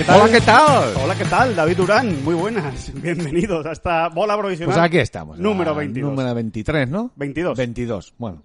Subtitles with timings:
[0.00, 0.20] ¿Qué tal?
[0.22, 0.94] Hola, ¿qué tal?
[0.96, 1.56] Hola, ¿qué tal?
[1.56, 2.90] David Durán, muy buenas.
[3.02, 4.72] Bienvenidos a esta bola provisional.
[4.72, 5.38] Pues aquí estamos.
[5.38, 6.10] Número la 22.
[6.10, 7.12] Número 23, ¿no?
[7.16, 7.58] 22.
[7.58, 8.14] 22.
[8.16, 8.42] Bueno,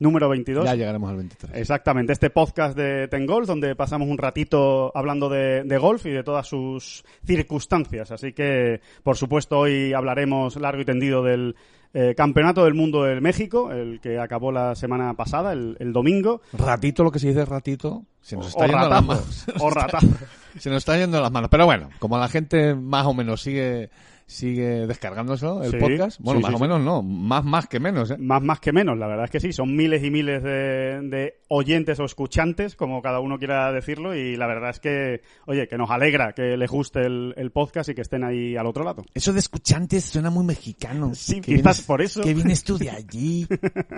[0.00, 0.66] Número 22.
[0.66, 1.56] ya llegaremos al 23.
[1.56, 6.10] Exactamente, este podcast de Ten Golf, donde pasamos un ratito hablando de, de golf y
[6.10, 8.10] de todas sus circunstancias.
[8.10, 11.56] Así que, por supuesto, hoy hablaremos largo y tendido del
[11.94, 16.42] eh, Campeonato del Mundo del México, el que acabó la semana pasada, el, el domingo.
[16.52, 19.46] Ratito, lo que se dice ratito, se nos está O yendo las manos.
[19.60, 20.06] o ratazo.
[20.58, 21.50] Se nos está yendo las manos.
[21.50, 23.90] Pero bueno, como la gente más o menos sigue
[24.26, 27.80] sigue descargándose el Sí, podcast, bueno, sí, más sí, o menos no, más más que
[27.80, 28.16] menos, ¿eh?
[28.18, 31.34] Más más que menos, la verdad es que sí, son miles y miles de, de
[31.48, 35.78] oyentes o escuchantes, como cada uno quiera decirlo, y la verdad es que, oye, que
[35.78, 39.04] nos alegra que les guste el, el podcast y que estén ahí al otro lado.
[39.14, 41.14] Eso de escuchantes suena muy mexicano.
[41.14, 42.20] Sí, Que quizás vienes- por eso.
[42.22, 43.46] Que vienes tú de allí.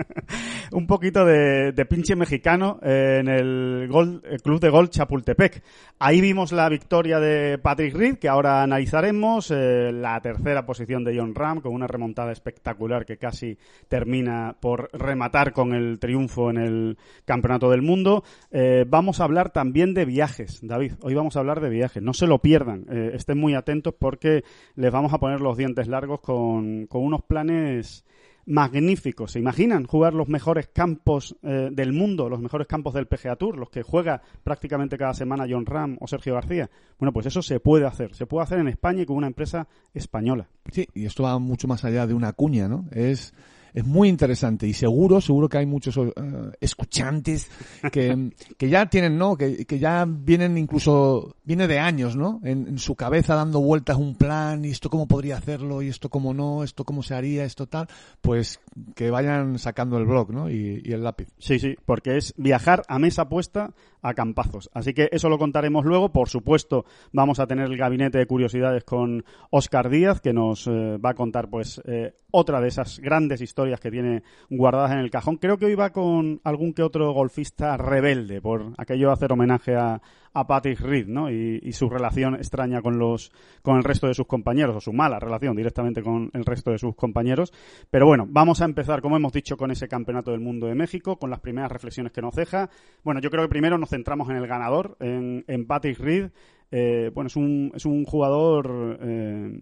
[0.71, 5.61] Un poquito de, de pinche mexicano eh, en el, gol, el Club de Golf Chapultepec.
[5.99, 11.17] Ahí vimos la victoria de Patrick Reed, que ahora analizaremos, eh, la tercera posición de
[11.17, 13.57] John Ram, con una remontada espectacular que casi
[13.89, 18.23] termina por rematar con el triunfo en el Campeonato del Mundo.
[18.51, 20.93] Eh, vamos a hablar también de viajes, David.
[21.01, 22.01] Hoy vamos a hablar de viajes.
[22.01, 22.85] No se lo pierdan.
[22.89, 24.43] Eh, estén muy atentos porque
[24.75, 28.05] les vamos a poner los dientes largos con, con unos planes
[28.45, 29.31] magníficos.
[29.31, 33.57] ¿Se imaginan jugar los mejores campos eh, del mundo, los mejores campos del PGA Tour,
[33.57, 36.69] los que juega prácticamente cada semana John Ram o Sergio García?
[36.99, 38.13] Bueno, pues eso se puede hacer.
[38.15, 40.47] Se puede hacer en España y con una empresa española.
[40.71, 42.85] Sí, y esto va mucho más allá de una cuña, ¿no?
[42.91, 43.33] Es,
[43.73, 46.11] es muy interesante y seguro, seguro que hay muchos eh,
[46.59, 47.49] escuchantes
[47.91, 49.35] que, que ya tienen, ¿no?
[49.35, 52.39] Que, que ya vienen incluso, viene de años, ¿no?
[52.43, 56.09] En, en su cabeza dando vueltas un plan y esto cómo podría hacerlo y esto
[56.09, 57.87] cómo no, esto cómo se haría, esto tal.
[58.21, 58.59] Pues
[58.95, 60.49] que vayan sacando el blog, ¿no?
[60.49, 61.27] Y, y el lápiz.
[61.37, 64.69] Sí, sí, porque es viajar a mesa puesta a campazos.
[64.73, 66.11] Así que eso lo contaremos luego.
[66.11, 70.97] Por supuesto, vamos a tener el gabinete de curiosidades con Oscar Díaz, que nos eh,
[70.97, 75.09] va a contar, pues, eh, otra de esas grandes historias que tiene guardadas en el
[75.09, 75.37] cajón.
[75.37, 79.75] Creo que hoy va con algún que otro golfista rebelde, por aquello de hacer homenaje
[79.75, 80.01] a,
[80.33, 81.29] a Patrick Reed, ¿no?
[81.29, 84.93] Y, y su relación extraña con los, con el resto de sus compañeros, o su
[84.93, 87.53] mala relación directamente con el resto de sus compañeros.
[87.89, 91.17] Pero bueno, vamos a empezar, como hemos dicho, con ese Campeonato del Mundo de México,
[91.17, 92.69] con las primeras reflexiones que nos deja.
[93.03, 96.31] Bueno, yo creo que primero nos centramos en el ganador, en, en Patrick Reed.
[96.73, 99.59] Eh, bueno, es un, es un jugador eh,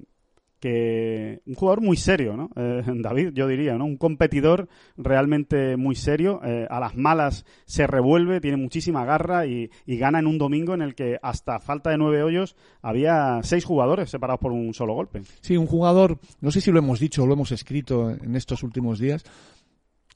[0.59, 2.49] que un jugador muy serio, ¿no?
[2.55, 3.85] Eh, David, yo diría, ¿no?
[3.85, 6.41] Un competidor realmente muy serio.
[6.43, 10.73] eh, a las malas se revuelve, tiene muchísima garra y, y gana en un domingo
[10.73, 14.93] en el que hasta falta de nueve hoyos había seis jugadores separados por un solo
[14.93, 15.21] golpe.
[15.41, 18.63] Sí, un jugador, no sé si lo hemos dicho o lo hemos escrito en estos
[18.63, 19.23] últimos días,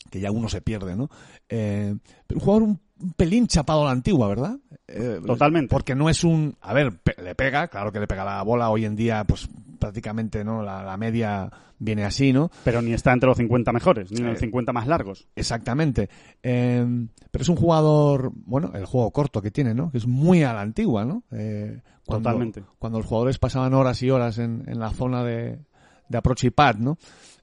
[0.10, 1.10] que ya uno se pierde, ¿no?
[1.50, 1.96] Eh,
[2.28, 4.58] pero un jugador un un pelín chapado a la antigua, ¿verdad?
[4.88, 5.68] Eh, Totalmente.
[5.68, 6.56] Porque no es un...
[6.62, 9.50] A ver, pe- le pega, claro que le pega la bola hoy en día, pues
[9.84, 10.64] prácticamente, ¿no?
[10.64, 12.50] La, la media viene así, ¿no?
[12.64, 14.46] Pero ni está entre los 50 mejores, ni en los Sí.
[14.46, 15.28] 50 más largos.
[15.36, 16.10] Exactamente.
[16.42, 16.86] Eh,
[17.30, 19.92] pero es un jugador, bueno, el juego corto que tiene, ¿no?
[19.92, 21.24] Que es muy a la antigua, ¿no?
[21.32, 22.64] Eh, cuando, Totalmente.
[22.80, 25.60] Cuando los jugadores pasaban horas y horas en, en la zona de,
[26.08, 26.98] de approach y pad, ¿no?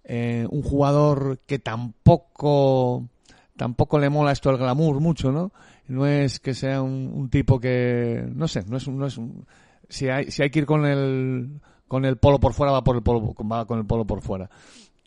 [0.05, 3.07] Eh, un jugador que tampoco,
[3.57, 5.53] tampoco le mola esto del glamour mucho, ¿no?
[5.89, 9.19] No es que sea un, un tipo que, no sé, no es un, no es
[9.19, 9.45] un,
[9.89, 12.95] si hay, si hay que ir con el, con el polo por fuera, va por
[12.95, 14.49] el polo, va con el polo por fuera.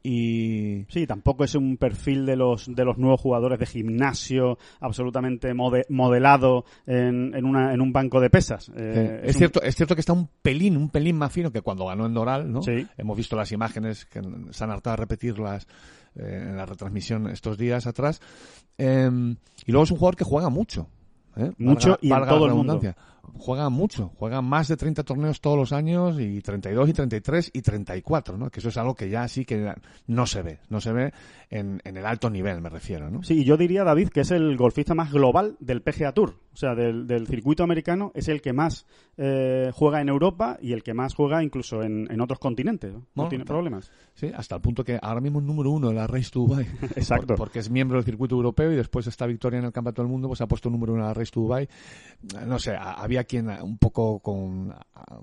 [0.05, 5.53] Y, Sí, tampoco es un perfil de los, de los nuevos jugadores de gimnasio absolutamente
[5.53, 8.67] mode- modelado en, en, una, en un banco de pesas.
[8.67, 11.61] Eh, Eh, es, cierto, es cierto que está un pelín, un pelín más fino que
[11.61, 12.61] cuando ganó en Doral, ¿no?
[12.61, 12.85] Sí.
[12.97, 14.21] Hemos visto las imágenes que
[14.51, 15.67] se han hartado a repetirlas
[16.15, 18.19] eh, en la retransmisión estos días atrás.
[18.77, 19.09] Eh,
[19.65, 20.89] y luego es un jugador que juega mucho.
[21.57, 22.73] Mucho y en todo el mundo.
[23.37, 27.61] Juega mucho, juega más de 30 torneos todos los años y 32 y 33 y
[27.61, 28.49] 34, ¿no?
[28.49, 29.73] Que eso es algo que ya sí que
[30.07, 31.13] no se ve, no se ve
[31.55, 33.21] en, en el alto nivel, me refiero, ¿no?
[33.23, 36.73] Sí, yo diría, David, que es el golfista más global del PGA Tour, o sea,
[36.73, 38.85] del, del circuito americano, es el que más
[39.17, 43.29] eh, juega en Europa y el que más juega incluso en, en otros continentes, ¿no?
[43.29, 43.91] Tiene problemas.
[44.15, 46.65] Sí, hasta el punto que ahora mismo es número uno en la Race to Dubai.
[46.95, 47.27] Exacto.
[47.27, 50.01] Por- porque es miembro del circuito europeo y después de esta victoria en el Campeonato
[50.01, 51.67] del Mundo, pues ha puesto número uno en la Race to Dubai.
[52.47, 54.73] No sé, a- había quien un poco con,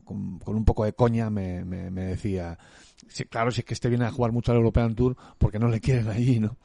[0.05, 2.59] con, con un poco de coña me, me, me decía,
[3.09, 5.69] sí, claro, si es que este viene a jugar mucho al European Tour, porque no
[5.69, 6.57] le quieren allí, ¿no?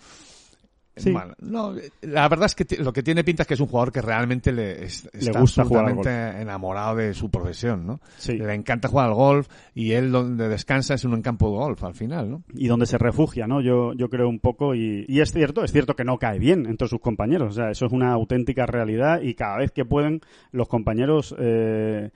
[0.97, 1.13] Sí.
[1.39, 1.73] No,
[2.03, 4.53] la verdad es que lo que tiene pinta es que es un jugador que realmente
[4.53, 7.99] le, es- Le está gusta jugar al absolutamente enamorado de su profesión, ¿no?
[8.15, 8.37] Sí.
[8.37, 11.83] Le encanta jugar al golf y él donde descansa es en un campo de golf
[11.83, 12.43] al final, ¿no?
[12.53, 13.59] y donde se refugia, ¿no?
[13.59, 16.65] Yo, yo creo un poco, y, y es cierto, es cierto que no cae bien
[16.65, 20.21] entre sus compañeros, o sea, eso es una auténtica realidad y cada vez que pueden
[20.53, 22.11] los compañeros, eh,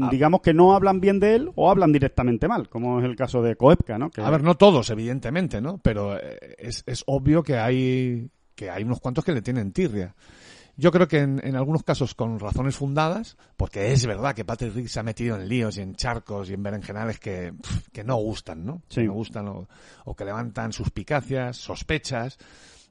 [0.00, 0.08] Ah.
[0.10, 3.42] digamos que no hablan bien de él o hablan directamente mal, como es el caso
[3.42, 4.10] de Koepka, ¿no?
[4.10, 5.78] Que- A ver, no todos, evidentemente, ¿no?
[5.78, 10.14] Pero eh, es, es obvio que hay, que hay unos cuantos que le tienen tirria.
[10.74, 14.74] Yo creo que en, en algunos casos con razones fundadas, porque es verdad que Patrick
[14.74, 17.52] Reed se ha metido en líos y en charcos y en berenjenales que,
[17.92, 18.80] que no gustan, ¿no?
[18.88, 19.02] Sí.
[19.02, 19.68] Que no gustan o,
[20.06, 22.38] o que levantan suspicacias, sospechas.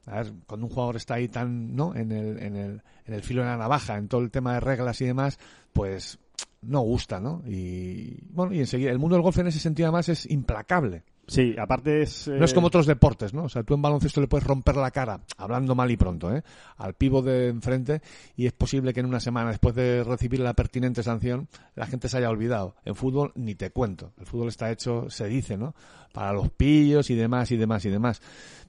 [0.06, 1.94] A ver, cuando un jugador está ahí tan, ¿no?
[1.96, 4.60] En el, en el, en el filo de la navaja, en todo el tema de
[4.60, 5.40] reglas y demás,
[5.72, 6.20] pues
[6.62, 7.42] no gusta, ¿no?
[7.46, 11.02] Y bueno, y enseguida, el mundo del golf en ese sentido además es implacable.
[11.26, 12.28] Sí, aparte es...
[12.28, 13.44] No es eh, como otros deportes, ¿no?
[13.44, 16.42] O sea, tú en baloncesto le puedes romper la cara, hablando mal y pronto, ¿eh?
[16.76, 18.02] Al pivo de enfrente
[18.36, 22.08] y es posible que en una semana, después de recibir la pertinente sanción, la gente
[22.08, 22.74] se haya olvidado.
[22.84, 24.12] En fútbol ni te cuento.
[24.18, 25.74] El fútbol está hecho, se dice, ¿no?
[26.12, 28.20] Para los pillos y demás y demás y demás.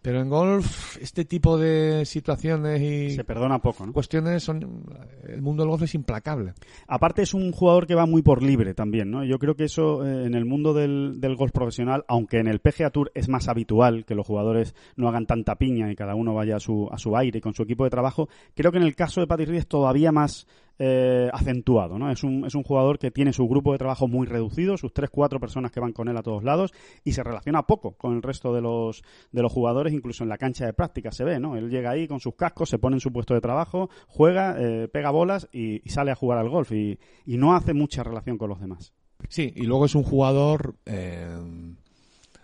[0.03, 3.93] Pero en golf, este tipo de situaciones y Se perdona poco, ¿no?
[3.93, 4.85] cuestiones son...
[5.25, 6.53] El mundo del golf es implacable.
[6.89, 9.23] Aparte es un jugador que va muy por libre también, ¿no?
[9.23, 12.59] Yo creo que eso eh, en el mundo del, del golf profesional, aunque en el
[12.59, 16.33] PGA Tour es más habitual que los jugadores no hagan tanta piña y cada uno
[16.33, 18.83] vaya a su, a su aire y con su equipo de trabajo, creo que en
[18.83, 20.47] el caso de Patrick Reed es todavía más
[20.79, 22.11] eh, acentuado, ¿no?
[22.11, 25.09] Es un, es un jugador que tiene su grupo de trabajo muy reducido, sus tres,
[25.09, 26.73] cuatro personas que van con él a todos lados
[27.03, 30.37] y se relaciona poco con el resto de los, de los jugadores, incluso en la
[30.37, 31.55] cancha de práctica se ve, ¿no?
[31.55, 34.87] Él llega ahí con sus cascos, se pone en su puesto de trabajo, juega, eh,
[34.87, 38.37] pega bolas y, y sale a jugar al golf y, y no hace mucha relación
[38.37, 38.93] con los demás.
[39.29, 41.37] Sí, y luego es un jugador, eh,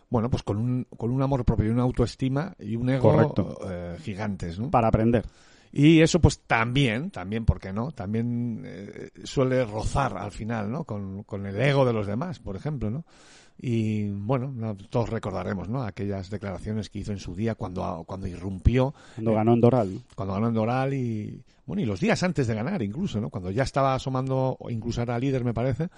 [0.10, 3.36] bueno, pues con un, con un amor propio y una autoestima y un ego
[3.70, 4.72] eh, gigantes, ¿no?
[4.72, 5.26] Para aprender.
[5.72, 7.92] Y eso pues también, también, ¿por qué no?
[7.92, 10.84] También eh, suele rozar al final, ¿no?
[10.84, 13.06] Con, con el ego de los demás, por ejemplo, ¿no?
[13.62, 15.84] Y bueno, no, todos recordaremos, ¿no?
[15.84, 20.02] Aquellas declaraciones que hizo en su día cuando, cuando irrumpió, Cuando ganó en Doral.
[20.16, 23.30] cuando ganó en Doral y, bueno, y los días antes de ganar incluso, ¿no?
[23.30, 25.90] Cuando ya estaba asomando, incluso era líder, me parece,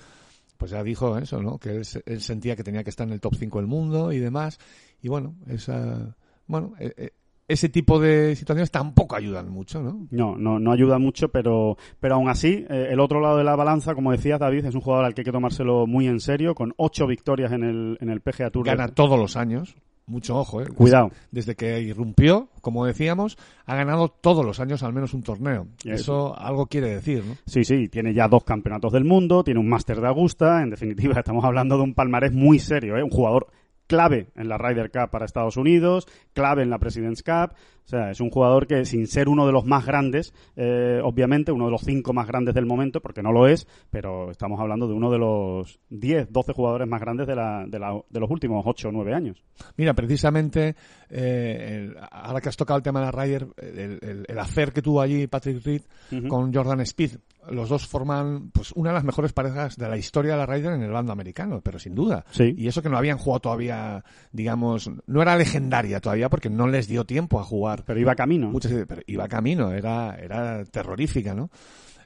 [0.57, 1.59] pues ya dijo eso, ¿no?
[1.59, 4.17] Que él, él sentía que tenía que estar en el top 5 del mundo y
[4.17, 4.57] demás.
[4.99, 6.15] Y bueno, esa,
[6.47, 7.11] bueno, eh, eh,
[7.51, 10.07] ese tipo de situaciones tampoco ayudan mucho, ¿no?
[10.09, 13.55] No, no, no ayuda mucho, pero, pero aún así, eh, el otro lado de la
[13.55, 16.55] balanza, como decía David, es un jugador al que hay que tomárselo muy en serio,
[16.55, 18.65] con ocho victorias en el, en el PGA Tour.
[18.65, 19.75] Gana todos los años.
[20.07, 20.65] Mucho ojo, ¿eh?
[20.67, 21.11] Cuidado.
[21.31, 25.67] Desde que irrumpió, como decíamos, ha ganado todos los años al menos un torneo.
[25.85, 27.35] Eso algo quiere decir, ¿no?
[27.45, 31.13] Sí, sí, tiene ya dos campeonatos del mundo, tiene un máster de Augusta, en definitiva
[31.17, 33.03] estamos hablando de un palmarés muy serio, ¿eh?
[33.03, 33.47] un jugador
[33.91, 37.51] clave en la Ryder Cup para Estados Unidos, clave en la President's Cup,
[37.83, 41.51] o sea, es un jugador que sin ser uno de los más grandes, eh, obviamente,
[41.51, 44.87] uno de los cinco más grandes del momento, porque no lo es, pero estamos hablando
[44.87, 48.29] de uno de los 10, 12 jugadores más grandes de, la, de, la- de los
[48.31, 49.43] últimos 8 o 9 años.
[49.75, 50.75] Mira, precisamente,
[51.09, 54.71] eh, el- ahora que has tocado el tema de la Ryder, el, el, el hacer
[54.71, 55.81] que tuvo allí Patrick Reed
[56.29, 57.11] con Jordan Speed,
[57.49, 60.73] los dos forman pues una de las mejores parejas de la historia de la Ryder
[60.73, 62.23] en el bando americano, pero sin duda.
[62.31, 62.53] Sí.
[62.57, 66.87] Y eso que no habían jugado todavía, digamos, no era legendaria todavía porque no les
[66.87, 67.83] dio tiempo a jugar.
[67.85, 68.49] Pero iba camino.
[68.51, 71.49] Muchas, pero iba camino, era, era terrorífica, ¿no?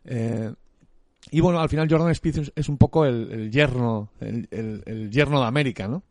[0.06, 0.52] Eh,
[1.32, 2.22] y bueno, al final Jordan es,
[2.56, 6.04] es un poco el, el yerno, el, el- el yerno de América, ¿no?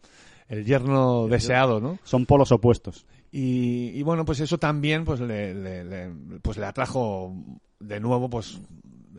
[0.48, 1.98] El yerno deseado, ¿no?
[2.04, 3.06] Son polos opuestos.
[3.32, 6.10] Y, y bueno, pues eso también pues le, le- le-
[6.42, 7.34] pues le atrajo
[7.80, 8.60] de nuevo pues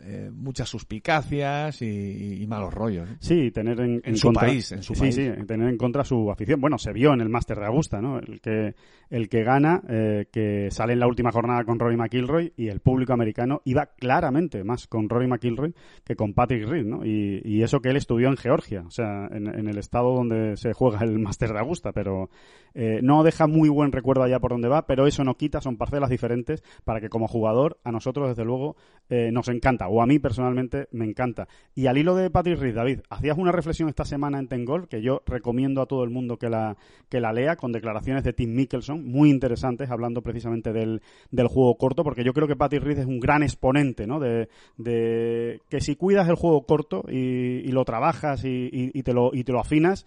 [0.05, 3.09] eh, muchas suspicacias y, y malos rollos.
[3.19, 5.15] Sí, tener en, En su contra, país, en su sí, país.
[5.15, 6.62] sí, tener en contra su afición.
[6.62, 8.19] Bueno, se vio en el Máster de Augusta, ¿no?
[8.19, 8.75] El que,
[9.09, 12.79] el que gana, eh, que sale en la última jornada con Rory McIlroy y el
[12.79, 17.05] público americano iba claramente más con Rory McIlroy que con Patrick Reed, ¿no?
[17.05, 20.57] Y, y eso que él estudió en Georgia, o sea, en, en el estado donde
[20.57, 22.29] se juega el Máster de Augusta, pero
[22.74, 25.77] eh, no deja muy buen recuerdo allá por donde va, pero eso no quita, son
[25.77, 28.75] parcelas diferentes para que como jugador a nosotros, desde luego,
[29.09, 31.47] eh, nos encanta, o a mí personalmente me encanta.
[31.73, 35.01] Y al hilo de Patrick Reed, David, hacías una reflexión esta semana en Tengol que
[35.01, 36.75] yo recomiendo a todo el mundo que la,
[37.09, 41.77] que la lea con declaraciones de Tim Mickelson muy interesantes hablando precisamente del, del juego
[41.77, 44.19] corto porque yo creo que Patrick Reed es un gran exponente ¿no?
[44.19, 49.13] de, de que si cuidas el juego corto y, lo trabajas y, y- y te
[49.13, 50.05] lo, y te lo afinas,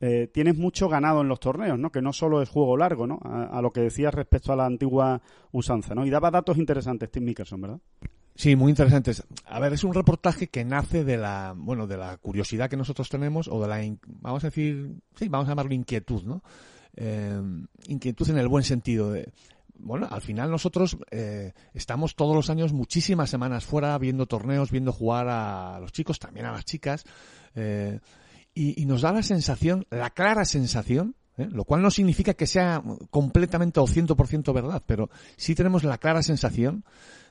[0.00, 1.90] eh, tienes mucho ganado en los torneos, ¿no?
[1.90, 3.18] Que no solo es juego largo, ¿no?
[3.24, 5.20] A, a lo que decías respecto a la antigua
[5.50, 6.06] usanza, ¿no?
[6.06, 7.80] Y daba datos interesantes Tim Mickelson, ¿verdad?
[8.38, 9.24] Sí, muy interesantes.
[9.46, 13.08] A ver, es un reportaje que nace de la, bueno, de la curiosidad que nosotros
[13.08, 16.44] tenemos o de la, vamos a decir, sí, vamos a llamarlo inquietud, ¿no?
[16.94, 17.36] Eh,
[17.88, 19.32] inquietud en el buen sentido de,
[19.76, 24.92] bueno, al final nosotros eh, estamos todos los años muchísimas semanas fuera viendo torneos, viendo
[24.92, 27.06] jugar a los chicos, también a las chicas,
[27.56, 27.98] eh,
[28.54, 32.84] y, y nos da la sensación, la clara sensación, lo cual no significa que sea
[33.10, 36.84] completamente o 100% verdad, pero sí tenemos la clara sensación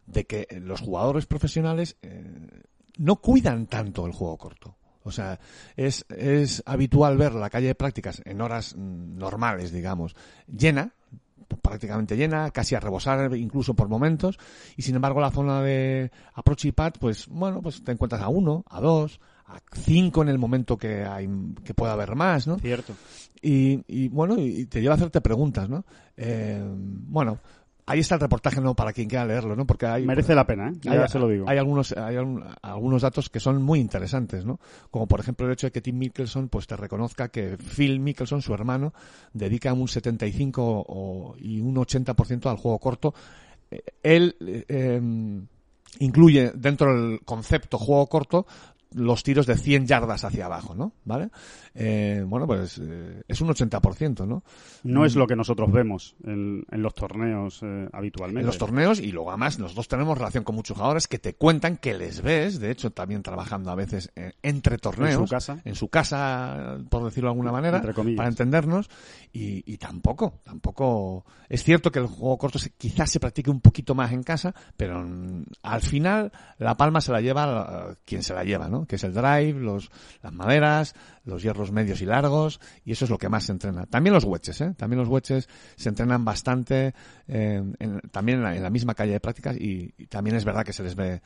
[0.08, 2.64] de que los jugadores profesionales eh,
[2.98, 4.76] no cuidan tanto el juego corto.
[5.04, 5.40] O sea,
[5.78, 10.16] es, es habitual ver la calle de prácticas en horas mm, normales, digamos,
[10.48, 10.94] llena,
[11.62, 14.38] prácticamente llena, casi a rebosar incluso por momentos,
[14.76, 18.28] y sin embargo la zona de approach y pad, pues bueno, pues te encuentras a
[18.28, 21.30] uno, a dos, a cinco en el momento que hay,
[21.64, 22.60] que pueda haber más, ¿no?
[22.60, 22.94] Cierto.
[23.42, 25.86] Y, y, bueno, y te lleva a hacerte preguntas, ¿no?
[26.18, 27.40] Eh, bueno,
[27.88, 28.76] ahí está el reportaje, ¿no?
[28.76, 29.66] Para quien quiera leerlo, ¿no?
[29.66, 30.74] Porque hay, Merece la pena, ¿eh?
[30.82, 31.46] Ya hay, se lo digo.
[31.50, 32.16] hay algunos, hay
[32.62, 34.60] algunos datos que son muy interesantes, ¿no?
[34.92, 38.42] Como por ejemplo el hecho de que Tim Mickelson, pues te reconozca que Phil Mickelson,
[38.44, 38.94] su hermano,
[39.34, 43.14] dedica un 75 o- y un 80% al juego corto.
[43.72, 45.48] Eh, Él, eh, em,
[46.00, 48.46] incluye dentro del concepto juego corto
[48.94, 50.94] los tiros de 100 yardas hacia abajo, ¿no?
[51.06, 51.30] ¿Vale?
[51.76, 54.44] Eh, bueno, pues eh, es un 80%, ¿no?
[54.84, 58.40] No es lo que nosotros vemos en, en los torneos eh, habitualmente.
[58.42, 61.78] en los torneos y luego además nosotros tenemos relación con muchos jugadores que te cuentan
[61.78, 65.62] que les ves, de hecho también trabajando a veces entre torneos, En su casa.
[65.66, 68.18] en su casa, por decirlo de alguna manera, Entre comillas.
[68.18, 68.90] para entendernos
[69.34, 73.62] y, y tampoco, tampoco es cierto que el juego corto se- quizás se practique un
[73.62, 78.34] poquito más en casa, pero mm, al final la palma se la lleva quien se
[78.34, 78.77] la lleva, ¿no?
[78.86, 79.90] Que es el drive, los,
[80.22, 80.94] las maderas,
[81.26, 83.86] los hierros medios y largos, y eso es lo que más se entrena.
[83.86, 84.74] También los wedges, ¿eh?
[84.78, 86.94] También los wedges se entrenan bastante,
[87.28, 90.46] eh, en- también en la, en la misma calle de prácticas, y, y también es
[90.46, 91.22] verdad que se les ve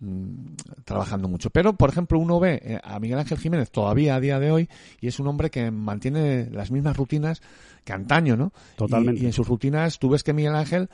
[0.00, 1.50] mm, trabajando mucho.
[1.50, 4.68] Pero, por ejemplo, uno ve eh, a Miguel Ángel Jiménez todavía a día de hoy,
[5.00, 7.42] y es un hombre que mantiene las mismas rutinas
[7.84, 8.52] que antaño, ¿no?
[8.76, 9.20] Totalmente.
[9.20, 10.88] Y, y en sus rutinas tú ves que Miguel Ángel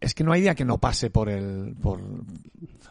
[0.00, 2.00] es que no hay día que no pase por el por,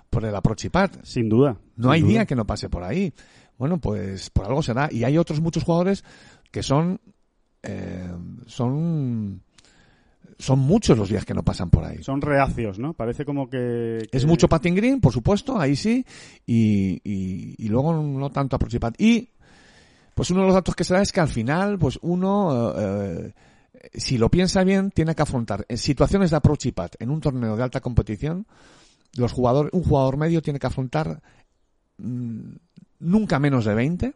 [0.09, 0.91] por el approach y pad.
[1.03, 1.57] Sin duda.
[1.75, 2.11] No sin hay duda.
[2.11, 3.13] día que no pase por ahí.
[3.57, 4.89] Bueno, pues por algo será.
[4.91, 6.03] Y hay otros muchos jugadores
[6.51, 6.99] que son
[7.63, 8.11] eh,
[8.45, 9.41] son
[10.39, 12.03] son muchos los días que no pasan por ahí.
[12.03, 12.93] Son reacios, ¿no?
[12.93, 14.07] Parece como que...
[14.11, 16.05] Es mucho patting green, por supuesto, ahí sí,
[16.45, 18.93] y, y, y luego no tanto y pad.
[18.99, 19.29] Y
[20.13, 22.73] pues uno de los datos que se da es que al final, pues uno, eh,
[22.79, 23.33] eh,
[23.93, 27.21] si lo piensa bien, tiene que afrontar en situaciones de approach y pad en un
[27.21, 28.47] torneo de alta competición,
[29.15, 31.21] los jugadores, un jugador medio tiene que afrontar
[31.97, 32.55] mm,
[32.99, 34.13] nunca menos de 20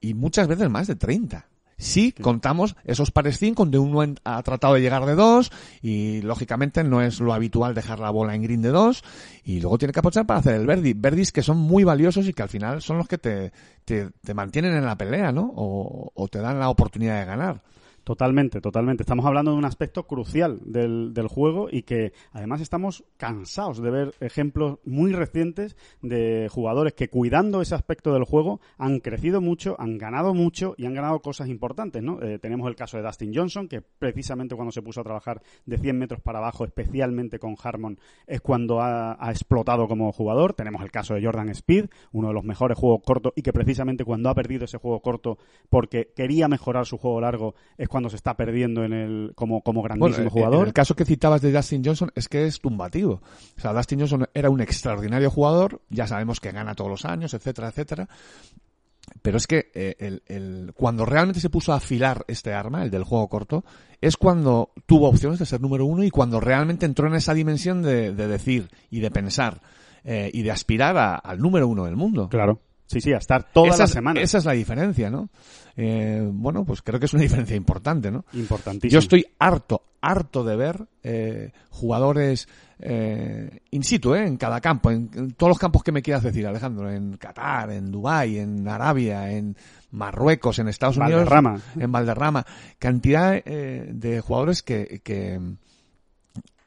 [0.00, 1.48] y muchas veces más de 30.
[1.80, 6.82] Si contamos esos pares 5 donde uno ha tratado de llegar de 2 y lógicamente
[6.82, 9.04] no es lo habitual dejar la bola en green de 2
[9.44, 10.92] y luego tiene que aprovechar para hacer el verdi.
[10.94, 13.52] Verdis que son muy valiosos y que al final son los que te,
[13.84, 15.52] te, te mantienen en la pelea, ¿no?
[15.54, 17.62] O, o te dan la oportunidad de ganar.
[18.08, 19.02] Totalmente, totalmente.
[19.02, 23.90] Estamos hablando de un aspecto crucial del, del juego y que además estamos cansados de
[23.90, 29.76] ver ejemplos muy recientes de jugadores que cuidando ese aspecto del juego han crecido mucho,
[29.78, 32.18] han ganado mucho y han ganado cosas importantes, ¿no?
[32.22, 35.76] Eh, tenemos el caso de Dustin Johnson, que precisamente cuando se puso a trabajar de
[35.76, 40.54] 100 metros para abajo, especialmente con Harmon, es cuando ha, ha explotado como jugador.
[40.54, 44.06] Tenemos el caso de Jordan Speed, uno de los mejores juegos cortos y que precisamente
[44.06, 45.36] cuando ha perdido ese juego corto
[45.68, 49.82] porque quería mejorar su juego largo es cuando se está perdiendo en el como, como
[49.82, 50.60] grandísimo Bueno, en- jugador.
[50.62, 53.20] En el caso que citabas de Dustin Johnson es que es tumbativo.
[53.56, 57.34] O sea, Dustin Johnson era un extraordinario jugador, ya sabemos que gana todos los años,
[57.34, 58.08] etcétera, etcétera.
[59.22, 62.90] Pero es que eh, el, el- cuando realmente se puso a afilar este arma, el
[62.90, 63.64] del juego corto,
[64.00, 67.82] es cuando tuvo opciones de ser número uno y cuando realmente entró en esa dimensión
[67.82, 69.60] de, de decir y de pensar
[70.04, 72.28] eh, y de aspirar a- al número uno del mundo.
[72.28, 72.60] Claro.
[72.88, 74.22] Sí, sí, a estar todas esa, las es- semanas.
[74.24, 75.28] esa es la diferencia, ¿no?
[75.76, 78.24] Eh, bueno, pues creo que es una diferencia importante, ¿no?
[78.32, 78.90] Importantísimo.
[78.90, 82.48] Yo estoy harto, harto de ver eh, jugadores
[82.80, 84.26] eh, in situ, ¿eh?
[84.26, 87.70] en cada campo, en, en todos los campos que me quieras decir, Alejandro, en Qatar,
[87.72, 89.56] en Dubái, en Arabia, en
[89.90, 91.60] Marruecos, en Estados Unidos, Valderrama.
[91.78, 92.46] en Valderrama,
[92.78, 95.38] cantidad eh, de jugadores que, que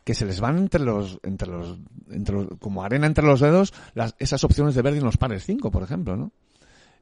[0.04, 1.78] que se les van entre los, entre los,
[2.10, 5.44] entre los, como arena entre los dedos, las, esas opciones de verde en los pares
[5.46, 6.32] 5, por ejemplo, ¿no?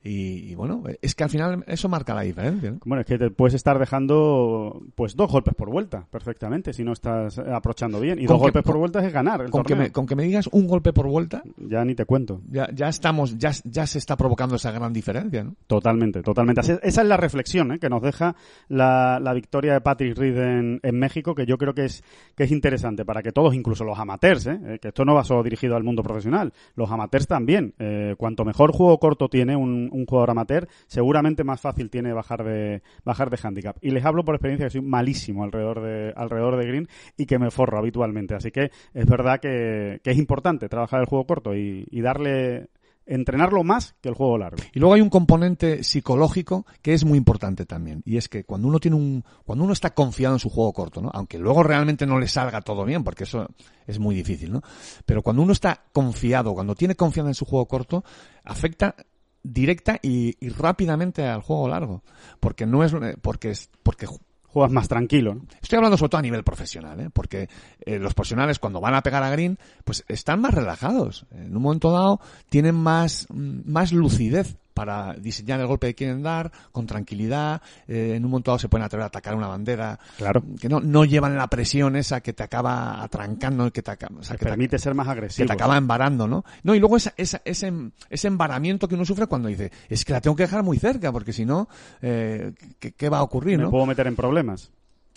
[0.03, 2.71] Y, y, bueno, es que al final eso marca la diferencia.
[2.71, 2.79] ¿no?
[2.85, 6.93] Bueno, es que te puedes estar dejando pues dos golpes por vuelta, perfectamente, si no
[6.93, 8.17] estás aprochando bien.
[8.19, 10.15] Y Con dos que- golpes por vuelta es ganar el Con que, me, con que
[10.15, 12.41] me digas un golpe por vuelta, Ya ni te cuento.
[12.49, 15.55] ya, ya estamos, ya, ya se está provocando esa gran diferencia, ¿no?
[15.67, 16.61] Totalmente, totalmente.
[16.61, 17.79] Así- Esa es la reflexión ¿eh?
[17.79, 18.35] que nos deja
[18.67, 22.03] la, la victoria de Patrick Reed en, en México, que yo creo que es,
[22.35, 24.59] que es interesante para que todos, incluso los amateurs, ¿eh?
[24.65, 27.73] Eh, que esto no va solo dirigido al mundo profesional, los amateurs también.
[27.79, 32.43] Eh, cuanto mejor juego corto tiene un, un jugador amateur, seguramente más fácil tiene bajar
[32.43, 33.77] de, bajar de handicap.
[33.81, 37.39] Y les hablo por experiencia que soy malísimo alrededor de, alrededor de green y que
[37.39, 38.35] me forro habitualmente.
[38.35, 42.69] Así que es verdad que, que es importante trabajar el juego corto y, y darle,
[43.09, 44.57] entrenarlo más que el juego largo.
[44.71, 48.03] Y luego hay un componente psicológico que es muy importante también.
[48.05, 51.01] Y es que cuando uno tiene un, cuando uno está confiado en su juego corto,
[51.01, 51.09] ¿no?
[51.13, 53.47] Aunque luego realmente no le salga todo bien, porque eso
[53.87, 54.61] es muy difícil, ¿no?
[55.05, 58.03] Pero cuando uno está confiado, cuando tiene confianza en su juego corto,
[58.43, 58.95] afecta
[59.43, 62.03] directa y, y rápidamente al juego largo.
[62.39, 64.07] Porque no es, porque es, porque
[64.51, 65.35] Juegas más tranquilo.
[65.35, 65.45] ¿no?
[65.61, 67.09] Estoy hablando sobre todo a nivel profesional, ¿eh?
[67.13, 67.49] porque
[67.85, 71.27] eh, los profesionales cuando van a pegar a green, pues están más relajados.
[71.31, 72.19] En un momento dado
[72.49, 77.61] tienen más, mm, más lucidez para diseñar el golpe que quieren dar, con tranquilidad.
[77.85, 79.99] eh, en un momento dado se pueden atrever a atacar una bandera.
[80.17, 80.41] Claro.
[80.57, 84.23] Que no, no llevan la presión esa que te acaba atrancando, que te, acaba- o
[84.23, 85.47] sea, Te que te- permite ser más que agresivo.
[85.47, 86.45] te acaba embarando, ¿no?
[86.63, 87.73] No, y luego esa, esa- ese,
[88.09, 91.11] ese embaramiento que uno sufre cuando dice, es que la tengo que dejar muy cerca,
[91.11, 91.67] porque si no,
[92.01, 93.71] eh, ¿qué, qué va a ocurrir, Me no?
[93.71, 94.71] puedo meter en problemas.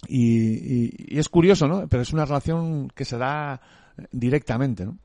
[0.08, 0.54] Y,
[0.86, 1.86] y- y es curioso, ¿no?
[1.86, 3.60] Pero es una relación que se da
[4.10, 4.98] directamente, ¿no?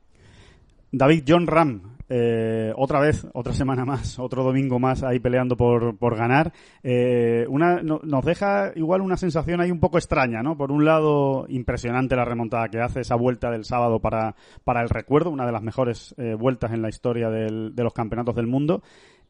[0.90, 5.96] David John Ram, eh, otra vez, otra semana más, otro domingo más ahí peleando por,
[5.98, 6.52] por ganar.
[6.82, 10.56] Eh, una, no- nos deja igual una sensación ahí un poco extraña, ¿no?
[10.56, 14.34] Por un lado, impresionante la remontada que hace, esa vuelta del sábado para,
[14.64, 17.92] para el recuerdo, una de las mejores eh, vueltas en la historia del- de los
[17.92, 18.82] campeonatos del mundo.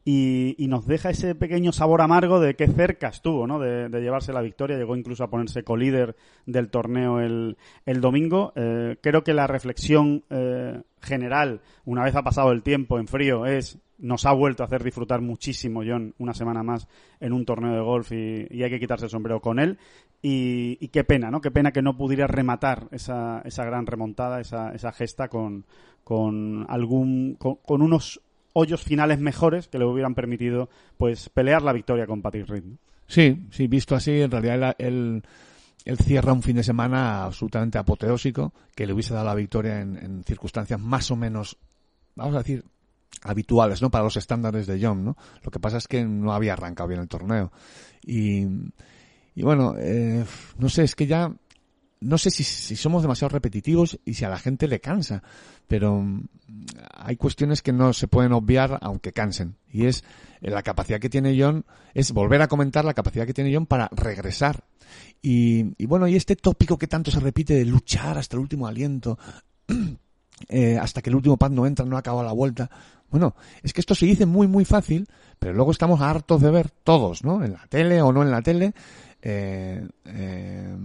[0.05, 3.59] Y, y nos deja ese pequeño sabor amargo de qué cerca estuvo, ¿no?
[3.59, 4.77] De, de llevarse la victoria.
[4.77, 6.15] Llegó incluso a ponerse colíder
[6.45, 8.53] del torneo el, el domingo.
[8.55, 13.45] Eh, creo que la reflexión eh, general, una vez ha pasado el tiempo en frío,
[13.45, 16.87] es nos ha vuelto a hacer disfrutar muchísimo John una semana más
[17.19, 19.77] en un torneo de golf y, hay que quitarse el sombrero con él.
[20.21, 21.41] Y, y qué pena, ¿no?
[21.41, 25.65] Qué pena que no pudiera rematar esa, esa gran remontada, esa, esa gesta con,
[26.03, 28.21] con algún, con, con unos
[28.53, 32.63] hoyos finales mejores que le hubieran permitido pues pelear la victoria con Patrick Reed.
[32.63, 32.77] ¿no?
[33.07, 35.23] Sí, sí, visto así, en realidad él, él-
[35.85, 39.97] él cierra un fin de semana absolutamente apoteósico que le hubiese dado la victoria en,
[39.97, 41.57] en circunstancias más o menos,
[42.15, 42.65] vamos a decir,
[43.23, 43.89] habituales, ¿no?
[43.89, 45.17] Para los estándares de John, ¿no?
[45.43, 47.51] Lo que pasa es que no había arrancado bien el torneo.
[48.05, 48.45] Y,
[49.35, 50.25] y bueno, eh,
[50.57, 51.31] no sé, es que ya,
[52.01, 52.43] no sé si,
[52.75, 55.21] somos demasiado repetitivos y si a la gente le cansa,
[55.67, 56.27] pero mm,
[56.93, 59.57] hay cuestiones que no se pueden obviar aunque cansen.
[59.71, 60.03] Y es
[60.41, 63.65] eh, la capacidad que tiene John, es volver a comentar la capacidad que tiene John
[63.65, 64.63] para regresar.
[65.21, 68.67] Y, y bueno, y este tópico que tanto se repite de luchar hasta el último
[68.67, 69.19] aliento,
[70.49, 72.69] eh, hasta que el último pad no entra, no ha acabado la vuelta.
[73.09, 75.07] Bueno, es que esto se dice muy, muy fácil,
[75.39, 77.43] pero luego estamos hartos de ver todos, ¿no?
[77.43, 78.73] En la tele o no en la tele,
[79.21, 80.77] eh, eh,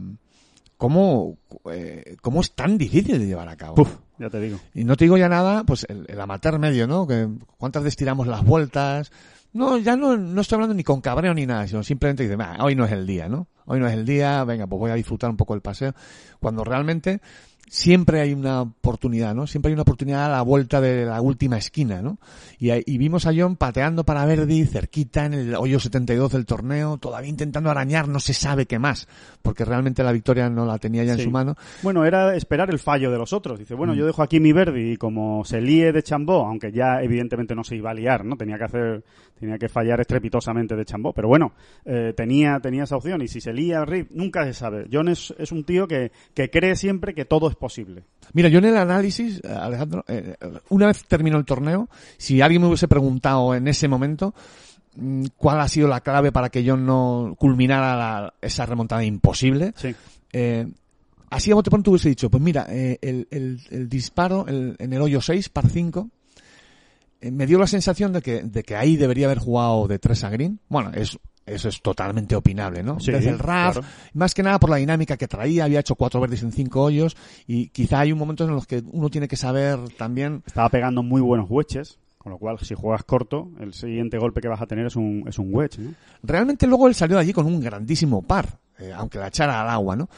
[0.84, 1.38] cómo,
[1.72, 3.74] eh, cómo es tan difícil de llevar a cabo.
[3.74, 4.60] Puf, ya te digo.
[4.74, 7.06] Y no te digo ya nada, pues el, el amateur medio, ¿no?
[7.06, 9.10] Que cuántas veces tiramos las vueltas.
[9.54, 12.58] No, ya no, no estoy hablando ni con cabreo ni nada, sino simplemente dice, "Bah,
[12.60, 13.48] hoy no es el día, ¿no?
[13.64, 15.94] Hoy no es el día, venga, pues voy a disfrutar un poco el paseo.
[16.38, 17.22] Cuando realmente
[17.68, 19.46] siempre hay una oportunidad, ¿no?
[19.46, 22.18] Siempre hay una oportunidad a la vuelta de la última esquina, ¿no?
[22.58, 26.46] Y, ahí- y vimos a John pateando para Verdi, cerquita, en el hoyo 72 del
[26.46, 29.08] torneo, todavía intentando arañar, no se sabe qué más,
[29.42, 31.56] porque realmente la victoria no la tenía ya en su mano.
[31.82, 33.58] Bueno, era esperar el fallo de los otros.
[33.58, 33.78] Dice, Mm.
[33.78, 37.54] bueno, yo dejo aquí mi Verdi y como se líe de Chambó, aunque ya evidentemente
[37.54, 38.36] no se iba a liar, ¿no?
[38.36, 39.04] Tenía que hacer,
[39.38, 41.12] tenía que fallar estrepitosamente de Chambó.
[41.12, 41.52] Pero bueno,
[41.84, 44.86] eh, tenía, tenía esa opción y si se lía Reed, nunca se sabe.
[44.92, 48.04] John es, es un tío que, que cree siempre que todo es posible.
[48.32, 50.34] Mira, yo en el análisis, eh, Alejandro, eh,
[50.70, 54.34] una vez terminó el torneo, si alguien me hubiese preguntado en ese momento
[54.96, 59.72] mm, cuál ha sido la clave para que yo no culminara la- esa remontada imposible,
[59.76, 59.94] Sí.
[60.32, 60.66] eh,
[61.30, 64.92] así a bote pronto hubiese dicho, pues mira, eh, el, el- el disparo el- en
[64.92, 66.10] el hoyo 6, par 5,
[67.20, 70.22] eh, me dio la sensación de que, de que ahí debería haber jugado de 3
[70.24, 70.60] a green.
[70.68, 73.00] Bueno, es, eso es totalmente opinable, ¿no?
[73.00, 73.88] Sí, Desde el RAF, claro.
[74.14, 77.16] más que nada por la dinámica que traía, había hecho cuatro verdes en cinco hoyos
[77.46, 81.02] y quizá hay un momento en los que uno tiene que saber también Estaba pegando
[81.02, 84.66] muy buenos wedges, con lo cual si juegas corto, el siguiente golpe que vas a
[84.66, 85.94] tener es un, es un wedge, ¿no?
[86.22, 88.58] Realmente luego él salió de allí con un grandísimo par.
[88.78, 90.08] Eh, aunque la echara al agua, ¿no?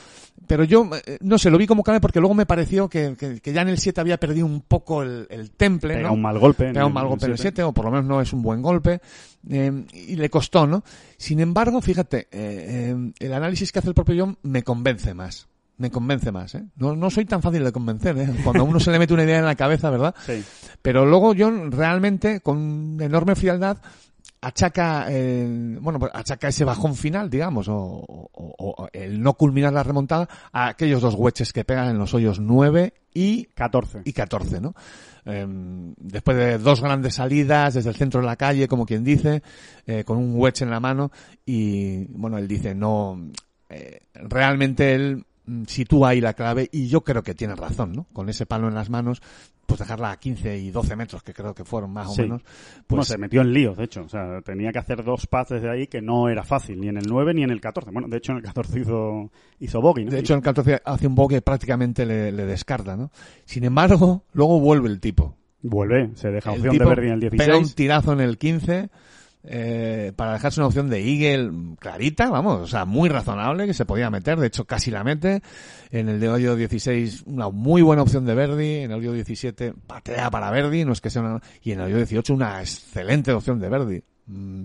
[0.47, 3.41] Pero yo, eh, no sé, lo vi como clave porque luego me pareció que, que,
[3.41, 6.15] que ya en el 7 había perdido un poco el, el temple, Pega ¿no?
[6.15, 6.67] un mal golpe.
[6.73, 7.57] Pega un mal golpe en el siete.
[7.57, 9.01] 7, o por lo menos no es un buen golpe,
[9.51, 10.85] eh, y le costó, ¿no?
[11.17, 15.49] Sin embargo, fíjate, el análisis que hace el propio John me convence más.
[15.79, 16.65] Me convence más, ¿eh?
[16.77, 18.31] No, no soy tan fácil de convencer, ¿eh?
[18.43, 20.15] Cuando a uno se le mete una idea en la cabeza, ¿verdad?
[20.25, 20.43] Sí.
[20.81, 23.77] Pero luego John realmente, con enorme frialdad,
[24.41, 29.73] achaca, eh, bueno, pues achaca ese bajón final, digamos, o, o- o el no culminar
[29.73, 34.03] la remontada a aquellos dos hueches que pegan en los hoyos 9 y 14.
[34.05, 34.75] y 14, ¿no?
[35.25, 39.43] Em, después de dos grandes salidas desde el centro de la calle, como quien dice,
[39.87, 41.11] eh, con un wedge en la mano
[41.45, 43.31] y, bueno, él dice, no,
[43.69, 45.25] eh, realmente él
[45.67, 48.07] sitúa ahí la clave y yo creo que tiene razón, ¿no?
[48.13, 49.23] Con ese palo en las manos,
[49.67, 52.21] pues dejarla a 15 y 12 metros, que creo que fueron más Sí.
[52.21, 54.03] o menos, Bueno, pues se metió en líos, de hecho.
[54.03, 56.97] O sea, tenía que hacer dos pads desde ahí que no era fácil, ni en
[56.97, 57.91] el 9 ni en el 14.
[57.91, 60.11] Bueno, de hecho en el 14 hizo, hizo bogey, ¿no?
[60.13, 63.11] De hecho, en el 14 hace un bogue que prácticamente le, le descarta, ¿no?
[63.45, 65.37] Sin embargo, luego vuelve el tipo.
[65.63, 67.75] Vuelve, se deja opción de Verdi en el Pega un 16.
[67.75, 68.89] tirazo en el 15
[69.49, 73.85] eh, para dejarse una opción de Eagle clarita, vamos, o sea, muy razonable que se
[73.85, 75.43] podía meter, de hecho casi la mete.
[75.91, 79.75] En el de hoyo 16 una muy buena opción de Verdi, en el hoyo 17
[79.87, 81.41] patea para Verdi, no es que sea una...
[81.63, 84.03] Y en el hoyo 18 una excelente opción de Verdi.
[84.27, 84.65] Mm,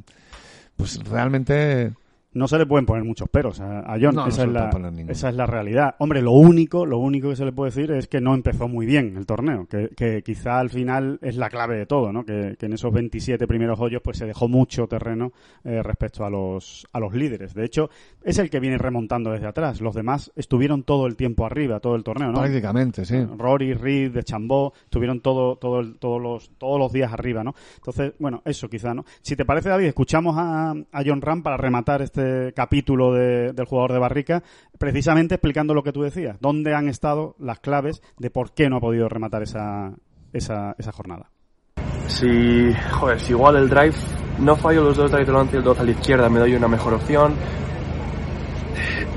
[0.75, 1.93] Pues realmente
[2.33, 4.15] No se le pueden poner muchos peros a, a John.
[4.15, 4.69] No, no esa, se es la,
[5.11, 5.95] esa es la realidad.
[5.99, 8.85] Hombre, lo único, lo único que se le puede decir es que no empezó muy
[8.85, 9.67] bien el torneo.
[9.67, 12.23] Que, que quizá al final es la clave de todo, ¿no?
[12.25, 15.33] Que, que en esos 27 primeros hoyos pues se dejó mucho terreno
[15.65, 17.53] eh, respecto a los, a los líderes.
[17.53, 17.89] De hecho,
[18.23, 19.81] es el que viene remontando desde atrás.
[19.81, 22.39] Los demás estuvieron todo el tiempo arriba, todo el torneo, ¿no?
[22.39, 23.17] prácticamente, sí.
[23.37, 27.53] Rory, Reed, de Chambó, estuvieron todo, todo el- todos, los, todos los días arriba, ¿no?
[27.75, 29.03] Entonces, bueno, eso quizá, ¿no?
[29.21, 32.20] Si te parece, David, escuchamos a, a John Ram para rematar este
[32.55, 34.43] capítulo de- del jugador de Barrica,
[34.77, 38.77] precisamente explicando lo que tú decías, dónde han estado las claves de por qué no
[38.77, 39.93] ha podido rematar esa,
[40.33, 41.29] esa, esa jornada.
[42.07, 43.95] Si, joder, si igual el drive
[44.39, 46.67] no fallo los dos drive delante y el 12 a la izquierda, me doy una
[46.67, 47.33] mejor opción.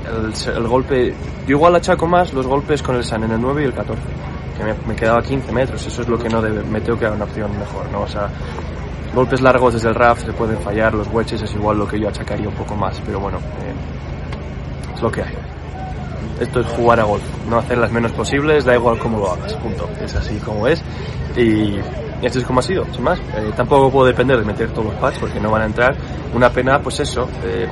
[0.05, 1.13] El, el golpe,
[1.47, 4.01] yo igual achaco más los golpes con el San en el 9 y el 14,
[4.57, 7.05] que me, me quedaba 15 metros, eso es lo que no debe, me tengo que
[7.05, 8.01] dar una opción mejor, ¿no?
[8.01, 8.29] O sea,
[9.15, 12.09] golpes largos desde el RAF se pueden fallar, los wedges es igual lo que yo
[12.09, 15.33] achacaría un poco más, pero bueno, eh, es lo que hay.
[16.39, 19.53] Esto es jugar a golf, no hacer las menos posibles, da igual cómo lo hagas,
[19.53, 19.89] punto.
[20.01, 20.83] Es así como es.
[21.37, 21.77] Y
[22.21, 23.19] esto es como ha sido, sin más.
[23.19, 25.95] Eh, tampoco puedo depender de meter todos los pads porque no van a entrar.
[26.33, 27.67] Una pena, pues eso, eh,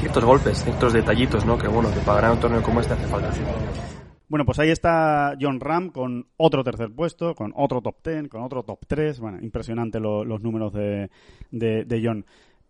[0.00, 1.56] ciertos golpes, ciertos detallitos, ¿no?
[1.56, 3.30] Que bueno, que ganar un torneo como este hace falta.
[4.28, 8.42] Bueno, pues ahí está John Ram con otro tercer puesto, con otro top 10, con
[8.42, 9.20] otro top 3.
[9.20, 11.10] Bueno, impresionante lo- los números de,
[11.50, 12.26] de, de John.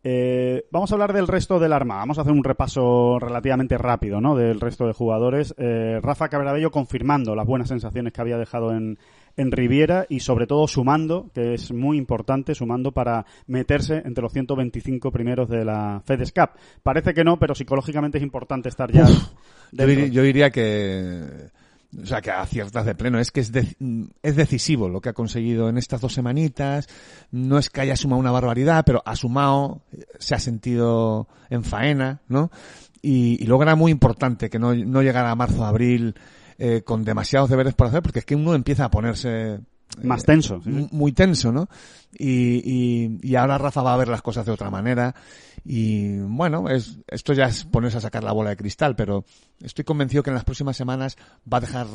[0.09, 1.97] Eh, vamos a hablar del resto del arma.
[1.97, 4.37] Vamos a hacer un repaso relativamente rápido ¿no?
[4.37, 5.55] del resto de jugadores.
[5.59, 8.99] Eh, Rafa Cabrabello confirmando las buenas sensaciones que había dejado en,
[9.37, 14.33] en Riviera y sobre todo sumando, que es muy importante, sumando para meterse entre los
[14.33, 16.51] 125 primeros de la FedEx Cup.
[16.83, 19.07] Parece que no, pero psicológicamente es importante estar ya.
[19.07, 19.15] Yo,
[19.73, 19.87] dentro.
[19.87, 21.51] diría, yo diría que,
[22.03, 23.19] o sea, que aciertas de pleno.
[23.19, 23.77] Es que es, de-
[24.23, 26.89] es decisivo lo que ha conseguido en estas dos semanitas.
[27.31, 29.83] No es que haya sumado una barbaridad, pero ha sumado,
[30.19, 32.51] se ha sentido en faena, ¿no?
[33.03, 36.15] Y, y luego era muy importante que no, no llegara a marzo, abril,
[36.59, 39.61] eh, con demasiados deberes por hacer, porque es que uno empieza a ponerse
[40.03, 40.61] Más eh, tenso.
[40.63, 40.71] sí.
[40.71, 41.69] mu- muy tenso, ¿no?
[42.19, 45.15] Y, y, y ahora Rafa va a ver las cosas de otra manera.
[45.69, 49.25] Y bueno, es, esto ya es ponerse a sacar la bola de cristal, pero
[49.61, 51.17] estoy convencido que en las próximas semanas
[51.53, 51.89] va a dejar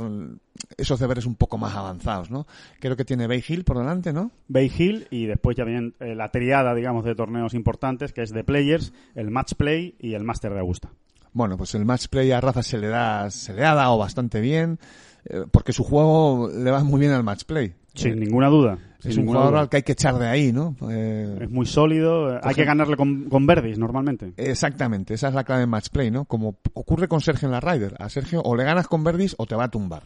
[0.78, 2.45] esos deberes un poco más avanzados, ¿no?
[2.82, 4.32] Creo que tiene Bay Hill por delante, ¿no?
[4.50, 8.34] Bay Hill y después ya vienen eh, la triada, digamos, de torneos importantes, que es
[8.34, 10.91] The Players, el Match Play y el Master de Augusta.
[11.34, 14.41] Bueno, pues el match play a Rafa se le da, se le ha dado bastante
[14.41, 14.80] bien,
[15.26, 17.74] eh, porque su juego le va muy bien al match play.
[17.94, 18.78] Sin Eh, ninguna duda.
[19.04, 19.60] es un jugador duda.
[19.62, 20.76] al que hay que echar de ahí, ¿no?
[20.89, 22.36] Eh, Es muy sólido.
[22.36, 24.34] eh, Hay que ganarle con, con verdis normalmente.
[24.38, 26.26] Exactamente, esa es la clave en match play, ¿no?
[26.26, 27.96] Como ocurre con Sergio en la Ryder.
[28.00, 30.04] A Sergio o le ganas con verdis o te va a tumbar.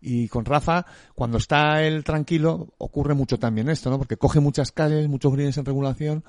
[0.00, 3.98] Y con Rafa, cuando está él tranquilo, ocurre mucho también esto, ¿no?
[3.98, 6.24] Porque coge muchas calles, muchos greens en regulación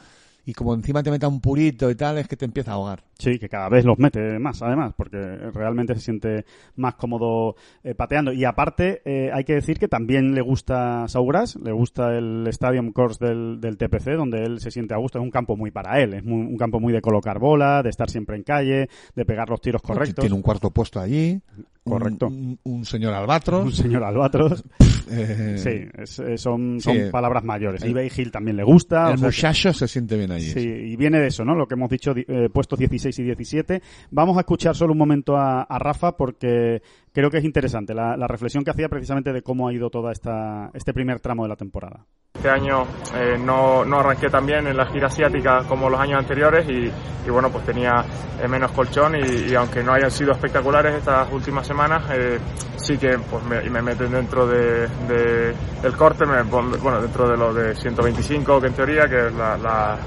[0.46, 3.04] y como encima te meta un purito y tal, es que te empieza a ahogar.
[3.18, 5.18] Sí, que cada vez los mete más, además, porque
[5.54, 8.32] realmente se siente más cómodo eh, pateando.
[8.34, 12.92] Y aparte, eh, hay que decir que también le gusta Saugras, le gusta el Stadium
[12.92, 15.18] Course del, del TPC, donde él se siente a gusto.
[15.20, 17.90] Es un campo muy para él, es muy- un campo muy de colocar bola, de
[17.90, 20.22] estar siempre en calle, de pegar los tiros correctos.
[20.24, 21.40] Tiene un cuarto puesto allí.
[21.88, 22.28] Correcto.
[22.28, 23.64] Un, un señor albatros.
[23.66, 24.64] Un señor albatros.
[25.12, 27.02] eh, Sí, es- son, son Sí.
[27.12, 27.84] palabras mayores.
[27.84, 29.10] El- Y Bay Hill también le gusta.
[29.10, 30.50] El o sea que- muchacho se siente bien allí.
[30.50, 31.54] Sí, y viene de eso, ¿no?
[31.54, 33.82] Lo que hemos dicho, di- eh, puestos 16 y 17.
[34.10, 38.18] Vamos a escuchar solo un momento a, a Rafa porque creo que es interesante la,
[38.18, 41.50] la reflexión que hacía precisamente de cómo ha ido toda esta este primer tramo de
[41.50, 42.08] la temporada.
[42.36, 42.84] Este año
[43.16, 46.92] eh, no, no arranqué tan bien en la gira asiática como los años anteriores y,
[47.26, 48.04] y bueno, pues tenía
[48.42, 52.38] eh, menos colchón y, aunque no hayan sido espectaculares estas últimas semanas, eh,
[52.76, 57.38] sí que pues me, me meten dentro de, de- del corte, me bueno, dentro de
[57.38, 59.98] lo de 125 que en teoría que es la, la-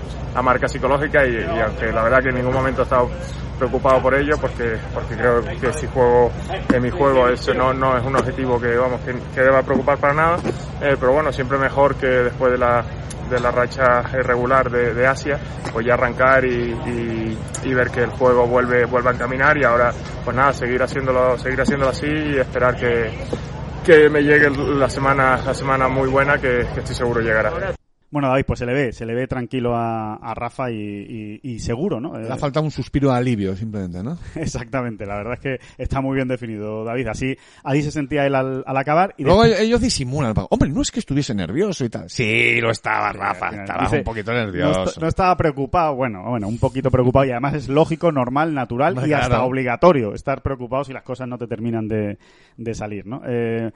[0.42, 3.10] marca psicológica y, aunque la verdad que en ningún momento he estado
[3.58, 6.30] preocupado por ello porque porque creo que si juego
[6.72, 9.98] en mi juego ese no, no es un objetivo que vamos que, que deba preocupar
[9.98, 10.36] para nada
[10.80, 12.84] eh, pero bueno siempre mejor que después de la
[13.28, 15.38] de la racha regular de, Asia
[15.72, 19.92] pues ya arrancar y, y- ver que el juego vuelve vuelve a encaminar y ahora
[20.24, 23.10] pues nada seguir haciéndolo seguir haciéndolo así y esperar que
[23.84, 27.77] que me llegue la semana la semana muy buena que, que estoy seguro llegará
[28.10, 31.40] Bueno, David, pues se le ve, se le ve tranquilo a, a Rafa y, y-
[31.42, 32.18] y seguro, ¿no?
[32.18, 34.16] Le ha faltado un suspiro de alivio, simplemente, ¿no?
[34.34, 37.08] Exactamente, la verdad es que está muy bien definido, David.
[37.08, 39.14] Así, así se sentía él al, al acabar.
[39.18, 40.32] Y Luego después- ellos disimulan.
[40.48, 42.08] Hombre, no es que estuviese nervioso y tal.
[42.08, 43.50] Sí, lo estaba, Rafa.
[43.50, 44.98] Estaba dice, un poquito nervioso.
[45.00, 49.12] no estaba preocupado, bueno, bueno, un poquito preocupado y además es lógico, normal, natural y
[49.12, 52.16] hasta obligatorio estar preocupado si las cosas no te terminan de,
[52.56, 53.20] de salir, ¿no?
[53.26, 53.70] Eh,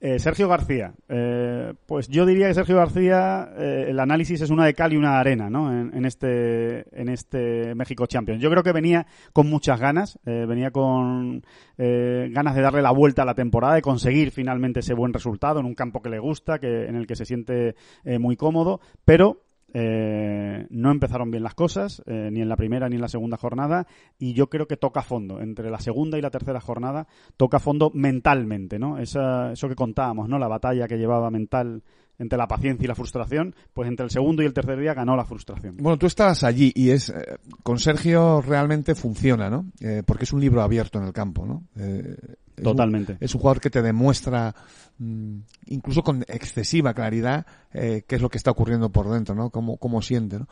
[0.00, 4.64] eh, Sergio García, eh, pues yo diría que Sergio García, eh, el análisis es una
[4.64, 5.70] de cal y una de arena, ¿no?
[5.70, 8.40] En, en este, en este México Champions.
[8.40, 11.42] Yo creo que venía con muchas ganas, eh, venía con
[11.76, 15.66] ganas de darle la vuelta a la temporada, de conseguir finalmente ese buen resultado en
[15.66, 17.74] un campo que le gusta, que, en el que se siente
[18.18, 19.40] muy cómodo, pero
[19.72, 23.36] eh, no empezaron bien las cosas, eh, ni en la primera ni en la segunda
[23.36, 23.86] jornada,
[24.18, 25.40] y yo creo que toca fondo.
[25.40, 27.06] Entre la segunda y la tercera jornada
[27.36, 28.98] toca fondo mentalmente, ¿no?
[28.98, 30.38] Esa, eso que contábamos, ¿no?
[30.38, 31.82] La batalla que llevaba mental
[32.20, 35.16] entre la paciencia y la frustración, pues entre el segundo y el tercer día ganó
[35.16, 35.76] la frustración.
[35.78, 39.66] Bueno, tú estabas allí y es eh, con Sergio realmente funciona, ¿no?
[39.80, 41.64] Eh, porque es un libro abierto en el campo, ¿no?
[41.76, 42.14] Eh,
[42.56, 43.16] es un- Totalmente.
[43.18, 44.54] es un jugador que te demuestra,
[44.98, 49.50] mm, incluso con excesiva claridad, qué es lo que está ocurriendo por dentro, ¿no?
[49.50, 50.46] Cómo, cómo siente, ¿no?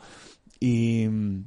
[0.59, 1.43] Y, mm,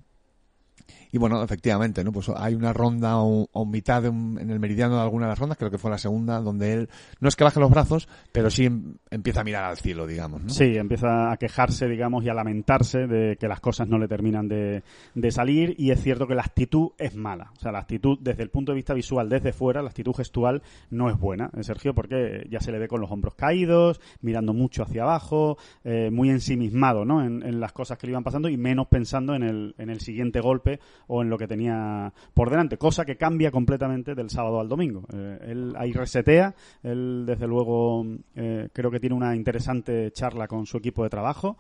[1.13, 2.11] y bueno, efectivamente, ¿no?
[2.11, 5.39] Pues hay una ronda o, mitad de un- en el meridiano de alguna de las
[5.39, 6.89] rondas, creo que fue la segunda, donde él
[7.21, 10.43] no es que baje los brazos, pero sí em- empieza a mirar al cielo, digamos,
[10.43, 10.49] ¿no?
[10.49, 14.49] Sí, empieza a quejarse, digamos, y a lamentarse de que las cosas no le terminan
[14.49, 14.83] de,
[15.15, 17.53] de salir y es cierto que la actitud es mala.
[17.57, 20.63] O sea, la actitud desde el punto de vista visual, desde fuera, la actitud gestual
[20.91, 24.55] no es buena, eh, Sergio, porque ya se le ve con los hombros caídos, mirando
[24.55, 27.23] mucho hacia abajo, eh, muy ensimismado, ¿no?
[27.25, 30.01] En, en las cosas que le iban pasando y menos pensando en el, en el
[30.01, 34.61] siguiente golpe o en lo que tenía por delante, cosa que cambia completamente del sábado
[34.61, 35.05] al domingo.
[35.13, 40.67] Eh, él ahí resetea, él desde luego eh, creo que tiene una interesante charla con
[40.67, 41.57] su equipo de trabajo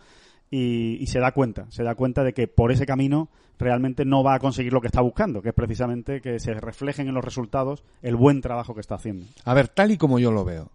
[0.55, 4.35] y, se da cuenta, se da cuenta de que por ese camino realmente no va
[4.35, 7.85] a conseguir lo que está buscando, que es precisamente que se reflejen en los resultados
[8.02, 9.24] el buen trabajo que está haciendo.
[9.46, 10.70] A ver, tal y como yo lo veo,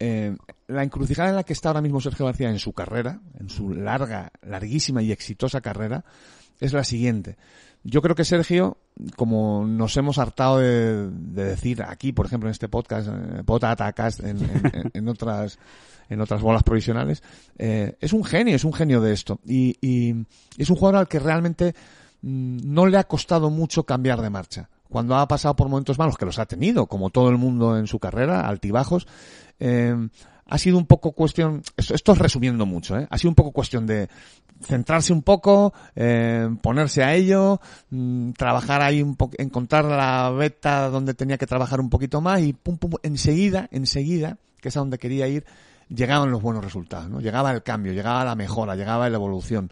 [0.00, 3.48] eh, la encrucijada en la que está ahora mismo Sergio García en su carrera, en
[3.48, 6.04] su larga, larguísima y exitosa carrera,
[6.58, 7.36] es la siguiente.
[7.88, 8.78] Yo creo que Sergio,
[9.14, 14.20] como nos hemos hartado de, de decir aquí, por ejemplo, en este podcast, eh, Potatacast,
[14.24, 14.38] en,
[14.72, 15.58] en, en otras
[16.08, 17.22] en otras bolas provisionales,
[17.58, 19.40] eh, es un genio, es un genio de esto.
[19.46, 20.14] Y, y
[20.56, 21.74] es un jugador al que realmente
[22.22, 24.68] mm, no le ha costado mucho cambiar de marcha.
[24.88, 27.86] Cuando ha pasado por momentos malos, que los ha tenido, como todo el mundo en
[27.86, 29.06] su carrera, altibajos,
[29.58, 29.96] eh,
[30.48, 33.06] ha sido un poco cuestión, esto, es resumiendo mucho, ¿eh?
[33.10, 34.08] ha sido un poco cuestión de
[34.62, 40.88] centrarse un poco, eh, ponerse a ello, mm, trabajar ahí un poco, encontrar la beta
[40.88, 44.80] donde tenía que trabajar un poquito más y pum, pum, enseguida, enseguida, que es a
[44.80, 45.44] donde quería ir,
[45.88, 47.20] llegaban los buenos resultados, ¿no?
[47.20, 49.70] Llegaba el cambio, llegaba la mejora, llegaba la evolución.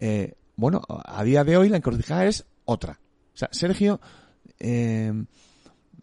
[0.00, 2.98] Eh, bueno, a día de hoy la encrucijada es otra.
[3.34, 4.00] O sea, Sergio,
[4.58, 5.12] eh,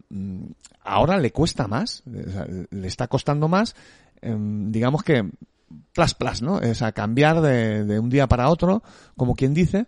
[0.08, 0.44] mm,
[0.82, 3.74] ahora le cuesta más, le está costando más,
[4.70, 5.28] digamos que
[5.92, 6.54] plas plas, ¿no?
[6.56, 8.82] O sea, cambiar de, de un día para otro,
[9.16, 9.86] como quien dice.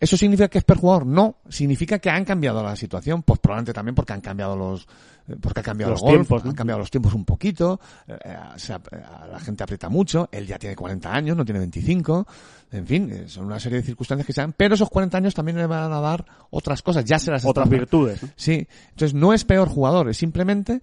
[0.00, 1.06] ¿Eso significa que es perjugador?
[1.06, 1.36] No.
[1.48, 4.86] Significa que han cambiado la situación, pues probablemente también porque han cambiado los,
[5.28, 6.50] eh, porque ha cambiado Los el golf, tiempos, ¿no?
[6.50, 10.58] han cambiado los tiempos un poquito, eh, eh, se la gente aprieta mucho, él ya
[10.58, 12.26] tiene 40 años, no tiene 25,
[12.72, 15.56] en fin, son una serie de circunstancias que se dan, pero esos 40 años también
[15.56, 18.22] le van a dar otras cosas, ya se las Otras están- virtudes.
[18.22, 18.28] ¿no?
[18.36, 20.82] Sí, entonces no es peor jugador, es simplemente,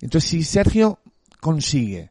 [0.00, 1.00] entonces si Sergio
[1.40, 2.10] consigue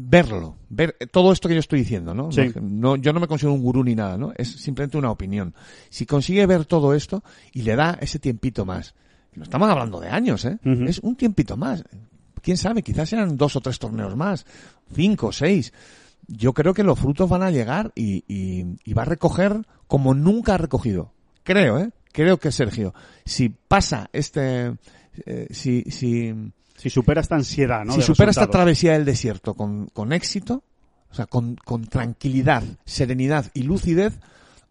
[0.00, 2.30] verlo, ver todo esto que yo estoy diciendo, ¿no?
[2.30, 2.52] Sí.
[2.60, 4.32] No, yo no me considero un gurú ni nada, ¿no?
[4.36, 5.54] Es simplemente una opinión.
[5.90, 8.94] Si consigue ver todo esto y le da ese tiempito más,
[9.34, 10.58] no estamos hablando de años, ¿eh?
[10.86, 11.84] Es un tiempito más.
[12.42, 14.46] Quién sabe, quizás sean dos o tres torneos más,
[14.94, 15.72] cinco, seis.
[16.28, 20.14] Yo creo que los frutos van a llegar y, y, y va a recoger como
[20.14, 21.12] nunca ha recogido.
[21.42, 21.90] Creo, ¿eh?
[22.12, 24.76] Creo que Sergio, si pasa este,
[25.26, 26.34] eh, si, si,
[26.78, 27.92] Si supera esta ansiedad, ¿no?
[27.92, 30.62] si de supera esta travesía del desierto con, con éxito,
[31.10, 34.18] o sea, con, con tranquilidad, serenidad y lucidez,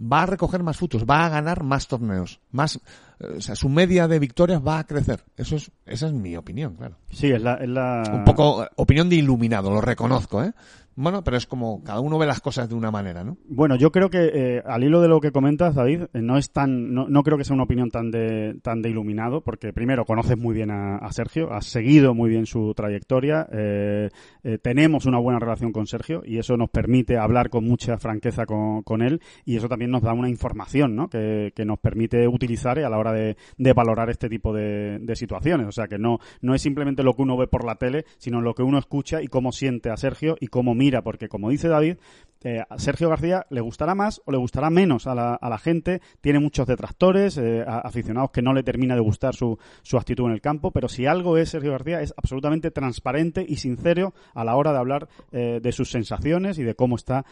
[0.01, 2.79] va a recoger más frutos, va a ganar más torneos, más,
[3.19, 5.23] eh, o sea, su media de victorias va a crecer.
[5.35, 6.95] Eso es, esa es mi opinión, claro.
[7.11, 8.03] Sí, es la, es la...
[8.13, 10.53] Un poco eh, opinión de iluminado, lo reconozco, ¿eh?
[10.97, 13.37] Bueno, pero es como cada uno ve las cosas de una manera, ¿no?
[13.47, 16.51] Bueno, yo creo que eh, al hilo de lo que comentas, David, eh, no es
[16.51, 20.39] tan, no, creo que sea una opinión tan de, tan de iluminado, porque primero conoces
[20.39, 24.09] muy bien a, a Sergio, has seguido muy bien su trayectoria, eh,
[24.43, 28.47] eh, tenemos una buena relación con Sergio y eso nos permite hablar con mucha franqueza
[28.47, 31.09] con, con él y eso también nos da una información, ¿no?
[31.09, 35.15] Que, que nos permite utilizar a la hora de, de valorar este tipo de, de
[35.15, 35.67] situaciones.
[35.67, 38.41] O sea, que no, no es simplemente lo que uno ve por la tele, sino
[38.41, 41.67] lo que uno escucha y cómo siente a Sergio y cómo mira, porque como dice
[41.67, 41.97] David,
[42.43, 45.57] eh, a Sergio García le gustará más o le gustará menos a la, a la
[45.57, 50.25] gente, tiene muchos detractores, eh, aficionados que no le termina de gustar su, su actitud
[50.25, 54.43] en el campo, pero si algo es Sergio García es absolutamente transparente y sincero a
[54.43, 57.25] la hora de hablar eh, de sus sensaciones y de cómo está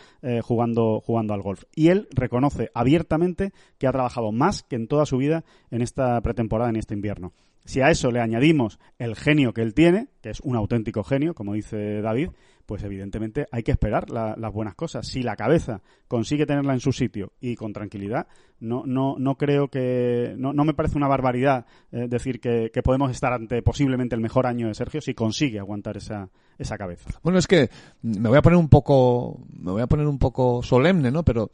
[0.43, 1.63] jugando, jugando al golf.
[1.75, 6.19] Y él reconoce abiertamente que ha trabajado más que en toda su vida en esta
[6.21, 7.33] pretemporada, en este invierno.
[7.65, 11.33] Si a eso le añadimos el genio que él tiene, que es un auténtico genio,
[11.33, 12.29] como dice David,
[12.67, 15.05] pues evidentemente hay que esperar la- las buenas cosas.
[15.07, 18.27] Si la cabeza consigue tenerla en su sitio y con tranquilidad,
[18.59, 22.81] no, no, no creo que, no, no me parece una barbaridad eh, decir que, que
[22.83, 27.09] podemos estar ante posiblemente el mejor año de Sergio si consigue aguantar esa, esa cabeza.
[27.23, 27.69] Bueno, es que
[28.01, 31.23] me voy a poner un poco, me voy a poner un poco solemne, ¿no?
[31.23, 31.51] Pero,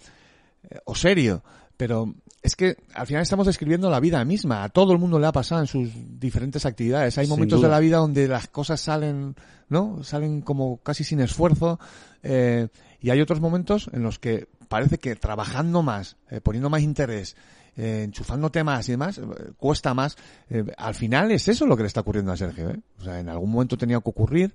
[0.70, 1.44] eh, o serio,
[1.82, 2.14] pero
[2.44, 4.64] es que al final estamos describiendo la vida misma.
[4.64, 5.90] A todo el mundo le ha pasado en sus
[6.20, 7.18] diferentes actividades.
[7.18, 9.36] Hay momentos de la vida donde las cosas salen,
[9.68, 10.04] ¿no?
[10.04, 11.80] Salen como casi sin esfuerzo.
[12.22, 12.68] eh,
[13.00, 17.36] y hay otros momentos en los que parece que trabajando más, eh, poniendo más interés,
[17.78, 19.22] eh, enchufándote más y demás, eh,
[19.58, 20.18] cuesta más.
[20.50, 22.80] Eh, al final es eso lo que le está ocurriendo a Sergio, ¿eh?
[23.00, 24.54] O sea, en algún momento tenía que ocurrir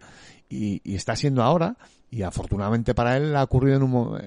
[0.48, 1.76] y, y está siendo ahora
[2.11, 4.18] y afortunadamente para él ha ocurrido en un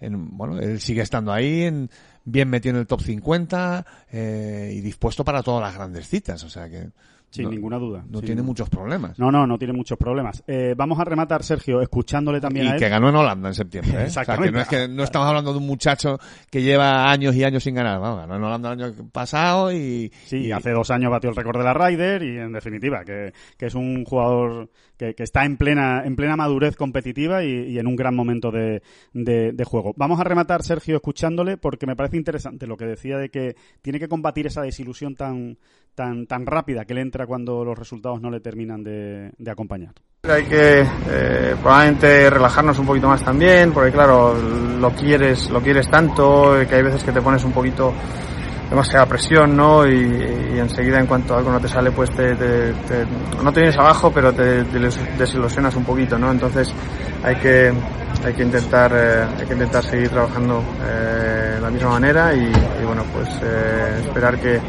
[0.00, 1.90] en, bueno, él sigue estando ahí en,
[2.24, 6.50] bien metido en el top 50 eh, y dispuesto para todas las grandes citas, o
[6.50, 6.90] sea que
[7.30, 8.04] Sin no, ninguna duda.
[8.08, 8.46] no tiene duda.
[8.46, 9.18] muchos problemas.
[9.18, 10.42] No, no, no tiene muchos problemas.
[10.46, 12.78] Eh, vamos a rematar, Sergio, escuchándole también y a él.
[12.80, 14.06] que ganó en Holanda en septiembre, ¿eh?
[14.06, 14.52] O sea, que Exactamente.
[14.52, 16.18] no es que no estamos hablando de un muchacho
[16.50, 20.10] que lleva años y años sin ganar, vamos, ganó en Holanda el año pasado y,
[20.24, 23.32] Sí, y- hace dos años batió el récord de la Ryder y en definitiva que,
[23.58, 27.96] que es un jugador que, está en plena en plena madurez competitiva y, en un
[27.96, 28.82] gran momento de,
[29.12, 29.92] de- juego.
[29.96, 33.98] Vamos a rematar, Sergio, escuchándole porque me parece interesante lo que decía de que tiene
[33.98, 35.58] que combatir esa desilusión tan
[35.94, 39.92] tan tan rápida que le entra cuando los resultados no le terminan de, acompañar.
[40.22, 45.88] Hay que eh, probablemente relajarnos un poquito más también, porque claro, lo quieres, lo quieres
[45.90, 47.92] tanto, que hay veces que te pones un poquito
[48.70, 49.86] demasiada presión, ¿no?
[49.86, 49.92] Y,
[50.54, 53.06] y enseguida en cuanto algo no te sale, pues te, te- te-
[53.42, 56.30] no te vienes abajo, pero te, te des- desilusionas un poquito, ¿no?
[56.30, 56.72] Entonces
[57.22, 57.72] hay que
[58.24, 62.40] hay que intentar eh, hay que intentar seguir trabajando eh, de la misma manera y,
[62.80, 64.60] y, bueno pues eh, esperar que,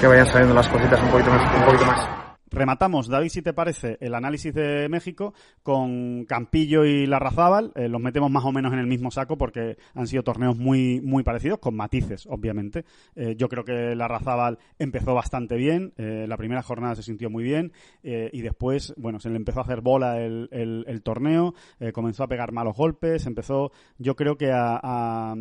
[0.00, 2.19] que vayan saliendo las cositas un poquito más un poquito más.
[2.52, 7.70] Rematamos, David, si te parece, el análisis de México con Campillo y Larrazábal.
[7.76, 11.00] Eh, los metemos más o menos en el mismo saco porque han sido torneos muy,
[11.00, 12.84] muy parecidos, con matices, obviamente.
[13.14, 15.92] Eh, yo creo que Larrazábal empezó bastante bien.
[15.96, 19.62] eh, la primera jornada se sintió muy bien y después, bueno, se le empezó a
[19.62, 21.54] hacer bola el, el- torneo,
[21.94, 25.34] comenzó a pegar malos golpes, empezó, yo creo que a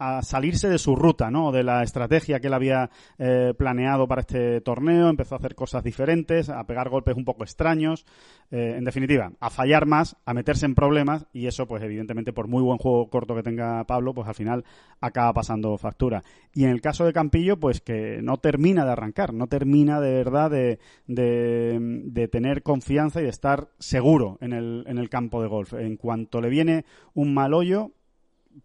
[0.00, 1.52] a salirse de su ruta, ¿no?
[1.52, 5.84] De la estrategia que él había eh, planeado para este torneo, empezó a hacer cosas
[5.84, 8.06] diferentes, a pegar golpes un poco extraños,
[8.50, 12.48] eh, en definitiva, a fallar más, a meterse en problemas y eso, pues evidentemente, por
[12.48, 14.64] muy buen juego corto que tenga Pablo, pues al final
[15.02, 16.22] acaba pasando factura.
[16.54, 20.14] Y en el caso de Campillo, pues que no termina de arrancar, no termina de
[20.14, 25.42] verdad de, de, de tener confianza y de estar seguro en el, en el campo
[25.42, 25.74] de golf.
[25.74, 27.92] En cuanto le viene un mal hoyo,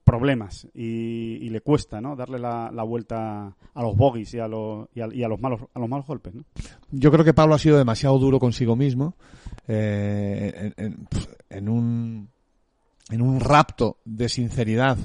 [0.03, 2.15] problemas y, y le cuesta ¿no?
[2.15, 5.39] darle la, la vuelta a los bogies y a los, y a, y a los
[5.39, 6.43] malos a los malos golpes ¿no?
[6.91, 9.15] Yo creo que Pablo ha sido demasiado duro consigo mismo
[9.67, 11.07] eh, en, en-
[11.49, 12.30] en un
[13.11, 14.97] en un rapto de sinceridad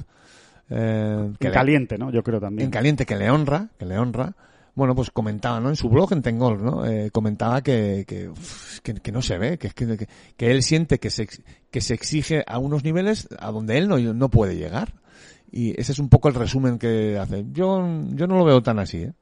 [0.69, 3.85] eh, que en le- caliente no yo creo también en caliente que le honra que
[3.85, 4.35] le honra
[4.75, 8.79] bueno pues comentaba no en su blog en Tengol no Eh, comentaba que que, uf,
[8.79, 10.07] que que no se ve que, que,
[10.37, 11.27] que él siente que se
[11.69, 14.93] que se exige a unos niveles a donde él no no puede llegar.
[15.53, 17.45] Y ese es un poco el resumen que hace.
[17.51, 19.13] Yo yo no lo veo tan así ¿eh?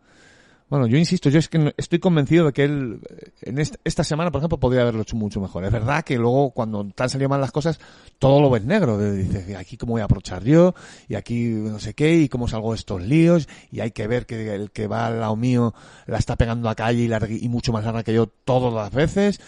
[0.69, 2.99] Bueno, yo insisto, yo es que estoy convencido de que él
[3.41, 5.65] en esta, semana, por ejemplo, podría haberlo hecho mucho mejor.
[5.65, 7.79] Es verdad que luego cuando te han salido mal las cosas,
[8.19, 8.99] todo lo ves negro.
[8.99, 10.75] Dices, aquí cómo voy a aprovechar yo,
[11.07, 14.27] y aquí no sé qué, y cómo salgo de estos líos, y hay que ver
[14.27, 15.73] que el que va al lado mío
[16.05, 18.91] la está pegando a calle y, largui- y mucho más larga que yo todas las
[18.93, 19.41] veces.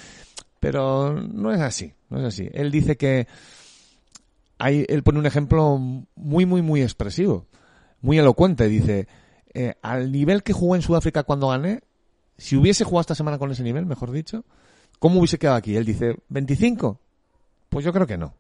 [0.60, 2.50] Pero no es así, no es así.
[2.52, 3.28] Él dice que
[4.58, 7.46] hay, él pone un ejemplo muy, muy, muy expresivo,
[8.02, 8.68] muy elocuente.
[8.68, 9.08] Dice,
[9.54, 11.82] eh, al nivel que jugó en Sudáfrica cuando gané,
[12.38, 14.44] si hubiese jugado esta semana con ese nivel, mejor dicho,
[15.00, 15.76] ¿cómo hubiese quedado aquí?
[15.76, 16.98] Él dice, ¿25?
[17.70, 18.34] Pues yo creo que no.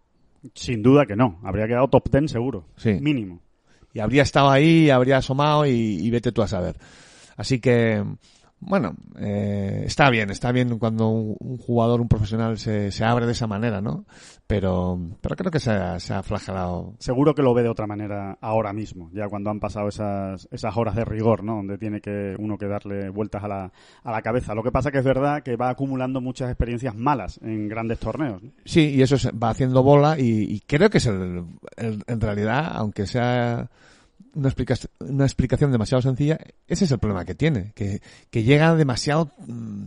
[0.55, 1.39] Sin duda que no.
[1.43, 2.66] Habría quedado top 10 seguro.
[2.78, 2.93] Sí.
[2.93, 3.39] Mínimo.
[3.93, 6.78] Y habría estado ahí, habría asomado y, y vete tú a saber.
[7.38, 8.03] Así que,
[8.62, 13.26] bueno, eh, está bien, está bien cuando un, un jugador, un profesional se, se abre
[13.26, 14.05] de esa manera, ¿no?
[14.47, 16.93] Pero, pero creo que se ha, se ha flagelado.
[16.99, 20.76] Seguro que lo ve de otra manera ahora mismo, ya cuando han pasado esas, esas
[20.78, 21.55] horas de rigor, ¿no?
[21.55, 23.72] Donde tiene que uno que darle vueltas a la,
[24.03, 24.53] a la cabeza.
[24.53, 28.43] Lo que pasa que es verdad que va acumulando muchas experiencias malas en grandes torneos.
[28.43, 28.51] ¿no?
[28.66, 31.45] Sí, y eso se va haciendo bola y, y creo que es el,
[31.78, 33.70] el- en realidad, aunque sea
[34.36, 38.75] una, explica- una explicación demasiado sencilla, ese es el problema que tiene, que, que llega
[38.75, 39.84] demasiado mm,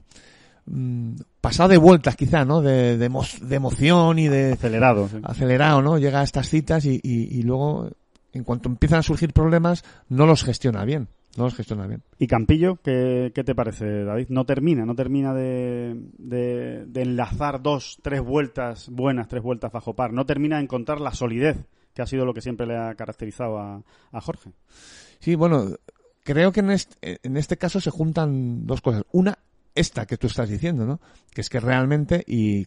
[0.67, 2.61] mm, pasado de vueltas quizá, ¿no?
[2.63, 5.09] De, de, emo- de emoción y de Acelerado.
[5.09, 5.17] sí.
[5.23, 5.99] acelerado, ¿no?
[5.99, 7.91] Llega a estas citas y, y, y luego,
[8.33, 12.03] en cuanto empiezan a surgir problemas, no los gestiona bien, no los gestiona bien.
[12.19, 12.77] ¿Y Campillo?
[12.83, 14.27] ¿qué, qué te parece, David?
[14.31, 19.95] No termina, no termina de, de, de enlazar dos, tres vueltas buenas, tres vueltas bajo
[19.95, 20.13] par.
[20.13, 21.57] No termina de encontrar la solidez,
[21.95, 23.83] que ha sido lo que siempre le ha caracterizado a,
[24.13, 24.51] a Jorge.
[25.21, 25.77] Sí, bueno,
[26.23, 29.05] creo que en este, en este caso se juntan dos cosas.
[29.13, 29.39] Una,
[29.75, 31.01] esta que tú estás diciendo, ¿no?
[31.33, 32.67] Que es que realmente, y,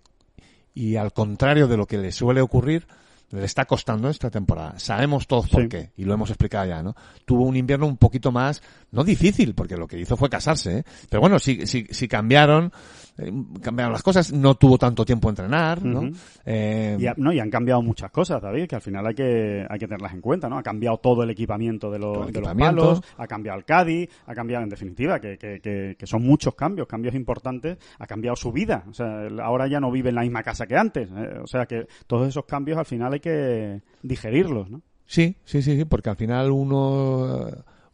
[0.74, 2.88] y al contrario de lo que le suele ocurrir,
[3.32, 4.80] le está costando esta temporada.
[4.80, 5.68] Sabemos todos por Sí.
[5.70, 6.96] qué, y lo hemos explicado ya, ¿no?
[7.26, 10.84] Tuvo un invierno un poquito más, no difícil, porque lo que hizo fue casarse, ¿eh?
[11.10, 12.72] Pero bueno, sí, sí, sí cambiaron,
[13.18, 13.32] eh,
[13.62, 16.10] cambiaron las cosas, no tuvo tanto tiempo a entrenar, ¿no?
[16.46, 19.66] Eh, Y, ha- no, y han cambiado muchas cosas, David, que al final hay que,
[19.70, 20.58] hay que tenerlas en cuenta, ¿no?
[20.58, 24.34] Ha cambiado todo el equipamiento de los, de los palos, ha cambiado el Cádiz, ha
[24.34, 28.52] cambiado, en definitiva, que, que, que, que son muchos cambios, cambios importantes, ha cambiado su
[28.52, 28.86] vida.
[28.90, 31.10] O sea, ahora ya no vive en la misma casa que antes.
[31.10, 31.40] ¿eh?
[31.44, 34.82] O sea, que todos esos cambios al final hay que digerirlos, ¿no?
[35.06, 37.48] Sí, sí, sí, sí, porque al final uno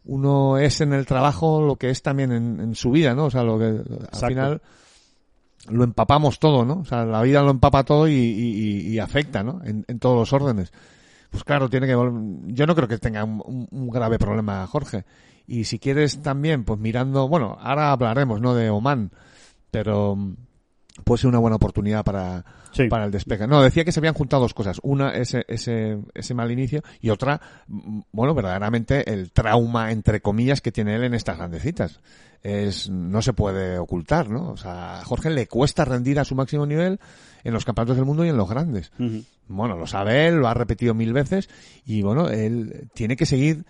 [0.06, 3.26] uno es en el trabajo lo que es también en, en su vida, ¿no?
[3.26, 4.62] O sea, lo que al final
[5.68, 6.80] lo empapamos todo, ¿no?
[6.80, 9.62] O sea, la vida lo empapa todo y, y- y afecta, ¿no?
[9.64, 10.72] En, en todos los órdenes.
[11.30, 15.04] Pues claro, tiene que yo no creo que tenga un, un- grave problema Jorge.
[15.46, 18.54] Y si quieres también, pues mirando, bueno, ahora hablaremos, ¿no?
[18.54, 19.10] De Oman,
[19.70, 20.16] pero
[21.02, 22.88] puede ser una buena oportunidad para, Sí.
[22.88, 23.46] para el despegue.
[23.48, 24.78] No, decía que se habían juntado dos cosas.
[24.82, 30.60] Una, ese, ese, ese mal inicio y otra, mm, bueno, verdaderamente el trauma, entre comillas,
[30.60, 32.00] que tiene él en estas grandecitas.
[32.42, 34.50] Es, no se puede ocultar, ¿no?
[34.50, 37.00] O sea, a Jorge le cuesta rendir a su máximo nivel
[37.42, 38.92] en los campeonatos del mundo y en los grandes.
[39.48, 41.48] Bueno, lo sabe él, lo ha repetido mil veces
[41.86, 43.64] y bueno, él tiene que seguir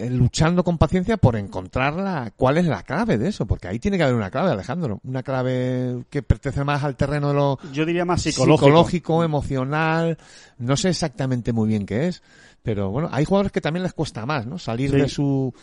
[0.00, 3.96] luchando con paciencia por encontrar la, cuál es la clave de eso, porque ahí tiene
[3.96, 7.86] que haber una clave, Alejandro, una clave que pertenece más al terreno de lo Yo
[7.86, 8.66] diría más psicológico.
[8.66, 10.18] psicológico, emocional,
[10.58, 12.22] no sé exactamente muy bien qué es,
[12.62, 14.58] pero bueno, hay jugadores que también les cuesta más, ¿no?
[14.58, 14.96] Salir Sí.
[14.96, 15.54] de su,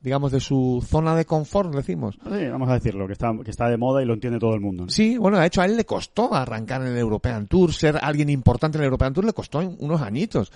[0.00, 2.16] digamos, de su zona de confort, decimos.
[2.22, 4.60] Sí, vamos a decirlo, que está, que está de moda y lo entiende todo el
[4.60, 4.84] mundo.
[4.84, 4.90] ¿no?
[4.90, 8.30] Sí, bueno, de hecho a él le costó arrancar en el European Tour, ser alguien
[8.30, 10.52] importante en el European Tour le costó unos añitos.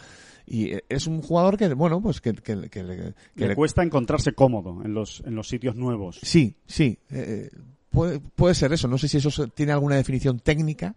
[0.47, 3.55] Y eh, es un jugador que, bueno, pues que, que, que le- que Le le-
[3.57, 6.19] cuesta encontrarse cómodo en los, en los sitios nuevos.
[6.23, 6.99] Sí, sí.
[7.11, 7.51] eh,
[7.91, 8.87] puede, puede ser eso.
[8.89, 10.95] No sé si eso tiene alguna definición técnica,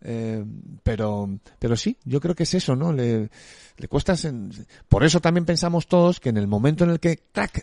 [0.00, 0.44] eh,
[0.84, 1.28] pero,
[1.58, 2.92] pero sí, yo creo que es eso, ¿no?
[2.92, 3.28] Le,
[3.76, 4.14] le cuesta.
[4.14, 7.10] sen- Por eso también pensamos todos que en el momento en el que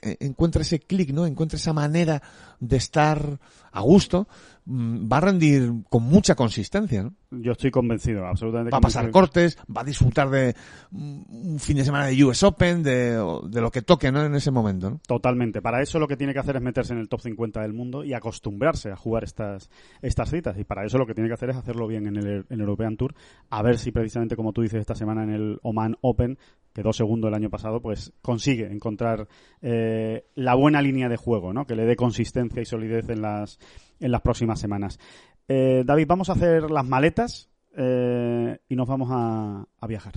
[0.01, 1.25] eh, encuentra ese clic, ¿no?
[1.25, 2.21] Encuentra esa manera
[2.59, 3.39] de estar
[3.71, 4.27] a gusto,
[4.67, 7.13] va a rendir con mucha consistencia, ¿no?
[7.29, 10.55] Yo estoy convencido, absolutamente Va a pasar cortes, va a disfrutar de
[10.91, 13.11] mm, un fin de semana de US Open, de,
[13.49, 14.23] de lo que toque, ¿no?
[14.23, 14.99] En ese momento, ¿no?
[15.07, 15.61] Totalmente.
[15.61, 18.03] Para eso lo que tiene que hacer es meterse en el top 50 del mundo
[18.03, 19.69] y acostumbrarse a jugar estas,
[20.01, 20.57] estas citas.
[20.57, 22.61] Y para eso lo que tiene que hacer es hacerlo bien en el, en el
[22.61, 23.13] European Tour.
[23.49, 26.37] A ver si precisamente, como tú dices, esta semana en el Oman Open,
[26.75, 29.29] quedó segundo el año pasado, pues consigue encontrar
[29.61, 31.65] eh, la buena línea de juego, ¿no?
[31.65, 33.59] Que le dé consistencia y solidez en las,
[34.01, 34.99] en las próximas semanas.
[35.47, 40.15] Eh, David, vamos a hacer las maletas eh, y nos vamos a, a viajar.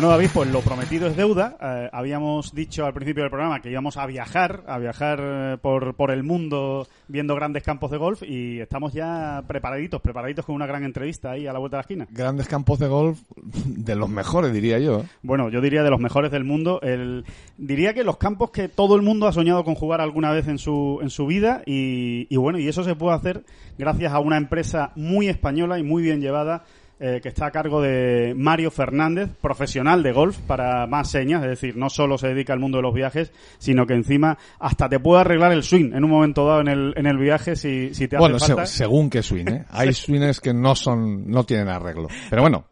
[0.00, 1.58] Bueno, David, pues lo prometido es deuda.
[1.60, 5.94] Eh, habíamos dicho al principio del programa que íbamos a viajar, a viajar eh, por,
[5.94, 10.64] por el mundo viendo grandes campos de golf y estamos ya preparaditos, preparaditos con una
[10.64, 12.08] gran entrevista ahí a la vuelta de la esquina.
[12.12, 15.00] Grandes campos de golf de los mejores, diría yo.
[15.00, 15.04] ¿eh?
[15.22, 16.80] Bueno, yo diría de los mejores del mundo.
[16.80, 17.26] El,
[17.58, 20.56] diría que los campos que todo el mundo ha soñado con jugar alguna vez en
[20.56, 23.44] su, en su vida y, y bueno, y eso se puede hacer
[23.76, 26.64] gracias a una empresa muy española y muy bien llevada
[27.00, 31.48] eh, que está a cargo de Mario Fernández, profesional de golf, para más señas, es
[31.50, 35.00] decir, no solo se dedica al mundo de los viajes, sino que encima hasta te
[35.00, 38.06] puede arreglar el swing en un momento dado en el, en el viaje si, si
[38.06, 38.66] te hace Bueno, se- falta.
[38.66, 39.64] según qué swing, ¿eh?
[39.70, 42.08] Hay swings que no son, no tienen arreglo.
[42.28, 42.66] Pero bueno,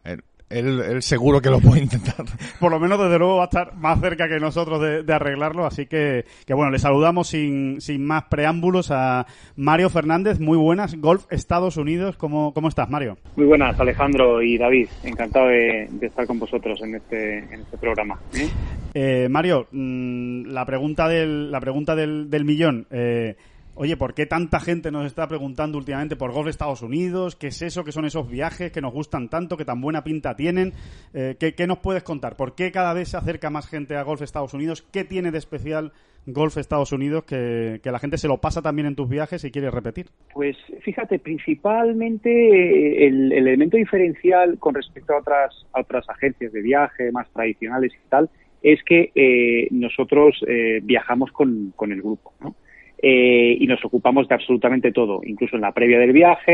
[0.49, 2.25] él, él- seguro que lo puede intentar.
[2.59, 5.65] Por lo menos, desde luego, va a estar más cerca que nosotros de, de arreglarlo.
[5.65, 9.25] Así que, que, bueno, le saludamos sin, sin más preámbulos a
[9.55, 10.39] Mario Fernández.
[10.39, 10.95] Muy buenas.
[10.95, 12.15] Golf Estados Unidos.
[12.17, 13.17] ¿Cómo, cómo estás, Mario?
[13.35, 14.87] Muy buenas, Alejandro y David.
[15.03, 18.19] Encantado de, de estar con vosotros en este, en este programa.
[18.33, 18.49] ¿eh?
[18.93, 22.87] Eh, Mario, mm, la pregunta del, la pregunta del, del millón.
[22.89, 23.35] Eh,
[23.79, 27.37] oye, ¿por qué tanta gente nos está preguntando últimamente por Golf Estados Unidos?
[27.37, 27.85] ¿Qué es eso?
[27.85, 30.73] ¿Qué son esos viajes que nos gustan tanto, que tan buena pinta tienen?
[31.13, 32.35] Eh, ¿qué, nos puedes contar?
[32.35, 34.81] ¿Por qué cada vez se acerca más gente a Golf Estados Unidos?
[34.91, 35.93] ¿Qué tiene de especial
[36.25, 39.71] Golf Estados Unidos que, la gente se lo pasa también en tus viajes y quiere
[39.71, 40.07] repetir?
[40.33, 46.51] Pues fíjate, principalmente eh, el, el elemento diferencial con respecto a otras, a otras agencias
[46.51, 48.29] de viaje más tradicionales y tal
[48.61, 52.55] es que eh, nosotros eh, viajamos con, con el grupo, ¿no?
[53.01, 56.51] Eh, y nos ocupamos de absolutamente todo, incluso en la previa del viaje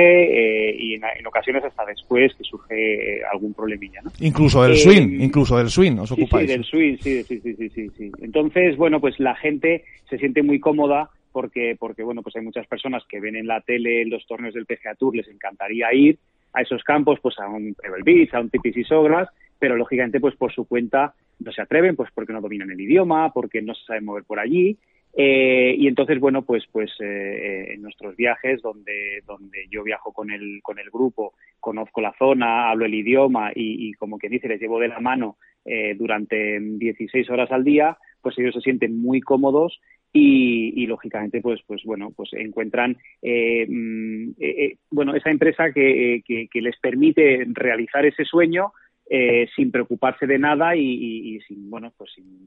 [0.70, 4.12] eh, y en, en ocasiones hasta después que surge algún problemilla, ¿no?
[4.20, 6.48] Incluso del Eh, swing, incluso del swing os Sí, ocupáis.
[6.48, 8.12] sí, del swing, sí, sí, sí, sí, sí, sí.
[8.22, 12.68] Entonces, bueno, pues la gente se siente muy cómoda porque, porque, bueno, pues hay muchas
[12.68, 16.20] personas que ven en la tele los torneos del PGA Tour, les encantaría ir
[16.54, 19.28] a esos campos, pues a un Pebble Beach, a un Tipis y Sogras,
[19.58, 23.34] pero lógicamente, pues por su cuenta no se atreven, pues porque no dominan el idioma,
[23.34, 24.78] porque no se saben mover por allí.
[25.18, 30.12] Eh, y entonces, bueno, pues, pues eh, eh, en nuestros viajes, donde, donde yo viajo
[30.12, 34.30] con el, con el grupo, conozco la zona, hablo el idioma y, y como que
[34.30, 38.62] dice, les llevo de la mano eh, durante 16 horas al día, pues ellos se
[38.62, 39.80] sienten muy cómodos
[40.16, 45.74] y, y, lógicamente pues pues bueno pues encuentran eh, mm, eh, eh, bueno esa empresa
[45.74, 48.72] que, que, les permite realizar ese sueño
[49.10, 52.46] eh, sin preocuparse de nada y, sin bueno pues sin,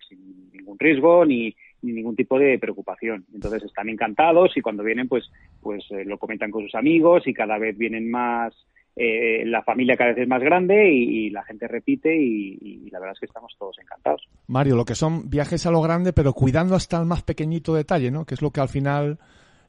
[0.51, 5.31] ningún riesgo ni, ningún tipo de preocupación entonces están encantados y cuando vienen pues
[5.62, 8.55] pues eh, lo comentan con sus amigos y cada vez vienen más
[9.01, 12.91] eh, la familia cada vez es más grande y, y la gente repite y, y,
[12.91, 14.29] la verdad es que estamos todos encantados.
[14.49, 18.11] Mario, lo que son viajes a lo grande, pero cuidando hasta el más pequeñito detalle,
[18.11, 18.24] ¿no?
[18.24, 19.18] Que es lo que al final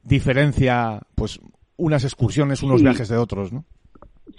[0.03, 1.39] diferencia, pues,
[1.78, 2.86] unas excursiones, unos Sí.
[2.86, 3.66] viajes de otros, ¿no?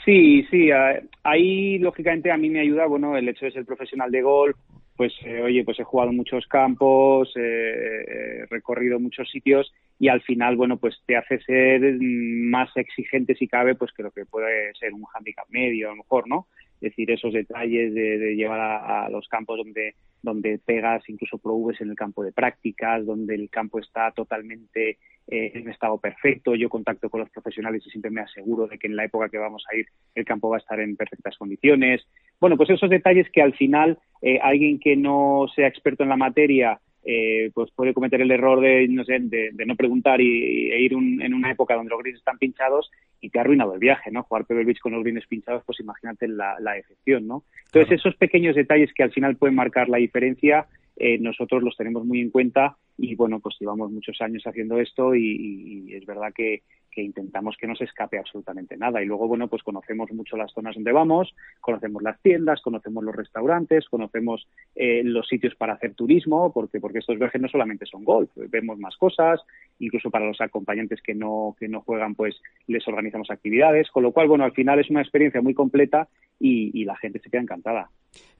[0.05, 4.11] Sí, sí, eh, ahí lógicamente a mí me ayuda, bueno, el hecho de ser profesional
[4.11, 4.57] de golf,
[5.01, 8.05] pues eh, oye, pues he jugado muchos campos, eh,
[8.43, 13.49] he recorrido muchos sitios y al final, bueno, pues te hace ser más exigente si
[13.49, 16.49] cabe, pues que lo que puede ser un handicap medio, a lo mejor, ¿no?
[16.83, 21.57] Es decir, esos detalles de, de llevar a, los campos donde, donde pegas incluso pro
[21.81, 24.99] en el campo de prácticas, donde el campo está totalmente
[25.31, 26.55] eh, en estado perfecto.
[26.55, 29.39] Yo contacto con los profesionales y siempre me aseguro de que en la época que
[29.39, 32.07] vamos a ir el campo va a estar en perfectas condiciones.
[32.41, 36.17] Bueno, pues esos detalles que al final eh, alguien que no sea experto en la
[36.17, 40.71] materia eh, pues puede cometer el error de no sé de, de no preguntar y,
[40.71, 42.91] e ir un, en una época donde los greens están pinchados
[43.23, 44.23] y te ha arruinado el viaje, ¿no?
[44.25, 47.45] Jugar Pebble Beach con los greens pinchados, pues imagínate la, la decepción, ¿no?
[47.67, 47.95] Entonces claro.
[47.95, 50.67] esos pequeños detalles que al final pueden marcar la diferencia,
[51.01, 55.15] eh, nosotros los tenemos muy en cuenta y bueno, pues llevamos muchos años haciendo esto
[55.15, 56.63] y, es verdad que,
[56.95, 59.03] intentamos que no se escape absolutamente nada.
[59.03, 63.17] Y luego, bueno, pues conocemos mucho las zonas donde vamos, conocemos las tiendas, conocemos los
[63.17, 64.47] restaurantes, conocemos
[64.77, 68.79] eh, los sitios para hacer turismo, porque, porque estos viajes no solamente son golf, vemos
[68.79, 69.41] más cosas,
[69.79, 72.37] incluso para los acompañantes que no, que no juegan, pues
[72.67, 76.07] les organizamos actividades, con lo cual, bueno, al final es una experiencia muy completa
[76.39, 77.89] y, y la gente se queda encantada.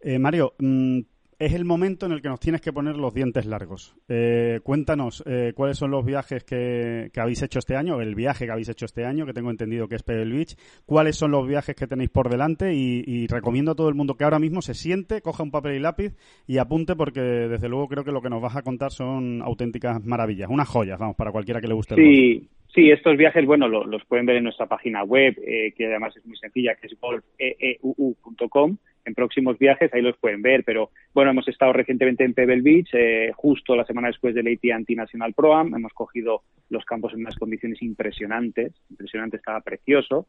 [0.03, 1.01] Eh, Mario, mmm
[1.41, 3.97] es el momento en el que nos tienes que poner los dientes largos.
[4.09, 8.45] Eh, cuéntanos eh, cuáles son los viajes que, que, habéis hecho este año, el viaje
[8.45, 11.49] que habéis hecho este año, que tengo entendido que es Pebble Beach, cuáles son los
[11.49, 14.61] viajes que tenéis por delante y, y, recomiendo a todo el mundo que ahora mismo
[14.61, 16.15] se siente, coja un papel y lápiz
[16.47, 20.05] y apunte porque desde luego creo que lo que nos vas a contar son auténticas
[20.05, 21.95] maravillas, unas joyas, vamos, para cualquiera que le guste.
[21.95, 22.51] Sí.
[22.51, 25.87] El Sí, estos viajes, bueno, lo, los pueden ver en nuestra página web, eh, que
[25.87, 28.77] además es muy sencilla, que es golfeeuu.com.
[29.05, 32.91] En próximos viajes ahí los pueden ver, pero bueno, hemos estado recientemente en Pebble Beach,
[32.93, 35.75] eh, justo la semana después del AT&T National Pro Am.
[35.75, 40.27] Hemos cogido los campos en unas condiciones impresionantes, impresionante, estaba precioso.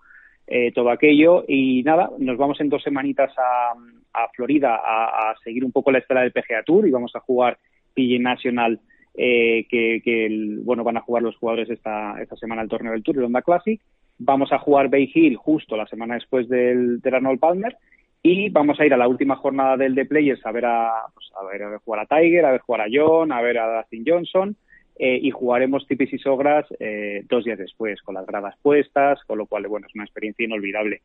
[0.47, 1.45] eh, todo aquello.
[1.47, 3.73] Y nada, nos vamos en dos semanitas a,
[4.13, 7.19] a Florida a, a seguir un poco la estela del PGA Tour y vamos a
[7.19, 7.57] jugar
[7.95, 8.79] PGA Nacional
[9.15, 13.03] eh, que, el- bueno van a jugar los jugadores esta, esta semana el torneo del
[13.03, 13.81] Tour, el Honda Classic.
[14.19, 17.75] Vamos a jugar Bay Hill justo la semana después del, del Arnold Palmer
[18.23, 21.31] y vamos a ir a la última jornada del The Players a ver a, pues,
[21.39, 23.77] a ver a ver jugar a Tiger, a ver jugar a John, a ver a
[23.79, 24.55] Dustin Johnson
[24.99, 29.39] eh, y jugaremos Tipis y Sogras eh, dos días después con las gradas puestas, con
[29.39, 31.01] lo cual bueno es una experiencia inolvidable.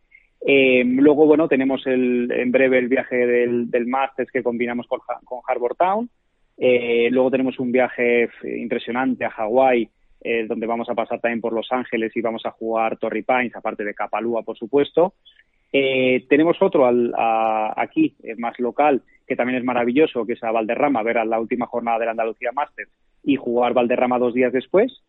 [0.46, 5.00] Eh, luego bueno tenemos el, en breve el viaje del, del Masters que combinamos con,
[5.24, 6.10] con Harbour Town.
[6.58, 9.88] Eh, luego tenemos un viaje f- impresionante a Hawái,
[10.22, 13.54] eh, donde vamos a pasar también por Los Ángeles y vamos a jugar Torrey Pines,
[13.54, 15.14] aparte de Kapalua, por supuesto.
[15.72, 20.42] Eh, tenemos otro al- a- aquí, eh, más local, que también es maravilloso, que es
[20.44, 22.90] a Valderrama, ver a la última jornada del Andalucía Masters
[23.22, 25.02] y jugar Valderrama dos días después.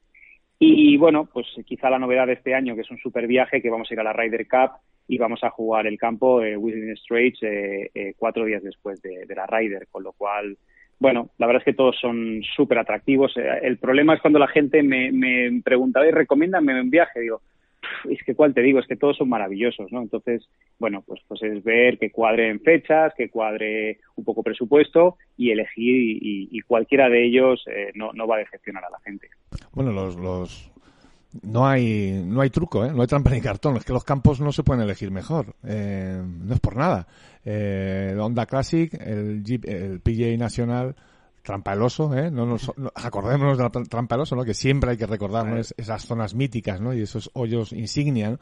[0.59, 3.69] Y bueno, pues quizá la novedad de este año, que es un super viaje, que
[3.69, 4.71] vamos a ir a la Ryder Cup
[5.07, 9.25] y vamos a jugar el campo eh, Whistling Straits eh, eh, cuatro días después de,
[9.27, 10.57] de la Ryder, con lo cual,
[10.99, 13.35] bueno, la verdad es que todos son súper atractivos.
[13.37, 17.41] Eh, el problema es cuando la gente me, me pregunta, "Oye, recomiéndame un viaje, digo,
[17.79, 20.01] "Pff, es que cuál te digo, es que todos son maravillosos, ¿no?
[20.01, 20.47] Entonces,
[20.79, 25.51] bueno, pues, pues es ver que cuadre en fechas, que cuadre un poco presupuesto y
[25.51, 28.99] elegir y, y- y cualquiera de ellos eh, no, no va a decepcionar a la
[29.01, 29.27] gente.
[29.73, 30.71] Bueno, los, los
[31.43, 32.91] no hay no hay truco, ¿eh?
[32.93, 33.75] no hay trampa ni cartón.
[33.77, 35.53] Es que los campos no se pueden elegir mejor.
[35.67, 37.05] Eh, no es por nada.
[37.49, 40.95] Eh, el Honda Classic, el, Jeep, el PGA Nacional,
[41.43, 42.29] trampa el oso, ¿eh?
[42.29, 44.43] No nos, no- acordémonos de la tra- trampa el oso, ¿no?
[44.43, 45.57] Que siempre hay que recordar, ¿no?
[45.57, 46.93] Es- esas zonas míticas, ¿no?
[46.93, 48.39] Y esos hoyos insignia, ¿no?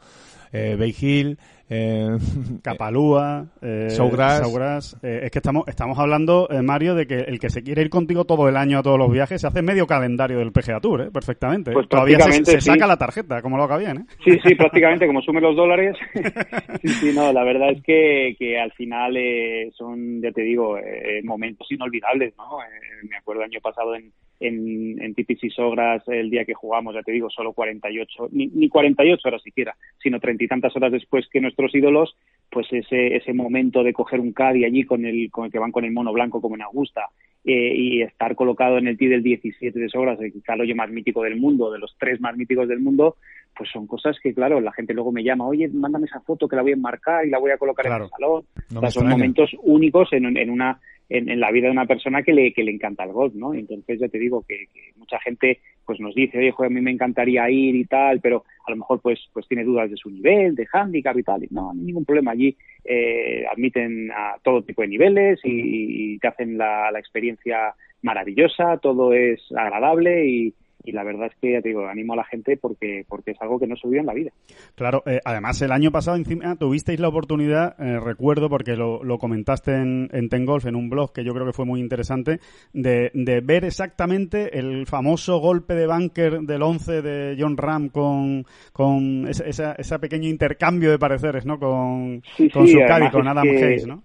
[0.56, 1.38] Eh, Bay Hill,
[1.68, 2.16] eh,
[2.62, 4.40] Capalúa, eh, Sawgrass.
[4.40, 4.96] Sawgrass.
[5.02, 7.90] Eh, es que estamos, estamos hablando, eh, Mario, de que el que se quiere ir
[7.90, 11.02] contigo todo el año a todos los viajes se hace medio calendario del PGA Tour,
[11.02, 11.10] ¿eh?
[11.12, 11.72] perfectamente.
[11.72, 12.70] Pues Todavía se, prácticamente se sí.
[12.70, 13.98] saca la tarjeta, como lo haga bien.
[13.98, 14.04] ¿eh?
[14.24, 15.96] Sí, sí, prácticamente como sume los dólares.
[16.82, 20.78] sí, sí, no, la verdad es que, que al final eh, son, ya te digo,
[20.78, 22.60] eh, momentos inolvidables, ¿no?
[22.62, 26.94] Eh, me acuerdo el año pasado en, en, en y Sogras, el día que jugamos,
[26.94, 30.92] ya te digo, solo 48, ni, ni 48 horas siquiera, sino treinta y tantas horas
[30.92, 32.16] después que nuestros ídolos,
[32.50, 35.72] pues ese, ese momento de coger un caddy allí con el, con el que van
[35.72, 37.08] con el mono blanco como en Augusta,
[37.44, 41.22] eh, y estar colocado en el tee del 17 de Sogras, el hoyo más mítico
[41.22, 43.16] del mundo, de los tres más míticos del mundo,
[43.56, 46.56] pues son cosas que, claro, la gente luego me llama, oye, mándame esa foto que
[46.56, 48.04] la voy a enmarcar y la voy a colocar Claro.
[48.04, 48.44] en el salón.
[48.72, 49.10] No O sea, son extraña.
[49.10, 50.78] momentos únicos en, en una
[51.08, 53.54] en, en la vida de una persona que le, que le encanta el golf, ¿no?
[53.54, 56.90] Entonces ya te digo que, que mucha gente pues nos dice, oye, a mí me
[56.90, 60.54] encantaría ir y tal, pero a lo mejor pues pues tiene dudas de su nivel,
[60.54, 61.44] de handicap y tal.
[61.44, 62.32] Y no, no hay ningún problema.
[62.32, 67.74] Allí eh, admiten a todo tipo de niveles y, y te hacen la, la experiencia
[68.02, 70.54] maravillosa, todo es agradable y,
[70.86, 73.42] y la verdad es que ya te digo, animo a la gente porque porque es
[73.42, 74.30] algo que no se olvida en la vida.
[74.74, 79.18] Claro, eh, además el año pasado encima tuvisteis la oportunidad, eh, recuerdo porque lo, lo
[79.18, 82.38] comentaste en, en Ten Golf, en un blog que yo creo que fue muy interesante,
[82.72, 88.44] de, de ver exactamente el famoso golpe de bunker del 11 de John Ram con,
[88.72, 91.58] con ese, esa, ese pequeño intercambio de pareceres, ¿no?
[91.58, 94.02] Con, Sí, con sí, su caddy, con Adam que- Hayes, ¿no?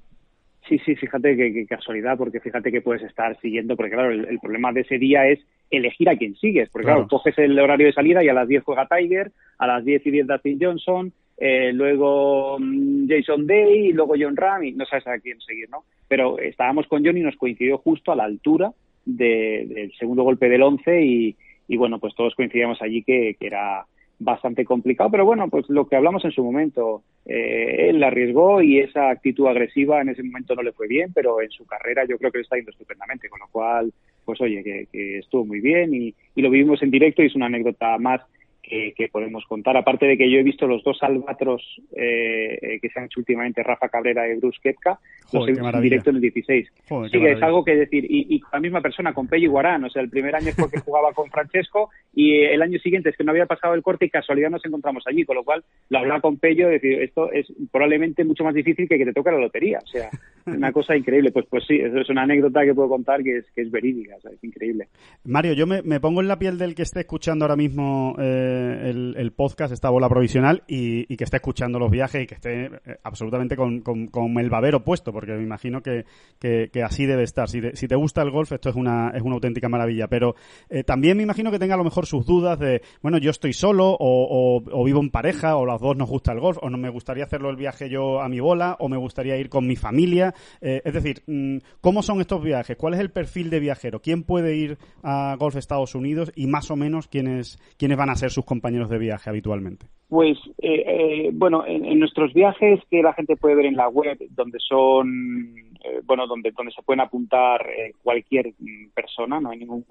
[0.69, 4.25] Sí, sí, fíjate que, que casualidad, porque fíjate que puedes estar siguiendo, porque claro, el,
[4.25, 5.39] el problema de ese día es
[5.71, 7.09] elegir a quién sigues, porque claro, Claro.
[7.09, 10.11] coges el horario de salida y a las 10 juega Tiger, a las 10 y
[10.11, 15.07] 10 Dustin Johnson, eh, luego mm, Jason Day y luego John Ram y no sabes
[15.07, 15.83] a quién seguir, ¿no?
[16.07, 18.71] Pero estábamos con John y nos coincidió justo a la altura
[19.05, 21.35] de- del segundo golpe del 11 y,
[21.67, 23.85] y bueno, pues todos coincidíamos allí que, que era
[24.23, 28.79] bastante complicado, pero bueno, pues lo que hablamos en su momento, eh, él arriesgó y
[28.79, 32.17] esa actitud agresiva en ese momento no le fue bien, pero en su carrera yo
[32.17, 33.91] creo que le está yendo estupendamente, con lo cual,
[34.23, 37.35] pues oye, que, que estuvo muy bien y, y lo vivimos en directo y es
[37.35, 38.21] una anécdota más
[38.61, 41.61] que, que podemos contar, aparte de que yo he visto los dos albatros
[41.95, 44.99] eh, eh, que se han hecho últimamente, Rafa Cabrera y Bruce Kepka,
[45.33, 46.67] los he visto en directo en el 16.
[46.87, 49.51] Joder, Sí, que es algo que decir, y, y con la misma persona, con Pello
[49.51, 53.09] Guarán, o sea, el primer año es porque jugaba con Francesco y el año siguiente
[53.09, 55.63] es que no había pasado el corte y casualidad nos encontramos allí, con lo cual
[55.89, 59.31] lo hablaba con Pello, decir, esto es probablemente mucho más difícil que que te toque
[59.31, 60.09] la lotería, o sea,
[60.45, 63.45] una cosa increíble, pues pues sí, eso es una anécdota que puedo contar que es,
[63.55, 64.87] que es verídica, o sea, es increíble.
[65.23, 68.50] Mario, yo me, me pongo en la piel del que esté escuchando ahora mismo eh,
[68.51, 72.71] el, podcast, esta bola provisional, y, que esté escuchando los viajes y que esté eh,
[73.03, 76.05] absolutamente con, con- con el babero puesto, porque me imagino que,
[76.39, 77.47] que- así debe estar.
[77.49, 80.07] Si te, si te gusta el golf, esto es una, es una auténtica maravilla.
[80.07, 80.35] Pero
[80.69, 83.53] eh, también me imagino que tenga a lo mejor sus dudas de, bueno, yo estoy
[83.53, 86.77] solo, o, o- vivo en pareja, o los dos nos gusta el golf, o no
[86.77, 89.75] me gustaría hacerlo el viaje yo a mi bola, o me gustaría ir con mi
[89.75, 90.33] familia.
[90.61, 92.75] Eh, es decir, mm, ¿cómo son estos viajes?
[92.77, 94.01] ¿Cuál es el perfil de viajero?
[94.01, 96.31] ¿Quién puede ir a Golf Estados Unidos?
[96.35, 99.85] Y más o menos, ¿quiénes, quiénes van a ser sus compañeros de viaje habitualmente?
[100.09, 104.17] Pues eh, eh, bueno, en, nuestros viajes que la gente puede ver en la web,
[104.31, 109.57] donde son eh, bueno, donde donde se pueden apuntar eh, cualquier mm, persona, no hay
[109.57, 109.83] ningún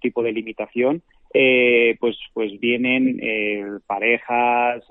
[0.00, 3.20] tipo de limitación, eh, pues pues vienen
[3.86, 4.82] parejas,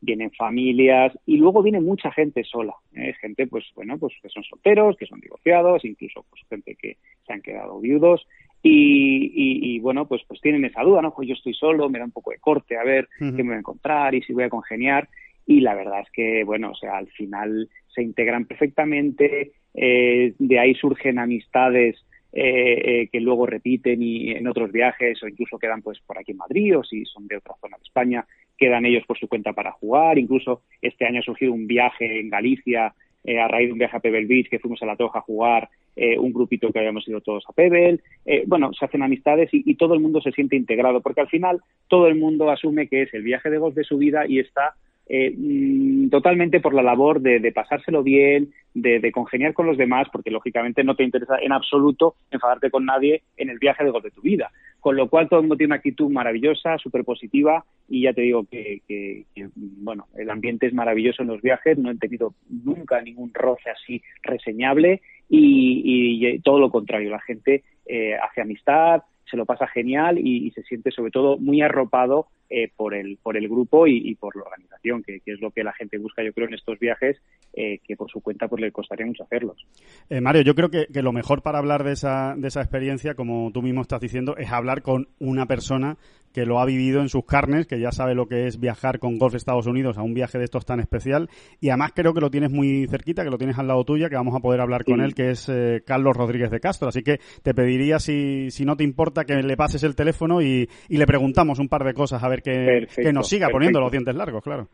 [0.00, 2.74] vienen familias y luego viene mucha gente sola,
[3.20, 7.32] gente pues bueno pues que son solteros, que son divorciados, incluso pues gente que se
[7.32, 8.26] han quedado viudos
[8.66, 11.98] y, y, y, bueno pues pues tienen esa duda, no pues yo estoy solo, me
[11.98, 13.36] da un poco de corte a ver uh -huh.
[13.36, 15.08] qué me voy a encontrar y si voy a congeniar.
[15.46, 20.58] Y la verdad es que bueno o sea al final se integran perfectamente, eh, de
[20.58, 21.96] ahí surgen amistades
[22.38, 26.32] eh, eh, que luego repiten y en otros viajes o incluso quedan pues por aquí
[26.32, 28.26] en Madrid o si son de otra zona de España
[28.58, 30.18] quedan ellos por su cuenta para jugar.
[30.18, 32.92] Incluso este año ha surgido un viaje en Galicia
[33.24, 35.22] eh, a raíz de un viaje a Pebble Beach que fuimos a la Toja a
[35.22, 39.48] jugar eh, un grupito que habíamos ido todos a Pebble eh, bueno se hacen amistades
[39.52, 42.88] y, y todo el mundo se siente integrado porque al final todo el mundo asume
[42.88, 44.74] que es el viaje de golf de su vida y está
[45.08, 50.08] eh, mm, totalmente por la labor de, pasárselo bien, de, de, congeniar con los demás,
[50.10, 54.02] porque lógicamente no te interesa en absoluto enfadarte con nadie en el viaje de gol
[54.02, 54.50] de tu vida.
[54.86, 58.20] Con lo cual todo el mundo tiene una actitud maravillosa, súper positiva y ya te
[58.20, 62.34] digo que, que, que, bueno, el ambiente es maravilloso en los viajes, no he tenido
[62.48, 69.36] nunca ningún roce así reseñable y, todo lo contrario, la gente eh, hace amistad, se
[69.36, 73.48] lo pasa genial y, se siente sobre todo muy arropado eh, por, el, por el
[73.48, 76.32] grupo y, y por la organización, que, que, es lo que la gente busca, yo
[76.32, 77.16] creo, en estos viajes,
[77.54, 79.66] eh, que por su cuenta pues le costaría mucho hacerlos.
[80.10, 83.14] Eh, Mario, yo creo que, que, lo mejor para hablar de esa, de esa experiencia,
[83.14, 85.96] como tú mismo estás diciendo, es hablar con una persona
[86.36, 89.16] que lo ha vivido en sus carnes, que ya sabe lo que es viajar con
[89.16, 91.30] Golf Estados Unidos a un viaje de estos tan especial.
[91.62, 94.16] Y además creo que lo tienes muy cerquita, que lo tienes al lado tuya, que
[94.16, 96.90] vamos a poder hablar con él, que es eh, Carlos Rodríguez de Castro.
[96.90, 100.68] Así que te pediría, si, si no te importa, que le pases el teléfono y,
[100.90, 103.52] y le preguntamos un par de cosas, a ver que, nos siga perfecto.
[103.52, 104.68] poniendo los dientes largos, claro.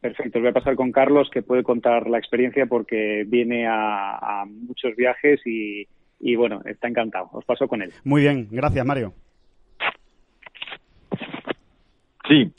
[0.00, 4.44] Perfecto, voy a pasar con Carlos, que puede contar la experiencia porque viene a, a
[4.46, 5.86] muchos viajes y,
[6.20, 7.28] y bueno, está encantado.
[7.32, 7.92] Os paso con él.
[8.04, 9.12] Muy bien, gracias Mario.
[12.28, 12.52] Sí,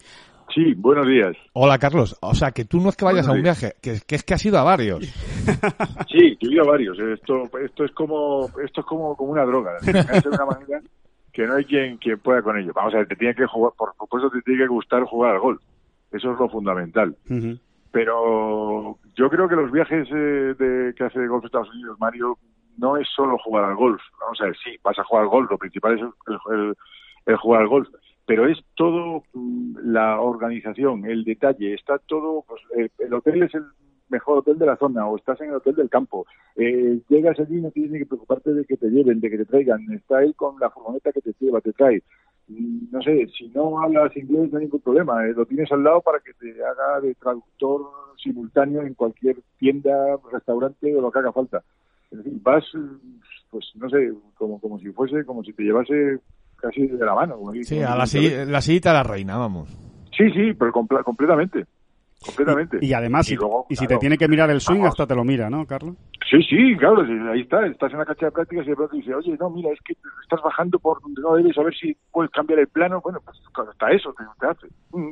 [0.53, 1.36] sí, buenos días.
[1.53, 2.18] Hola, Carlos.
[2.22, 4.24] O sea, que tú no es que vayas buenos a un viaje, que, que, es
[4.24, 5.05] que has ido a varios.
[6.12, 6.97] Sí, yo he ido a varios.
[6.99, 9.78] Esto, esto es como, esto es como, como una droga.
[9.82, 10.82] De una manera
[11.34, 12.71] que no hay quien, quien pueda con ello.
[12.73, 15.39] Vamos a ver, te tiene que jugar, por supuesto te tiene que gustar jugar al
[15.39, 15.61] golf.
[16.11, 17.15] Eso es lo fundamental.
[17.30, 17.59] Uh -huh.
[17.91, 22.38] Pero yo creo que los viajes eh, de, que hace Golf Estados Unidos, Mario,
[22.77, 24.01] no es solo jugar al golf.
[24.21, 26.75] Vamos a ver, sí, vas a jugar al golf, lo principal es el, el,
[27.25, 27.88] el jugar al golf
[28.30, 33.55] pero es todo mm, la organización, el detalle, está todo, pues, eh, el hotel es
[33.55, 33.63] el
[34.10, 37.57] mejor hotel de la zona o estás en el hotel del campo, eh, llegas allí
[37.57, 40.36] y no tienes que preocuparte de que te lleven, de que te traigan, está él
[40.36, 42.01] con la furgoneta que te lleva, te trae.
[42.47, 45.84] Mm, no sé, si no hablas inglés no hay ningún problema, eh, lo tienes al
[45.84, 47.82] lado para que te haga de traductor
[48.22, 51.64] simultáneo en cualquier tienda, restaurante o lo que haga falta.
[52.12, 52.66] Es decir, vas,
[53.51, 56.20] pues no sé, como, como si fuese, como si te llevase
[56.55, 57.39] casi de la mano.
[57.62, 58.05] Sí, a la,
[58.45, 59.70] la sillita de la reina, vamos.
[60.18, 61.66] Sí, sí, pero compl completamente.
[62.26, 62.80] Completamente.
[62.82, 64.93] Y, y además, y, luego, y si claro, te tiene que mirar el swing, vamos.
[64.93, 65.95] hasta te lo mira, ¿no, Carlos?
[66.30, 67.01] Sí, sí, claro,
[67.32, 67.65] ahí está.
[67.65, 69.93] Estás en la cancha de prácticas y de pronto dice, oye, no, mira, es que
[70.24, 73.01] estás bajando por donde no debes, a ver si puedes cambiar el plano.
[73.01, 73.38] Bueno, pues
[73.70, 74.67] hasta eso te, te hace.
[74.91, 75.11] Mm.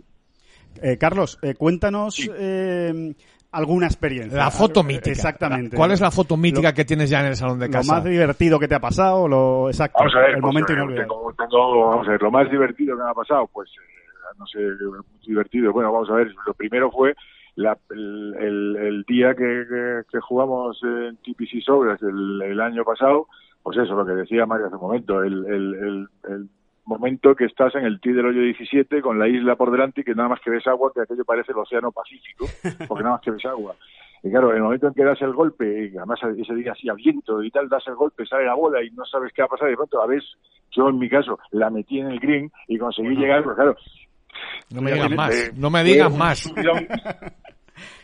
[0.82, 2.30] Eh, Carlos, eh, cuéntanos sí.
[2.36, 3.14] eh,
[3.52, 4.38] alguna experiencia.
[4.38, 5.12] La foto mítica.
[5.12, 5.76] Exactamente.
[5.76, 7.96] ¿Cuál es la foto mítica lo, que tienes ya en el salón de casa?
[7.96, 10.00] Lo más divertido que te ha pasado, lo exacto.
[10.00, 11.08] Vamos a ver, el pues, momento eh, inolvidable.
[11.08, 13.97] Tengo, tengo, vamos a ver, lo más divertido que me ha pasado, pues, eh,
[14.38, 15.74] no sé, muy divertido.
[15.74, 17.16] Bueno, vamos a ver, lo primero fue
[17.56, 22.84] la, el, el, el, día que, que, que, jugamos en TPC Sobras el, el, año
[22.84, 23.28] pasado,
[23.64, 26.50] pues eso, lo que decía Mario hace un momento, el, el, el
[26.86, 30.04] momento que estás en el tee del hoyo 17 con la isla por delante y
[30.04, 32.46] que nada más que ves agua, que aquello parece el océano Pacífico,
[32.88, 33.76] porque nada más que ves agua.
[34.24, 36.94] Y claro, el momento en que das el golpe, y además ese día así a
[36.94, 39.50] viento y tal, das el golpe, sale la bola y no sabes qué va a
[39.50, 40.24] pasar, y de pronto a ver,
[40.72, 43.22] yo en mi caso la metí en el green y conseguí bueno.
[43.22, 43.76] llegar, pero claro.
[44.70, 46.54] No me digas más, eh, no me digas más.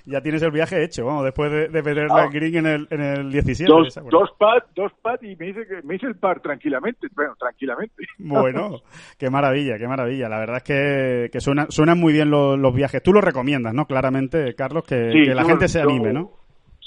[0.06, 2.18] ya tienes el viaje hecho, vamos, después de, de meter ah.
[2.18, 3.72] la green en el, en el 17.
[3.72, 7.34] Dos, dos pad, dos pad y me hice, que, me hice el par tranquilamente, bueno,
[7.38, 8.06] tranquilamente.
[8.18, 8.82] Bueno,
[9.18, 10.28] qué maravilla, qué maravilla.
[10.28, 13.04] La verdad es que, que suena, suenan muy bien los, los, viajes.
[13.04, 13.86] Tú lo recomiendas, ¿no?
[13.86, 16.32] Claramente, Carlos, que, sí, que la yo, gente se anime, yo, ¿no?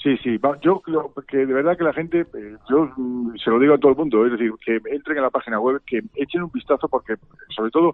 [0.03, 3.59] Sí, sí, yo creo que de verdad que la gente, eh, yo mm, se lo
[3.59, 6.43] digo a todo el mundo, es decir, que entren en la página web, que echen
[6.43, 7.15] un vistazo porque,
[7.55, 7.93] sobre todo,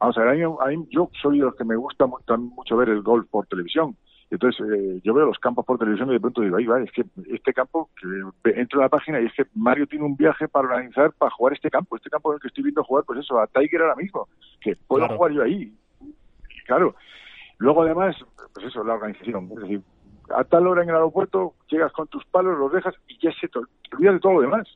[0.00, 3.02] vamos a ver, a mí, yo soy de los que me gusta mucho ver el
[3.02, 3.96] golf por televisión.
[4.30, 6.92] Entonces, eh, yo veo los campos por televisión y de pronto digo, ahí va, es
[6.92, 7.90] que este campo,
[8.44, 11.32] que entro a la página y es que Mario tiene un viaje para organizar para
[11.32, 11.96] jugar este campo.
[11.96, 14.28] Este campo en el que estoy viendo jugar, pues eso, a Tiger ahora mismo,
[14.60, 15.16] que puedo claro.
[15.16, 15.74] jugar yo ahí.
[16.64, 16.94] claro.
[17.58, 18.16] Luego además,
[18.54, 19.50] pues eso, la organización.
[19.52, 19.82] Es decir,
[20.34, 23.48] a tal hora en el aeropuerto llegas con tus palos, los dejas y ya se
[23.48, 23.58] te
[23.92, 24.66] olvida de todo lo demás.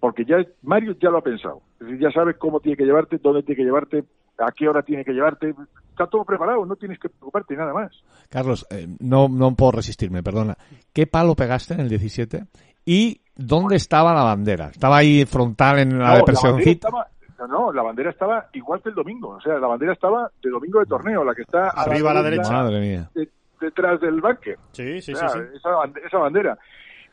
[0.00, 1.60] Porque ya Mario ya lo ha pensado.
[1.74, 4.04] Es decir, ya sabes cómo tiene que llevarte, dónde tiene que llevarte,
[4.38, 5.54] a qué hora tiene que llevarte.
[5.90, 7.92] Está todo preparado, no tienes que preocuparte nada más.
[8.30, 10.56] Carlos, eh, no, no puedo resistirme, perdona.
[10.92, 12.44] ¿Qué palo pegaste en el 17?
[12.84, 14.68] ¿Y dónde estaba la bandera?
[14.68, 16.24] ¿Estaba ahí frontal en la No,
[16.58, 17.08] estaba-
[17.38, 19.30] no, no, la bandera estaba igual que el domingo.
[19.30, 22.22] O sea, la bandera estaba de domingo de torneo, la que está Arriba a la
[22.22, 22.50] derecha.
[22.52, 23.10] Madre mía.
[23.14, 23.28] de-
[23.60, 24.58] detrás del bunker.
[24.72, 25.38] Sí, sí, O sí, sea, sí.
[25.54, 26.58] Esa, bande- esa bandera.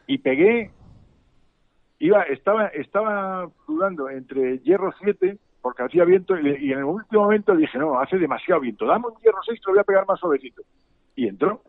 [0.08, 0.72] Y pegué,
[2.00, 7.24] iba, estaba, estaba dudando entre hierro 7, porque hacía viento, y, y en el último
[7.24, 10.06] momento dije, no, hace demasiado viento, dame un hierro 6 que lo voy a pegar
[10.08, 10.62] más suavecito.
[11.16, 11.62] Y entró.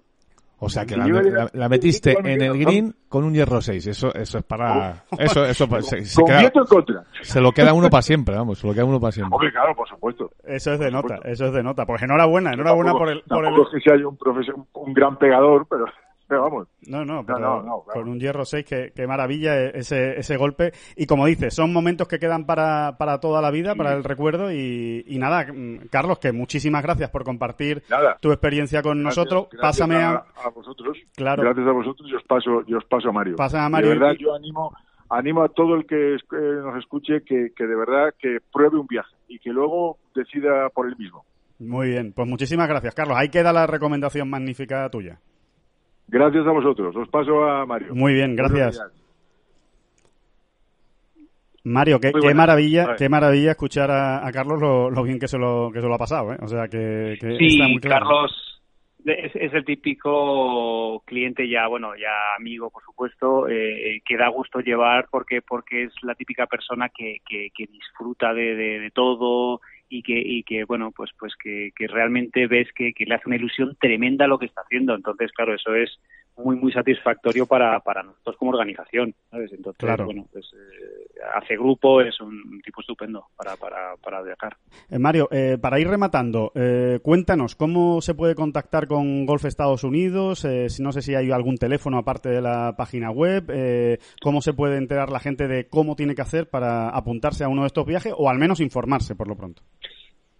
[0.62, 3.86] O sea que la, metiste en el green con un hierro 6.
[3.86, 5.04] Eso, eso es para...
[5.18, 7.04] Eso, eso pues, se, se Con queda- viento en contra.
[7.22, 8.58] se lo queda uno para siempre, vamos.
[8.58, 9.34] Se lo queda uno para siempre.
[9.34, 10.30] Hombre, claro, por supuesto.
[10.44, 11.86] Eso es de nota, eso es de nota.
[11.86, 13.22] Pues enhorabuena, enhorabuena Tampoco- por el...
[13.22, 13.54] Por el...
[13.54, 15.86] es que sea yo un, profesor, un gran pegador, pero,
[16.30, 16.68] pero vamos.
[16.86, 18.00] No, no, pero no, no, claro.
[18.00, 20.72] con un hierro 6, qué, qué maravilla e- ese, ese golpe.
[20.96, 24.52] Y como dices, son momentos que quedan para, para toda la vida, para el recuerdo.
[24.52, 28.16] Y, y nada, mm, Carlos, que muchísimas gracias por compartir Nada.
[28.20, 29.48] tu experiencia con Gracias- nosotros.
[29.50, 30.10] gracias Pásame a...
[30.10, 30.96] a, a vosotros.
[31.16, 31.42] Claro.
[31.42, 33.34] Gracias a vosotros yo os paso, yo os paso a Mario.
[33.36, 34.72] Pasa a Mario De verdad, y- yo animo,
[35.08, 38.86] animo a todo el que eh, nos escuche que, que de verdad que pruebe un
[38.86, 41.24] viaje y que luego decida por él mismo.
[41.58, 43.18] Muy bien, pues muchísimas gracias, Carlos.
[43.18, 45.18] Ahí queda la recomendación magnífica tuya.
[46.10, 46.94] Gracias a vosotros.
[46.96, 47.94] Os paso a Mario.
[47.94, 48.82] Muy bien, gracias.
[51.62, 55.70] Mario, qué, maravilla, qué maravilla escuchar a, a Carlos lo, lo bien que se lo,
[55.72, 56.38] que se lo ha pasado, ¿eh?
[56.40, 58.06] O sea, que, que Sí, está muy claro.
[58.06, 58.62] Carlos
[59.04, 64.60] es, es el típico cliente ya, bueno, ya amigo, por supuesto, eh, que da gusto
[64.60, 69.60] llevar porque porque es la típica persona que, que, que disfruta de, de, de todo
[69.90, 73.24] y que, y que bueno, pues pues que, que realmente ves que, que le hace
[73.26, 74.94] una ilusión tremenda lo que está haciendo.
[74.94, 75.98] Entonces, claro, eso es
[76.36, 79.52] muy muy satisfactorio para, para nosotros como organización, ¿sabes?
[79.52, 80.06] Entonces, Claro.
[80.06, 80.99] bueno, pues eh,
[81.34, 84.56] hace grupo, es un tipo estupendo para, para, para viajar.
[84.90, 89.84] Eh, Mario, eh, para ir rematando, eh, cuéntanos cómo se puede contactar con Golf Estados
[89.84, 93.44] Unidos, si no sé si hay algún teléfono aparte de la página web,
[94.22, 97.62] cómo se puede enterar la gente de cómo tiene que hacer para apuntarse a uno
[97.62, 99.62] de estos viajes o al menos informarse por lo pronto.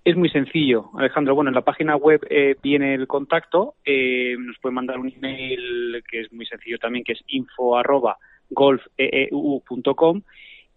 [0.02, 1.34] Es muy sencillo, Alejandro.
[1.34, 3.74] Bueno, en la página web eh, viene el contacto.
[3.84, 8.16] eh, nos pueden mandar un email que es muy sencillo también, que es info arroba
[8.48, 10.22] golfeeu.com.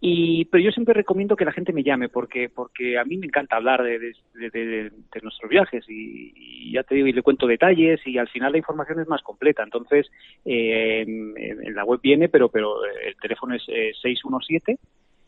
[0.05, 3.25] Y, pero yo siempre recomiendo que la gente me llame porque porque a mí me
[3.25, 3.99] encanta hablar de,
[4.33, 4.91] de,
[5.21, 8.99] nuestros viajes y, ya te digo y le cuento detalles y al final la información
[8.99, 9.63] es más completa.
[9.63, 10.11] Entonces
[10.43, 14.77] eh, en, la web viene pero pero el teléfono es eh, 617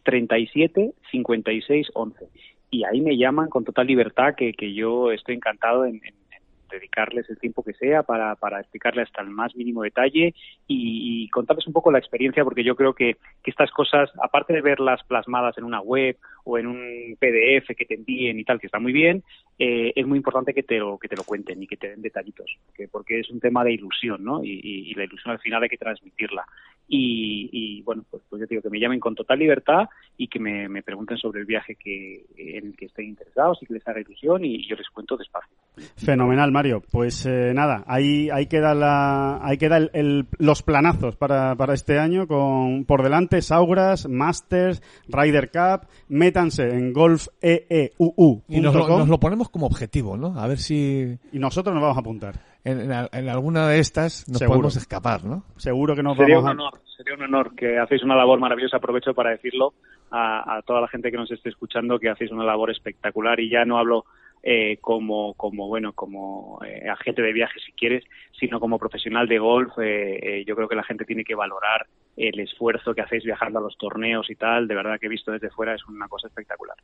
[0.04, 2.26] 37 56 11
[2.70, 6.25] y ahí me llaman con total libertad que, que yo estoy encantado en, en- en
[6.70, 10.34] dedicarles el tiempo que sea para, para explicarles hasta el más mínimo detalle
[10.68, 15.02] y, contarles un poco la experiencia porque yo creo que, estas cosas, aparte de verlas
[15.08, 18.80] plasmadas en una web o en un PDF que te envíen y tal, que está
[18.80, 19.24] muy bien,
[19.58, 22.02] eh, es muy importante que te lo que te lo cuenten y que te den
[22.02, 24.44] detallitos, porque, porque es un tema de ilusión, ¿no?
[24.44, 26.46] Y, la ilusión al final hay que transmitirla.
[26.88, 29.88] Y, y, bueno, pues, pues yo digo que me llamen con total libertad
[30.18, 33.66] y que me, me pregunten sobre el viaje que en el que estén interesados y
[33.66, 35.56] que les haga ilusión y yo les cuento despacio.
[35.98, 36.82] Fenomenal, Mario.
[36.92, 41.74] Pues eh, nada, ahí, ahí queda, la, ahí queda el, el- los planazos para, para
[41.76, 45.88] este año con por delante Sauras, Masters, Ryder Cup.
[46.10, 50.38] Métanse en golfeeu.com Y nos lo, nos lo ponemos como objetivo, ¿no?
[50.40, 52.36] A ver si y nosotros nos vamos a apuntar.
[52.64, 54.58] en, en al- en alguna de estas nos Seguro.
[54.58, 55.44] podemos escapar, ¿no?
[55.58, 56.64] Seguro que nos Sería un vamos a...
[56.64, 58.78] honor, sería un honor que hacéis una labor maravillosa.
[58.78, 59.74] Aprovecho para decirlo
[60.12, 63.50] a, a toda la gente que nos esté escuchando que hacéis una labor espectacular y
[63.50, 64.06] ya no hablo
[64.48, 68.04] eh, como como bueno como eh, agente de viajes si quieres,
[68.40, 69.72] sino como profesional de golf.
[69.80, 73.60] eh, eh, yo creo que la gente tiene que valorar el esfuerzo que hacéis viajando
[73.60, 74.68] a los torneos y tal.
[74.68, 76.78] De verdad que visto desde fuera es una cosa espectacular.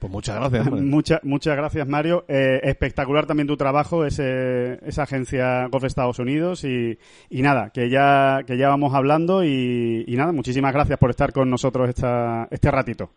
[0.00, 0.70] Pues muchas gracias.
[0.82, 2.24] Mucha- muchas gracias, Mario.
[2.28, 6.64] Eh, espectacular también tu trabajo, ese, esa agencia Golf Estados Unidos.
[6.64, 6.98] Y,
[7.30, 9.42] y nada, que ya, que ya vamos hablando.
[9.44, 13.10] Y, y nada, muchísimas gracias por estar con nosotros esta, este ratito.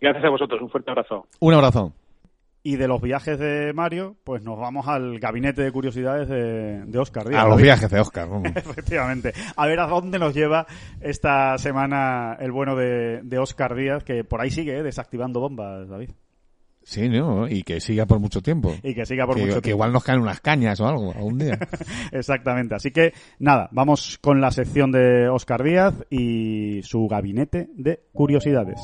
[0.00, 1.26] Gracias a vosotros, un fuerte abrazo.
[1.40, 1.92] Un abrazo.
[2.66, 6.98] Y de los viajes de Mario, pues nos vamos al gabinete de curiosidades de, de
[6.98, 7.44] Oscar Díaz.
[7.44, 8.26] A los viajes de Oscar.
[8.26, 8.50] vamos.
[8.56, 9.34] Efectivamente.
[9.54, 10.66] A ver a dónde nos lleva
[11.02, 14.82] esta semana el bueno de, de Oscar Díaz, que por ahí sigue ¿eh?
[14.82, 16.12] desactivando bombas, David.
[16.84, 17.46] Sí, ¿no?
[17.48, 18.74] Y que siga por mucho tiempo.
[18.82, 19.76] Y que siga por que, mucho que tiempo.
[19.76, 21.58] igual nos caen unas cañas o algo algún día.
[22.12, 22.74] Exactamente.
[22.74, 28.80] Así que nada, vamos con la sección de Oscar Díaz y su gabinete de curiosidades.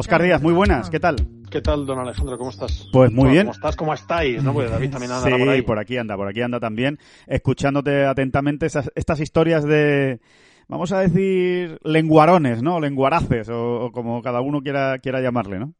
[0.00, 1.16] Oscar Díaz, muy buenas, ¿qué tal?
[1.50, 2.38] ¿Qué tal, don Alejandro?
[2.38, 2.88] ¿Cómo estás?
[2.92, 3.46] Pues muy Bueno, bien.
[3.46, 3.74] ¿Cómo estás?
[3.74, 4.44] ¿Cómo estáis?
[4.44, 4.52] ¿No?
[4.52, 5.62] Porque David también anda sí, por ahí.
[5.62, 10.20] por aquí anda, por aquí anda también, escuchándote atentamente esas, estas historias de,
[10.68, 12.78] vamos a decir, lenguarones, ¿no?
[12.78, 15.72] Lenguaraces, o, o como cada uno quiera, quiera llamarle, ¿no?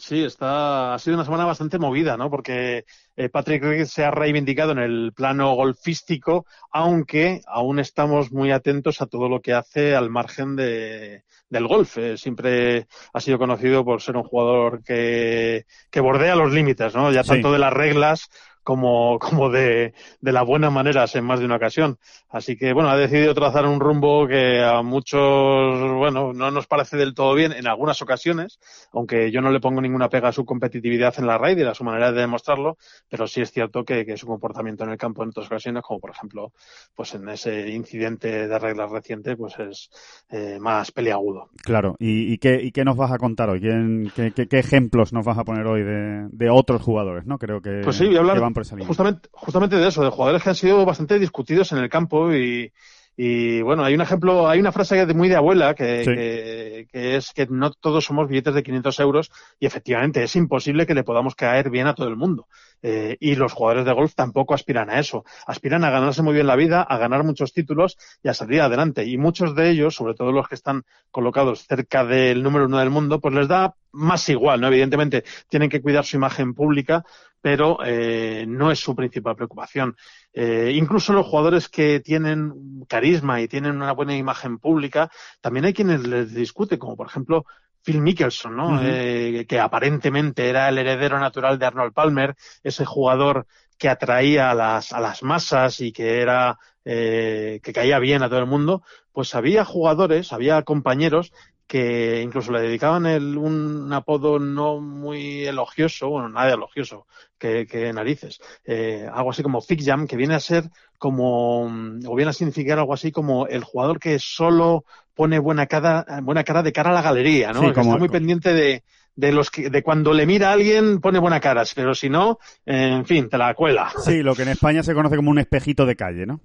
[0.00, 2.30] Sí, está, ha sido una semana bastante movida, ¿no?
[2.30, 2.86] Porque
[3.16, 9.02] eh, Patrick Reed se ha reivindicado en el plano golfístico, aunque aún estamos muy atentos
[9.02, 11.98] a todo lo que hace al margen de, del golf.
[11.98, 17.12] Eh, siempre ha sido conocido por ser un jugador que, que bordea los límites, ¿no?
[17.12, 17.28] Ya Sí.
[17.28, 18.30] tanto de las reglas
[18.62, 21.98] como, como de, de las buenas maneras en más de una ocasión.
[22.28, 26.96] Así que, bueno, ha decidido trazar un rumbo que a muchos, bueno, no nos parece
[26.96, 28.58] del todo bien en algunas ocasiones,
[28.92, 31.74] aunque yo no le pongo ninguna pega a su competitividad en la raid y a
[31.74, 32.76] su manera de demostrarlo,
[33.08, 36.00] pero sí es cierto que, que su comportamiento en el campo en otras ocasiones, como
[36.00, 36.52] por ejemplo,
[36.94, 39.90] pues en ese incidente de reglas reciente, pues es
[40.30, 41.48] eh, más peliagudo.
[41.64, 43.60] Claro, ¿y, y qué, y qué nos vas a contar hoy?
[43.60, 47.38] ¿Quién- qué, qué- qué ejemplos nos vas a poner hoy de, de otros jugadores, no?
[47.38, 48.88] Creo que, Pues sí, voy a hablar van por esa línea.
[48.88, 52.72] justamente, justamente de eso, de jugadores que han sido bastante discutidos en el campo y,
[53.16, 56.10] y bueno, hay un ejemplo, hay una frase muy de abuela que, Sí.
[56.14, 60.86] que, que es que no todos somos billetes de 500 euros y efectivamente es imposible
[60.86, 62.46] que le podamos caer bien a todo el mundo.
[62.82, 65.22] Eh, y los jugadores de golf tampoco aspiran a eso.
[65.46, 69.04] Aspiran a ganarse muy bien la vida, a ganar muchos títulos y a salir adelante.
[69.04, 72.88] Y muchos de ellos, sobre todo los que están colocados cerca del número uno del
[72.88, 74.68] mundo, pues les da más igual, ¿no?
[74.68, 77.04] Evidentemente tienen que cuidar su imagen pública,
[77.40, 79.96] pero eh, no es su principal preocupación.
[80.32, 85.10] Eh, incluso los jugadores que tienen carisma y tienen una buena imagen pública,
[85.40, 87.46] también hay quienes les discute, como por ejemplo
[87.82, 88.80] Phil Mickelson, ¿no?
[88.82, 93.46] Eh, que aparentemente era el heredero natural de Arnold Palmer, ese jugador
[93.78, 98.28] que atraía a las, a las masas y que era eh, que caía bien a
[98.28, 98.82] todo el mundo,
[99.12, 101.32] pues había jugadores, había compañeros
[101.70, 107.06] que incluso le dedicaban el, un apodo no muy elogioso, bueno, nada elogioso,
[107.38, 110.64] que, que narices, eh, algo así como Fig Jam, que viene a ser
[110.98, 116.04] como, o viene a significar algo así como el jugador que solo pone buena cara,
[116.24, 117.60] buena cara de cara a la galería, ¿no?
[117.60, 118.82] Sí, El que como- está muy pendiente de,
[119.14, 122.40] de los que, de cuando le mira a alguien pone buena cara, pero si no,
[122.66, 123.92] eh, en fin, te la cuela.
[124.04, 126.40] Sí, lo que en España se conoce como un espejito de calle, ¿no?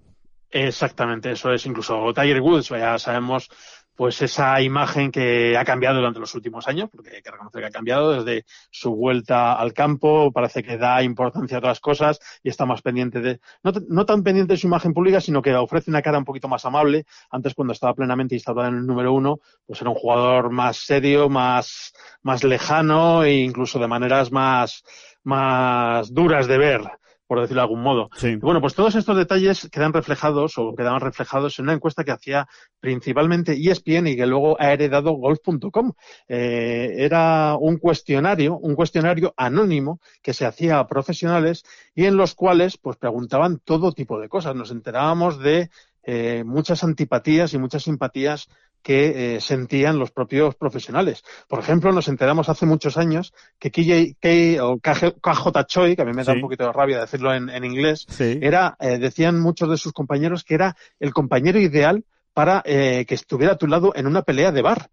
[0.51, 1.65] Exactamente, eso es.
[1.65, 3.49] Incluso Tiger Woods, ya sabemos,
[3.95, 7.67] pues esa imagen que ha cambiado durante los últimos años, porque hay que reconocer que
[7.67, 12.49] ha cambiado desde su vuelta al campo, parece que da importancia a otras cosas y
[12.49, 15.89] está más pendiente de, no, no tan pendiente de su imagen pública, sino que ofrece
[15.89, 17.05] una cara un poquito más amable.
[17.29, 21.29] Antes, cuando estaba plenamente instaurado en el número uno, pues era un jugador más serio,
[21.29, 24.83] más, más lejano e incluso de maneras más,
[25.23, 26.81] más duras de ver
[27.27, 28.09] por decirlo de algún modo.
[28.15, 28.35] Sí.
[28.35, 32.47] Bueno, pues todos estos detalles quedan reflejados o quedaban reflejados en una encuesta que hacía
[32.79, 35.93] principalmente ESPN y que luego ha heredado golf.com.
[36.27, 41.63] Eh, era un cuestionario, un cuestionario anónimo que se hacía a profesionales
[41.93, 44.55] y en los cuales pues preguntaban todo tipo de cosas.
[44.55, 45.69] Nos enterábamos de
[46.03, 48.47] eh, muchas antipatías y muchas simpatías
[48.85, 51.23] que eh, sentían los propios profesionales.
[51.47, 56.11] Por ejemplo, nos enteramos hace muchos años que KJ o KJ Choi, que a mí
[56.13, 56.37] me da Sí.
[56.37, 58.37] un poquito de rabia decirlo en, en inglés, Sí.
[58.43, 62.03] era, eh, decían muchos de sus compañeros que era el compañero ideal
[62.35, 64.89] para eh, que estuviera a tu lado en una pelea de bar.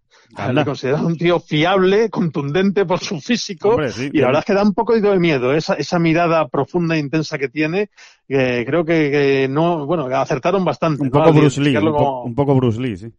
[0.54, 4.46] Le consideraba un tío fiable, contundente por su físico, Hombre, sí, y la verdad es
[4.46, 7.90] que da un poco de miedo esa, esa mirada profunda e intensa que tiene,
[8.26, 11.02] que creo que, que no, bueno, acertaron bastante.
[11.02, 13.12] Un poco Bruce Lee, un, identificarlo po- como- un poco Bruce Lee, sí.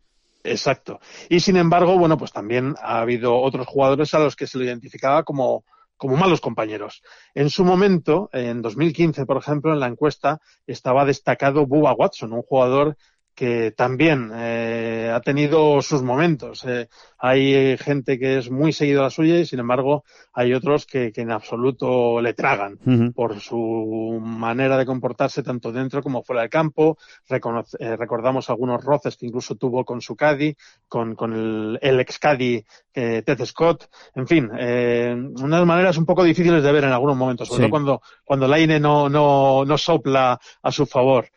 [0.43, 0.99] Exacto.
[1.29, 4.65] Y sin embargo, bueno, pues también ha habido otros jugadores a los que se lo
[4.65, 5.63] identificaba como,
[5.95, 7.01] como malos compañeros.
[7.33, 12.41] En su momento, en 2015, por ejemplo, en la encuesta estaba destacado Bubba Watson, un
[12.41, 12.97] jugador
[13.35, 16.63] que también eh, ha tenido sus momentos.
[16.65, 20.03] Eh, hay gente que es muy seguido a la suya y, sin embargo,
[20.33, 22.77] hay otros que, que en absoluto le tragan
[23.15, 26.97] por su manera de comportarse tanto dentro como fuera del campo.
[27.27, 30.55] Reconoce- eh, recordamos algunos roces que incluso tuvo con su caddy,
[30.87, 32.63] con, con el, el ex caddy
[32.93, 33.85] eh, Ted Scott.
[34.15, 37.63] En fin, eh, unas maneras un poco difíciles de ver en algunos momentos, sobre Sí.
[37.63, 41.27] todo cuando, cuando el aire no, no, no sopla a su favor.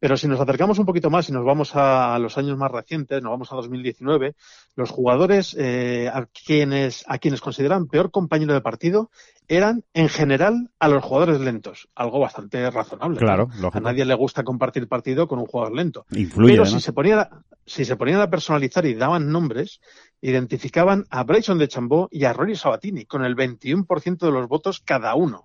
[0.00, 3.22] Pero si nos acercamos un poquito más y nos vamos a los años más recientes,
[3.22, 4.34] nos vamos a 2019,
[4.74, 9.10] los jugadores eh, a quienes a quienes consideran peor compañero de partido
[9.48, 13.18] eran en general a los jugadores lentos, algo bastante razonable.
[13.18, 13.70] Claro, ¿no?
[13.72, 16.06] A nadie le gusta compartir partido con un jugador lento.
[16.10, 16.70] Influye, Pero ¿no?
[16.70, 17.30] si se ponía
[17.64, 19.80] si se ponían a personalizar y daban nombres,
[20.20, 24.80] identificaban a Bryson de Chambó y a Rory Sabatini con el 21% de los votos
[24.80, 25.44] cada uno.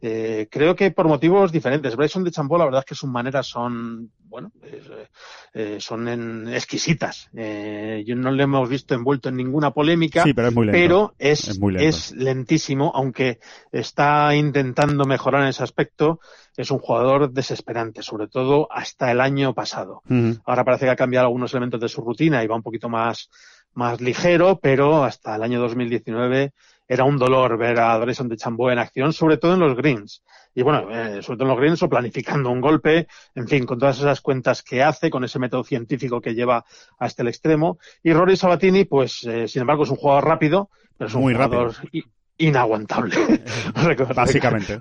[0.00, 1.94] Eh, creo que por motivos diferentes.
[1.94, 5.06] Bryson de Chambó, la verdad es que sus maneras son, bueno, eh,
[5.52, 7.30] eh, son en- exquisitas.
[7.36, 10.76] Eh, yo no le hemos visto envuelto en ninguna polémica, Sí, pero es muy lento.
[10.76, 11.88] pero es, Es muy lento.
[11.88, 13.38] es lentísimo, aunque
[13.70, 16.18] está intentando mejorar en ese aspecto.
[16.56, 20.02] Es un jugador desesperante, sobre todo hasta el año pasado.
[20.46, 23.28] Ahora parece que ha cambiado algunos elementos de su rutina y va un poquito más,
[23.74, 26.52] más ligero, pero hasta el año 2019
[26.86, 30.22] era un dolor ver a Bryson de Chambó en acción, sobre todo en los greens.
[30.54, 33.78] Y bueno, eh, sobre todo en los greens o planificando un golpe, en fin, con
[33.78, 36.64] todas esas cuentas que hace, con ese método científico que lleva
[36.98, 37.78] hasta el extremo.
[38.02, 41.34] Y Rory Sabatini, pues, eh, sin embargo, es un jugador rápido, pero es un Muy
[41.34, 42.04] jugador i-
[42.38, 43.16] inaguantable.
[44.14, 44.80] Básicamente.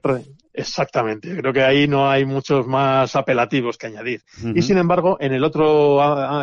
[0.56, 1.36] Exactamente.
[1.36, 4.22] Creo que ahí no hay muchos más apelativos que añadir.
[4.54, 6.00] Y sin embargo, en el otro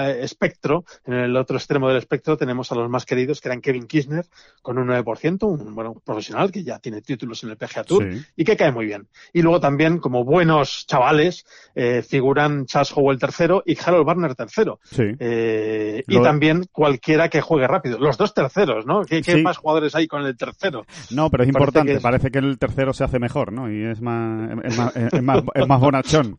[0.09, 3.87] espectro, en el otro extremo del espectro, tenemos a los más queridos, que eran Kevin
[3.87, 4.27] Kirchner,
[4.63, 8.23] con un 9%, un bueno, profesional que ya tiene títulos en el PGA Tour Sí.
[8.37, 9.07] y que cae muy bien.
[9.33, 11.45] Y luego también, como buenos chavales,
[11.77, 14.81] eh, figuran Charles Howell tercero y Harold Barner tercero.
[14.91, 15.05] Sí.
[15.21, 17.99] Eh, Lo- Y también cualquiera que juegue rápido.
[17.99, 19.03] Los dos terceros, ¿no?
[19.03, 19.43] ¿Qué, qué Sí.
[19.43, 20.85] más jugadores hay con el tercero?
[21.11, 21.93] No, pero es Parece importante.
[21.93, 23.71] que es- Parece que el tercero se hace mejor, ¿no?
[23.71, 26.39] Y es más, es más, es más, es más bonachón.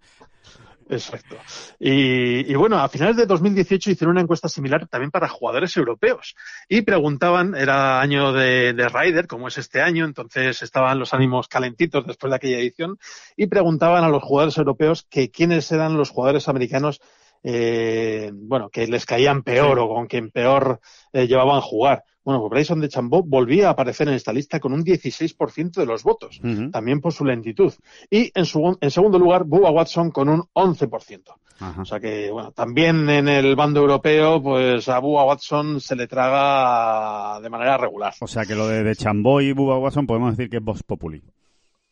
[0.89, 1.37] Exacto.
[1.79, 6.35] Y, y bueno, a finales de 2018 hicieron una encuesta similar también para jugadores europeos.
[6.67, 11.47] Y preguntaban, era año de, de Ryder, como es este año, entonces estaban los ánimos
[11.47, 12.97] calentitos después de aquella edición,
[13.37, 16.99] y preguntaban a los jugadores europeos que quiénes eran los jugadores americanos,
[17.41, 20.81] eh, bueno, que les caían peor o con quien peor
[21.13, 22.03] eh, llevaban a jugar.
[22.23, 25.85] Bueno, pues Bryson de Chambó volvía a aparecer en esta lista con un 16% de
[25.85, 26.39] los votos
[26.71, 27.73] también por su lentitud.
[28.09, 31.21] Y en, su, en segundo lugar, Bubba Watson con un 11%.
[31.59, 31.81] Ajá.
[31.81, 36.07] O sea que, bueno, también en el bando europeo, pues a Bubba Watson se le
[36.07, 38.13] traga de manera regular.
[38.19, 40.83] O sea que lo de, de Chambó y Bubba Watson podemos decir que es Vox
[40.83, 41.21] Populi.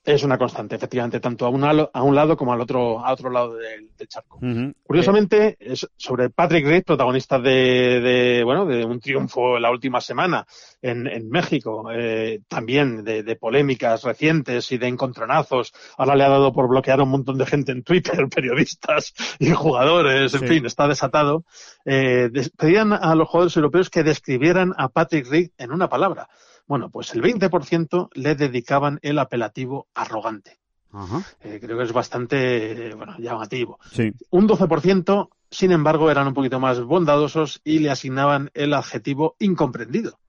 [0.06, 3.30] Es una constante, efectivamente, tanto a un, a un lado como al otro, a otro
[3.30, 4.38] lado del, del charco.
[4.38, 4.74] Ujú.
[4.82, 10.47] Curiosamente, es sobre Patrick Reed, protagonista de, de, bueno, de un triunfo la última semana
[10.82, 15.74] en, en México, eh, también de, de polémicas recientes y de encontronazos.
[15.97, 19.52] Ahora le ha dado por bloquear a un montón de gente en Twitter, periodistas y
[19.52, 20.47] jugadores, en Sí.
[20.47, 21.43] fin, está desatado.
[21.86, 26.30] Eh, pedían a los jugadores europeos que describieran a Patrick Reed en una palabra.
[26.70, 30.59] Bueno, pues el 20% le dedicaban el apelativo arrogante.
[30.91, 31.24] Ajá.
[31.41, 33.80] Eh, creo que es bastante, bueno, llamativo.
[33.91, 34.13] Sí.
[34.30, 40.20] Un 12%, sin embargo, eran un poquito más bondadosos y le asignaban el adjetivo incomprendido.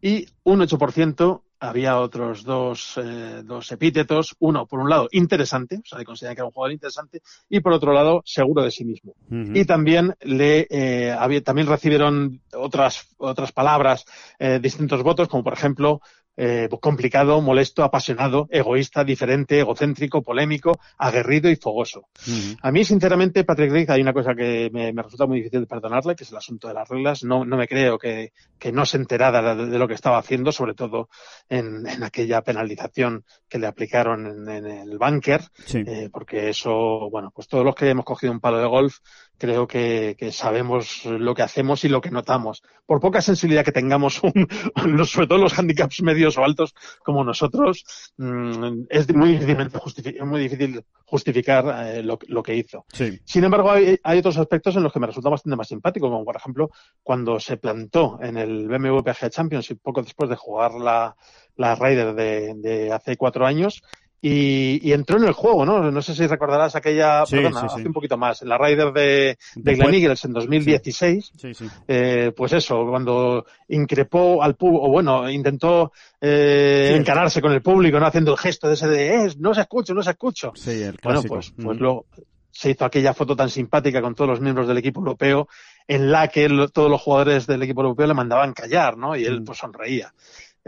[0.00, 4.34] Y un 8% había otros dos, eh, dos epítetos.
[4.38, 7.60] Uno, por un lado, interesante, o sea, le consideran que era un jugador interesante, y
[7.60, 9.14] por otro lado, seguro de sí mismo.
[9.30, 14.04] Y también le eh, había, también recibieron otras otras palabras,
[14.38, 16.00] eh, distintos votos, como por ejemplo
[16.36, 22.08] eh, complicado, molesto, apasionado, egoísta, diferente, egocéntrico, polémico, aguerrido y fogoso.
[22.62, 25.66] A mí, sinceramente, Patrick Reed, hay una cosa que me, me resulta muy difícil de
[25.66, 27.24] perdonarle, que es el asunto de las reglas.
[27.24, 30.52] No, no me creo que, que no se enterara de, de lo que estaba haciendo,
[30.52, 31.08] sobre todo
[31.48, 35.82] en, en aquella penalización que le aplicaron en, en el bunker, Sí.
[35.86, 38.98] eh, porque eso, bueno, pues todos los que hemos cogido un palo de golf,
[39.38, 42.62] creo que, que sabemos lo que hacemos y lo que notamos.
[42.86, 44.48] Por poca sensibilidad que tengamos, un,
[44.96, 46.74] los- sobre todo los handicaps medios o altos
[47.04, 47.84] como nosotros,
[48.16, 49.38] mm, es muy
[50.24, 52.84] muy difícil justificar eh, lo, lo que hizo.
[52.92, 53.18] Sí.
[53.24, 56.24] Sin embargo, hay, hay otros aspectos en los que me resulta bastante más simpático, como
[56.24, 56.70] por ejemplo
[57.02, 61.16] cuando se plantó en el BMW PGA Championship poco después de jugar la,
[61.56, 63.82] la Ryder de, de hace cuatro años
[64.20, 65.90] y, y entró en el juego, ¿no?
[65.90, 67.74] No sé si recordarás aquella, Sí, perdona, sí, sí.
[67.80, 71.32] hace un poquito más, la Ryder de, de Glen Eagles en 2016.
[71.36, 71.66] Sí, sí.
[71.86, 78.00] Eh, pues eso, cuando increpó al público, o bueno, intentó eh, encararse con el público,
[78.00, 80.52] no haciendo el gesto de ese de, eh, no se escucho, no se escucho.
[80.54, 81.34] Sí, el Bueno, clásico.
[81.34, 81.82] pues, pues Ujú.
[81.82, 82.06] luego
[82.50, 85.46] se hizo aquella foto tan simpática con todos los miembros del equipo europeo
[85.86, 89.14] en la que todos los jugadores del equipo europeo le mandaban callar, ¿no?
[89.14, 89.44] Y él Mm.
[89.44, 90.12] pues sonreía.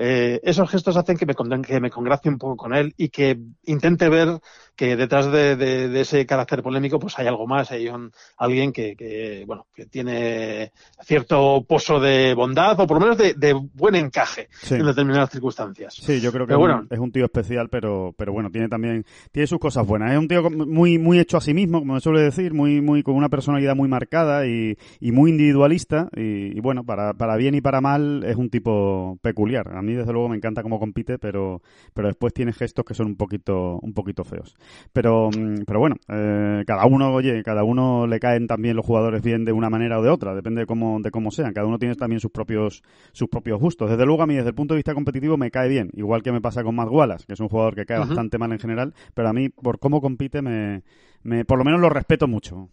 [0.00, 3.36] Eh, esos gestos hacen que me, que me congracie un poco con él y que
[3.64, 4.38] intente ver
[4.76, 8.72] que detrás de, de- de ese carácter polémico pues hay algo más, hay un- alguien
[8.72, 10.70] que, que, bueno, que tiene
[11.02, 14.74] cierto pozo de bondad o por lo menos de, de buen encaje Sí.
[14.76, 15.94] en determinadas circunstancias.
[15.94, 16.80] Sí, yo creo que es, bueno.
[16.82, 20.12] un, es un tío especial, pero, pero bueno, tiene también, tiene sus cosas buenas.
[20.12, 23.02] Es un tío muy, muy hecho a sí mismo, como se suele decir, muy, muy,
[23.02, 26.08] con una personalidad muy marcada y, y muy individualista.
[26.16, 29.76] Y, y bueno, para, para bien y para mal es un tipo peculiar.
[29.76, 31.62] A mí mí, desde luego, me encanta cómo compite, pero,
[31.94, 34.56] pero después tiene gestos que son un poquito, un poquito feos.
[34.92, 39.22] Pero, mm, pero bueno, eh, cada uno, oye, cada uno le caen también los jugadores
[39.22, 41.52] bien de una manera o de otra, depende de cómo, de cómo sean.
[41.52, 42.82] Cada uno tiene también sus propios,
[43.12, 43.90] sus propios gustos.
[43.90, 45.90] Desde luego, a mí, desde el punto de vista competitivo, me cae bien.
[45.94, 48.52] Igual que me pasa con Matt Wallace, que es un jugador que cae bastante mal
[48.52, 50.82] en general, pero a mí, por cómo compite, me,
[51.22, 52.68] me por lo menos lo respeto mucho.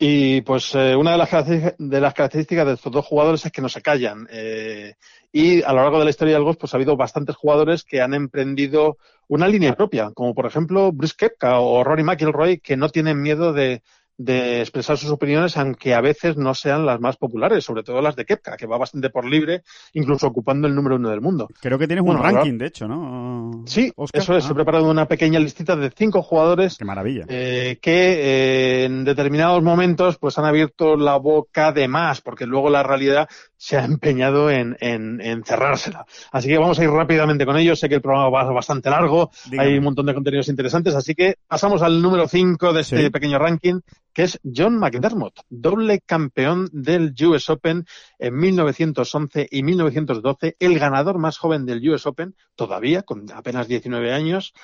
[0.00, 3.60] Y pues eh, una de las, de las características de estos dos jugadores es que
[3.60, 4.28] no se callan.
[4.30, 4.94] Eh,
[5.32, 8.00] y a lo largo de la historia del golf, pues ha habido bastantes jugadores que
[8.00, 12.88] han emprendido una línea propia, como por ejemplo Bruce Kepka o Rory McIlroy, que no
[12.90, 13.82] tienen miedo de,
[14.18, 18.16] de expresar sus opiniones, aunque a veces no sean las más populares, sobre todo las
[18.16, 19.62] de Kepka, que va bastante por libre,
[19.92, 21.48] incluso ocupando el número uno del mundo.
[21.60, 23.62] Creo que tienes un ranking, de hecho, ¿no?
[23.66, 24.44] Sí, eso es.
[24.44, 24.54] He ah.
[24.54, 27.24] preparado una pequeña listita de cinco jugadores Qué maravilla.
[27.28, 32.70] Eh, que eh, en determinados momentos pues han abierto la boca de más, porque luego
[32.70, 36.06] la realidad se ha empeñado en, en, cerrársela.
[36.32, 37.78] Así que vamos a ir rápidamente con ellos.
[37.78, 41.36] Sé que el programa va bastante largo, hay un montón de contenidos interesantes, así que
[41.46, 43.80] pasamos al número 5 de este pequeño ranking,
[44.18, 47.86] que es John McDermott, doble campeón del US Open
[48.18, 54.12] en 1911 y 1912, el ganador más joven del US Open, todavía con apenas 19
[54.12, 54.54] años,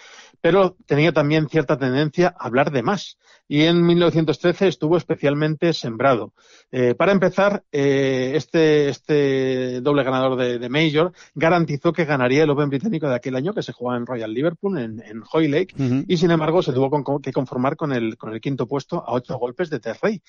[0.41, 3.17] pero tenía también cierta tendencia a hablar de más.
[3.47, 6.33] Y en 1913 estuvo especialmente sembrado.
[6.73, 12.71] Eh, para empezar, eh, este este, doble ganador de, Major, garantizó que ganaría el Open
[12.71, 15.75] británico de aquel año que se jugaba en Royal Liverpool, en, en Hoylake,
[16.09, 19.44] y sin embargo se tuvo que conformar con el, con el quinto puesto a ocho
[19.45, 20.23] golpes de Terrey.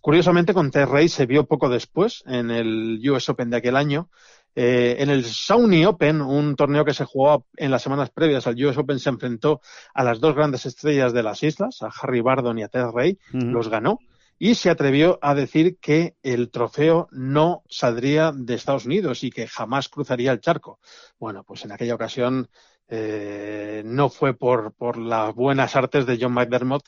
[0.00, 4.08] Curiosamente, con Terrey se vio poco después, en el US Open de aquel año,
[4.54, 8.62] eh, en el Saudi Open, un torneo que se jugó en las semanas previas al
[8.64, 9.60] US Open, se enfrentó
[9.94, 13.18] a las dos grandes estrellas de las islas, a Harry Bardon y a Ted Ray,
[13.32, 13.98] los ganó
[14.38, 19.46] y se atrevió a decir que el trofeo no saldría de Estados Unidos y que
[19.46, 20.80] jamás cruzaría el charco.
[21.16, 22.48] Bueno, pues en aquella ocasión
[22.88, 26.82] eh, no fue por, por las buenas artes de John McDermott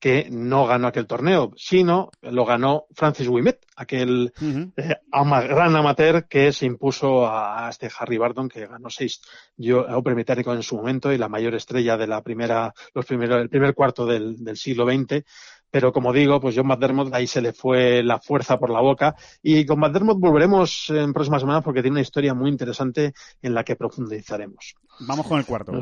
[0.00, 4.32] que no ganó aquel torneo, sino lo ganó Francis Wimet, aquel
[4.76, 9.20] eh, gran amateur que se impuso a, este Harry Bardon, que ganó seis
[9.56, 13.40] yo, Open Británico en su momento y la mayor estrella de la primera, los primeros,
[13.40, 15.24] el primer cuarto del, del siglo XX
[15.70, 19.14] pero como digo, pues John McDermott ahí se le fue la fuerza por la boca
[19.42, 23.12] y con McDermott volveremos en próximas semanas porque tiene una historia muy interesante
[23.42, 24.74] en la que profundizaremos.
[25.00, 25.72] Vamos con el cuarto.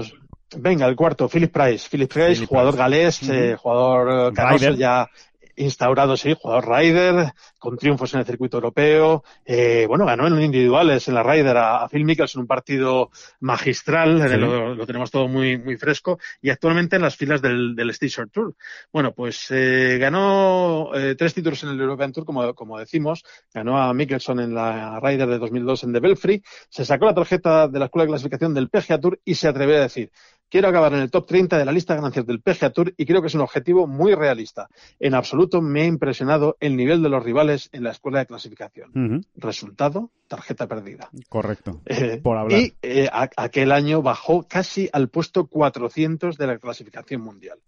[0.56, 1.88] venga, el cuarto, Philip Price.
[1.88, 5.08] Philip Price, jugador galés, eh, jugador eh, ya
[5.56, 9.24] instaurado, sí, jugador Ryder, con triunfos en el circuito europeo.
[9.44, 13.10] Eh, bueno, ganó en individuales en la Ryder a, Phil Mickelson, un partido
[13.40, 17.90] magistral, eh, lo, tenemos todo muy, muy fresco, y actualmente en las filas del, del
[17.90, 18.54] Station Tour.
[18.92, 23.78] Bueno, pues eh, ganó eh, tres títulos en el European Tour, como, como decimos, ganó
[23.78, 27.78] a Mickelson en la Ryder de 2002 en The Belfry, se sacó la tarjeta de
[27.78, 30.10] la Escuela de Clasificación del PGA Tour y se atrevió a decir,
[30.48, 33.04] Quiero acabar en el top 30 de la lista de ganancias del PGA Tour y
[33.04, 34.68] creo que es un objetivo muy realista.
[35.00, 39.24] En absoluto me ha impresionado el nivel de los rivales en la escuela de clasificación.
[39.34, 41.10] Resultado, tarjeta perdida.
[41.28, 41.80] Correcto.
[41.86, 42.60] Eh, por hablar.
[42.60, 47.58] Y eh, aquel año bajó casi al puesto 400 de la clasificación mundial.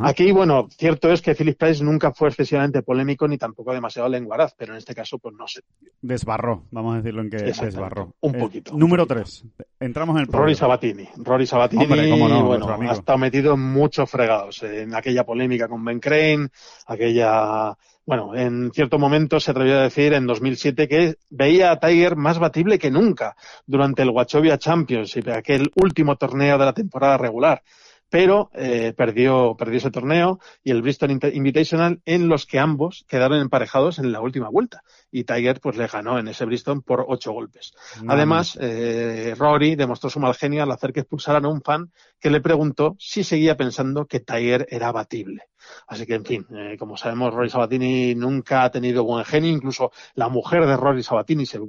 [0.00, 4.54] Aquí, bueno, cierto es que Philip Price nunca fue excesivamente polémico ni tampoco demasiado lenguaraz,
[4.56, 5.60] pero en este caso, pues no sé.
[6.00, 8.14] Desbarró, vamos a decirlo en que desbarró.
[8.20, 8.72] Un poquito.
[8.76, 9.44] número 3.
[9.80, 11.08] Entramos en el Rory Sabatini.
[11.16, 14.62] Rory Sabatini, bueno, ha estado metido en muchos fregados.
[14.62, 16.48] En aquella polémica con Ben Crane,
[16.86, 17.76] aquella
[18.06, 22.38] bueno, en cierto momento se atrevió a decir en 2007 que veía a Tiger más
[22.38, 27.64] batible que nunca durante el Wachovia Championship, aquel último torneo de la temporada regular
[28.08, 33.40] pero eh, perdió, perdió ese torneo y el Bristol Invitational en los que ambos quedaron
[33.40, 37.32] emparejados en la última vuelta y Tiger pues le ganó en ese Bristol por ocho
[37.32, 37.72] golpes.
[38.06, 42.30] Además, eh, Rory demostró su mal genio al hacer que expulsaran a un fan que
[42.30, 45.44] le preguntó si seguía pensando que Tiger era batible.
[45.86, 49.50] Así que, en fin, eh, como sabemos, Rory Sabatini nunca ha tenido buen genio.
[49.50, 51.60] Incluso la mujer de Rory Sabatini se,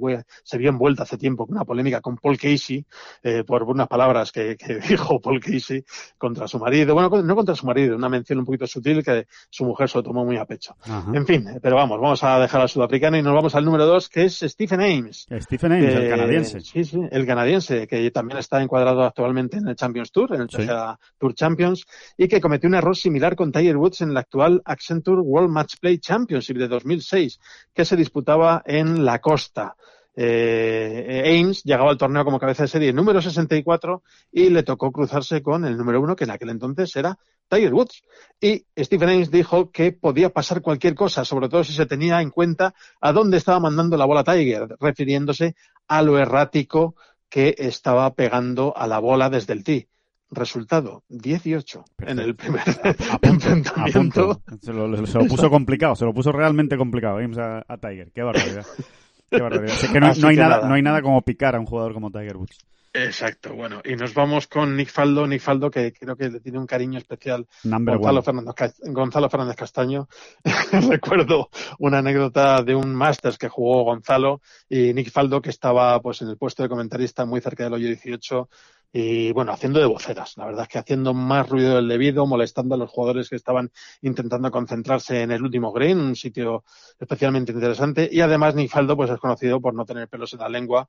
[0.42, 2.84] se vio envuelta hace tiempo con una polémica con Paul Casey
[3.22, 5.84] eh, por unas palabras que, que, dijo Paul Casey
[6.16, 6.94] contra su marido.
[6.94, 10.02] Bueno, no contra su marido, una mención un poquito sutil que su mujer se lo
[10.02, 10.76] tomó muy a pecho.
[11.12, 14.08] En fin, pero vamos, vamos a dejar al sudafricano y nos vamos al número dos,
[14.08, 15.26] que es Stephen Ames.
[15.40, 16.60] Stephen Ames, el canadiense.
[16.60, 20.48] Sí, sí, el canadiense, que también está encuadrado actualmente en el Champions Tour, en el
[20.48, 21.84] Tour Champions,
[22.16, 25.74] y que cometió un error similar con Tiger Woods en la actual Accenture World Match
[25.78, 27.38] Play Championship de 2006,
[27.74, 29.76] que se disputaba en la costa.
[30.20, 35.42] Eh, Ames llegaba al torneo como cabeza de serie número 64 y le tocó cruzarse
[35.42, 37.16] con el número uno, que en aquel entonces era
[37.48, 38.02] Tiger Woods.
[38.40, 42.30] Y Stephen Ames dijo que podía pasar cualquier cosa, sobre todo si se tenía en
[42.30, 45.54] cuenta a dónde estaba mandando la bola Tiger, refiriéndose
[45.86, 46.96] a lo errático
[47.28, 49.86] que estaba pegando a la bola desde el tee.
[50.30, 54.40] Resultado, 18 en el primer A punto, a enfrentamiento.
[54.44, 54.58] punto.
[54.60, 58.10] Se lo, se lo puso complicado, se lo puso realmente complicado a, a Tiger.
[58.12, 58.66] Qué barbaridad.
[59.30, 59.76] Qué barbaridad.
[59.82, 60.68] Es que no, Así no hay nada.
[60.68, 62.58] no hay nada como picar a un jugador como Tiger Woods.
[62.92, 66.58] Exacto, bueno, y nos vamos con Nick Faldo, Nick Faldo que creo que le tiene
[66.58, 68.24] un cariño especial Number Gonzalo one.
[68.24, 70.08] Fernández, Gonzalo Fernández Castaño.
[70.88, 76.22] Recuerdo una anécdota de un Masters que jugó Gonzalo y Nick Faldo que estaba pues
[76.22, 78.48] en el puesto de comentarista muy cerca del hoyo 18
[78.90, 80.36] y bueno, haciendo de voceras.
[80.38, 83.70] La verdad es que haciendo más ruido del debido, molestando a los jugadores que estaban
[84.00, 86.64] intentando concentrarse en el último green, un sitio
[86.98, 88.08] especialmente interesante.
[88.10, 90.88] Y además Nick Faldo pues es conocido por no tener pelos en la lengua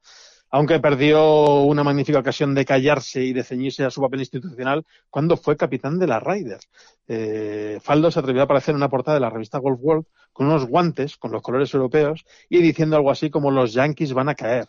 [0.52, 5.38] aunque perdió una magnífica ocasión de callarse y de ceñirse a su papel institucional cuando
[5.38, 6.60] fue capitán de la Ryder.
[7.08, 10.48] Eh, Faldo se atrevió a aparecer en una portada de la revista Golf World con
[10.48, 14.36] unos guantes con los colores europeos y diciendo algo así como los Yankees van a
[14.36, 14.68] caer.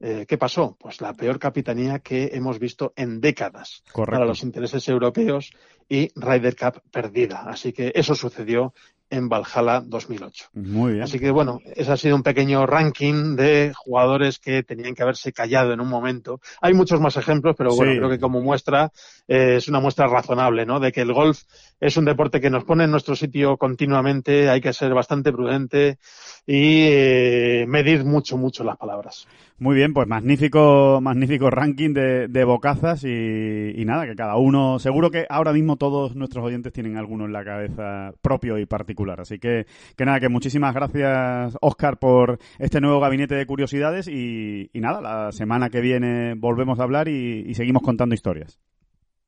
[0.00, 0.76] Eh, ¿Qué pasó?
[0.78, 4.12] Pues la peor capitanía que hemos visto en décadas Correcto.
[4.12, 5.52] para los intereses europeos
[5.88, 7.44] y Ryder Cup perdida.
[7.46, 8.74] Así que eso sucedió
[9.14, 10.46] en Valhalla 2008.
[10.54, 11.04] Muy bien.
[11.04, 15.32] Así que bueno, ese ha sido un pequeño ranking de jugadores que tenían que haberse
[15.32, 16.40] callado en un momento.
[16.60, 17.98] Hay muchos más ejemplos, pero bueno, Sí.
[17.98, 18.90] creo que como muestra
[19.28, 20.80] eh, es una muestra razonable, ¿no?
[20.80, 21.42] De que el golf
[21.80, 25.98] es un deporte que nos pone en nuestro sitio continuamente, hay que ser bastante prudente
[26.46, 29.26] y eh, medir mucho, mucho las palabras.
[29.56, 34.80] Muy bien, pues magnífico, magnífico ranking de, de bocazas y, y nada, que cada uno,
[34.80, 39.20] seguro que ahora mismo todos nuestros oyentes tienen alguno en la cabeza propio y particular.
[39.20, 39.66] Así que,
[39.96, 45.00] que nada, que muchísimas gracias, Oscar, por este nuevo gabinete de curiosidades y, y nada,
[45.00, 48.58] la semana que viene volvemos a hablar y, y seguimos contando historias.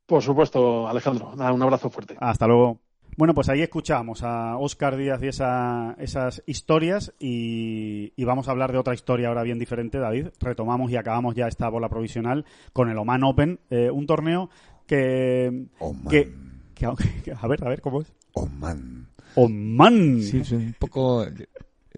[0.06, 2.16] Por supuesto, Alejandro, nada, un abrazo fuerte.
[2.18, 2.80] Hasta luego.
[3.16, 8.50] Bueno, pues ahí escuchamos a Óscar Díaz y esa- esas historias y, y vamos a
[8.50, 10.28] hablar de otra historia ahora bien diferente, David.
[10.38, 12.44] Retomamos y acabamos ya esta bola provisional
[12.74, 14.50] con el Oman Open, eh, un torneo
[14.86, 16.08] que, Oman.
[16.10, 16.34] que,
[16.74, 16.88] que-
[17.24, 18.12] que- A ver, a ver, ¿cómo es?
[18.34, 19.08] Oman.
[19.34, 20.20] Oman.
[20.20, 21.24] Sí, es un poco,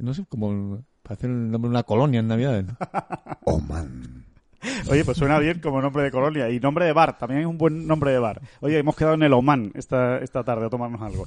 [0.00, 2.62] no sé, como parece el nombre de una colonia en Navidad.
[2.64, 2.76] ¿no?
[3.44, 4.24] Oman.
[4.90, 6.50] Oye, pues suena bien como nombre de colonia.
[6.50, 8.40] Y nombre de bar, también es un buen nombre de bar.
[8.60, 11.26] Oye, hemos quedado en el Oman esta, esta tarde a tomarnos algo.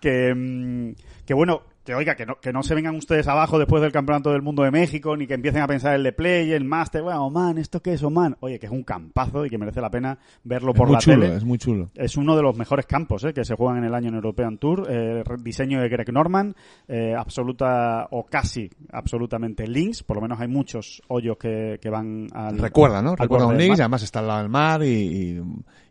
[0.00, 0.94] Que, mm,
[1.26, 4.30] que bueno, que oiga, que no, que no se vengan ustedes abajo después del Campeonato
[4.30, 7.26] del Mundo de México, ni que empiecen a pensar el de Play, el Master, bueno,
[7.26, 8.36] Oman, ¿esto qué es Oman?
[8.38, 11.00] Oye, que es un campazo y que merece la pena verlo Es por muy la
[11.00, 11.34] chulo, tele.
[11.34, 11.90] es muy chulo.
[11.96, 13.32] Es uno de los mejores campos ¿eh?
[13.34, 14.86] que se juegan en el año en European Tour.
[14.88, 16.54] Eh, diseño de Greg Norman,
[16.86, 20.04] eh, absoluta o casi absolutamente links.
[20.04, 22.56] Por lo menos hay muchos hoyos que, que van al.
[22.56, 23.10] Recuerda, ¿no?
[23.10, 25.42] al Recuerda un links, además está al lado del mar y, y,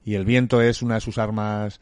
[0.06, 1.82] y el viento es una de sus armas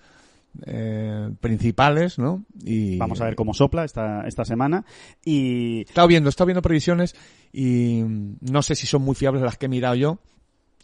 [0.65, 2.45] eh, principales, ¿no?
[2.63, 4.85] Y Vamos a ver cómo sopla esta, esta semana.
[5.23, 7.15] Y He estado viendo, estado viendo previsiones
[7.51, 8.03] y
[8.41, 10.19] no sé si son muy fiables las que he mirado yo,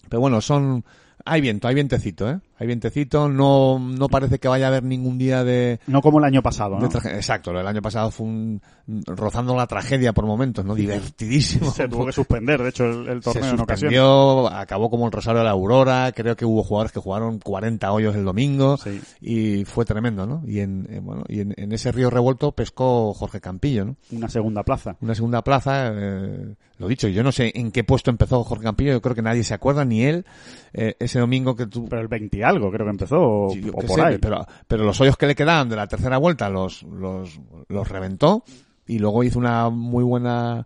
[0.10, 0.84] pero bueno, son
[1.26, 2.40] hay viento, hay vientecito, ¿eh?
[2.64, 6.24] Hay vientecito, no no parece que vaya a haber ningún día de no como el
[6.24, 6.86] año pasado, ¿no?
[6.86, 8.62] Exacto, el año pasado fue un
[9.06, 10.74] rozando la tragedia por momentos, ¿no?
[10.74, 11.72] Divertidísimo.
[11.72, 15.12] Se tuvo que suspender, de hecho, el, el Se torneo en suspendió, acabó como el
[15.12, 19.02] Rosario de la Aurora, creo que hubo jugadores que jugaron 40 hoyos el domingo Sí.
[19.20, 20.42] y fue tremendo, ¿no?
[20.48, 23.96] Y en, eh, bueno, y en, en ese río revuelto pescó Jorge Campillo, ¿no?
[24.14, 24.96] Una segunda plaza.
[25.02, 28.94] Una segunda plaza, eh, lo dicho, yo no sé en qué puesto empezó Jorge Campillo,
[28.94, 30.26] yo creo que nadie se acuerda, ni él,
[30.74, 31.88] eh, ese domingo que tú...
[31.90, 34.18] Pero el 20 y algo creo que empezó, o, yo o qué por sé, ahí.
[34.20, 38.44] Pero, pero los hoyos que le quedaban de la tercera vuelta los, los, los reventó
[38.88, 40.66] y luego hizo una muy buena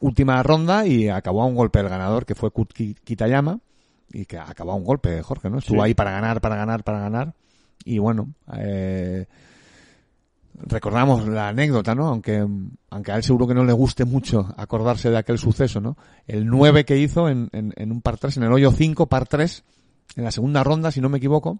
[0.00, 2.50] última ronda y acabó a un golpe el ganador que fue
[3.04, 3.58] Kitayama
[4.12, 5.58] y que acabó a un golpe Jorge, ¿no?
[5.58, 5.86] Estuvo Sí.
[5.86, 7.34] ahí para ganar, para ganar, para ganar
[7.84, 9.26] y bueno, eh,
[10.54, 12.06] recordamos la anécdota, ¿no?
[12.08, 12.44] Aunque,
[12.90, 15.96] aunque a él seguro que no le guste mucho acordarse de aquel suceso, ¿no?
[16.26, 19.26] El 9 que hizo en, en, en un par 3, en el hoyo 5, par
[19.26, 19.64] 3,
[20.16, 21.58] en la segunda ronda, si no me equivoco,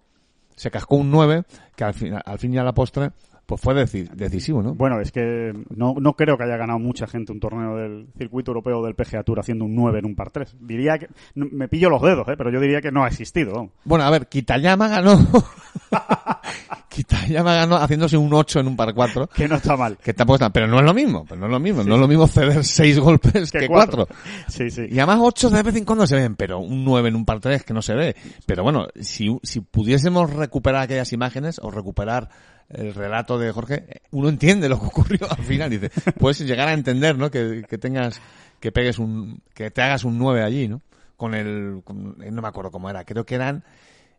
[0.55, 1.43] se cascó un 9,
[1.75, 3.11] que al fin, al fin y a la postre,
[3.49, 4.75] pues fue deci- decisivo, ¿no?
[4.75, 8.51] Bueno, es que no, no creo que haya ganado mucha gente un torneo del circuito
[8.51, 10.55] europeo del PGA Tour haciendo un 9 en un par 3.
[10.61, 12.35] Diría que, me pillo los dedos, ¿eh?
[12.37, 13.71] pero yo diría que no ha existido.
[13.85, 15.17] Bueno, a ver, Kitayama ganó.
[16.89, 19.27] Kitayama ganó haciéndose un 8 en un par 4.
[19.27, 19.97] Que no está mal.
[19.97, 22.01] Que tampoco está, pero no es lo mismo, pero no es lo mismo, no es
[22.01, 24.05] lo mismo ceder 6 golpes Que que cuatro.
[24.05, 24.15] 4.
[24.47, 24.83] Sí, sí.
[24.89, 27.39] Y además 8 de vez en cuando se ven, pero un 9 en un par
[27.39, 28.15] 3 que no se ve.
[28.45, 32.29] Pero bueno, si, si pudiésemos recuperar aquellas imágenes o recuperar
[32.69, 35.69] el relato de Jorge, eh, uno entiende lo que ocurrió al final.
[35.69, 35.89] Dice,
[36.19, 37.29] puedes llegar a entender, ¿no?
[37.31, 38.21] Que, que tengas,
[38.59, 40.81] que pegues un, que te hagas un 9 allí, ¿no?
[41.17, 43.63] Con el, con- eh, no me acuerdo cómo era, creo que eran,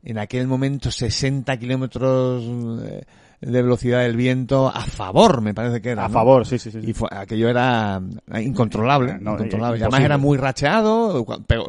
[0.02, 2.42] en aquel momento 60 kilómetros
[2.84, 3.04] eh,
[3.40, 6.04] de velocidad del viento a favor, me parece que era.
[6.04, 6.12] A ¿no?
[6.14, 6.78] favor, sí, sí, sí.
[6.82, 8.02] Y fue, aquello era
[8.42, 9.78] incontrolable, No, incontrolable.
[9.78, 11.24] Y además era muy racheado,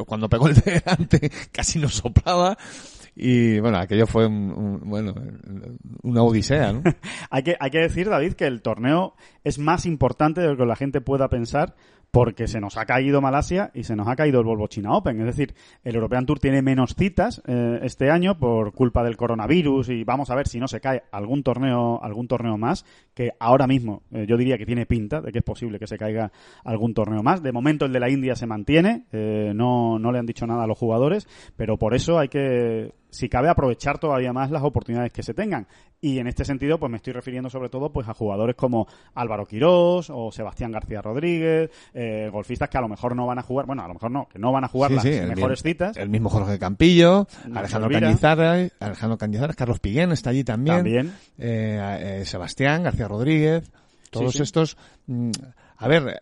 [0.06, 2.58] cuando pegó el de delante casi nos soplaba.
[3.14, 5.14] Y bueno, aquello fue un, un- bueno,
[6.02, 6.82] una odisea, ¿no?
[7.30, 9.14] Hay que, hay que decir, David, que el torneo
[9.44, 11.74] es más importante de lo que la gente pueda pensar
[12.12, 15.18] porque se nos ha caído Malasia y se nos ha caído el Volvo China Open.
[15.20, 19.88] Es decir, el European Tour tiene menos citas eh, este año por culpa del coronavirus
[19.88, 23.66] y vamos a ver si no se cae algún torneo, algún torneo más, que ahora
[23.66, 26.30] mismo eh, yo diría que tiene pinta de que es posible que se caiga
[26.64, 27.42] algún torneo más.
[27.42, 30.64] De momento el de la India se mantiene, eh, no, no le han dicho nada
[30.64, 35.12] a los jugadores, pero por eso hay que, si cabe, aprovechar todavía más las oportunidades
[35.12, 35.66] que se tengan.
[36.04, 39.46] Y en este sentido, pues me estoy refiriendo sobre todo pues a jugadores como Álvaro
[39.46, 43.66] Quirós o Sebastián García Rodríguez, eh, golfistas que a lo mejor no van a jugar,
[43.66, 45.96] bueno, a lo mejor no, que no van a jugar Sí, las sí, mejores citas.
[45.96, 48.08] El mismo Jorge Campillo, Nacho Alejandro Elvira.
[48.08, 50.76] Cañizares, Alejandro Cañizares, Carlos Piguén está allí también.
[50.78, 51.12] También.
[51.38, 53.70] Eh, eh, Sebastián, García Rodríguez,
[54.10, 54.76] todos Sí, estos.
[55.06, 55.30] mm,
[55.76, 56.20] a ver,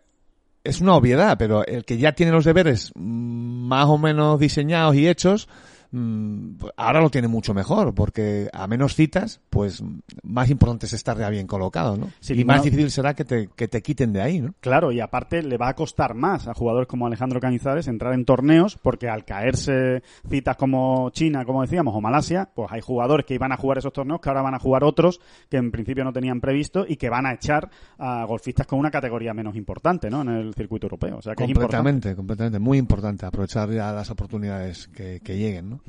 [0.62, 4.94] es una obviedad, pero el que ya tiene los deberes mm, más o menos diseñados
[4.94, 5.48] y hechos,
[6.76, 9.82] ahora lo tiene mucho mejor, porque a menos citas, pues
[10.22, 12.10] más importante es estar ya bien colocado, ¿no?
[12.20, 14.54] Sí, y más no- difícil será que te, que te quiten de ahí, ¿no?
[14.60, 18.24] Claro, y aparte le va a costar más a jugadores como Alejandro Cañizares entrar en
[18.24, 23.34] torneos porque al caerse citas como China, como decíamos, o Malasia, pues hay jugadores que
[23.34, 26.12] iban a jugar esos torneos que ahora van a jugar otros que en principio no
[26.12, 30.22] tenían previsto y que van a echar a golfistas con una categoría menos importante, ¿no?
[30.22, 31.18] En el circuito europeo.
[31.18, 31.76] O sea que es importante.
[31.76, 32.58] Completamente, completamente.
[32.58, 35.79] Muy importante aprovechar ya las oportunidades que, que lleguen, ¿no?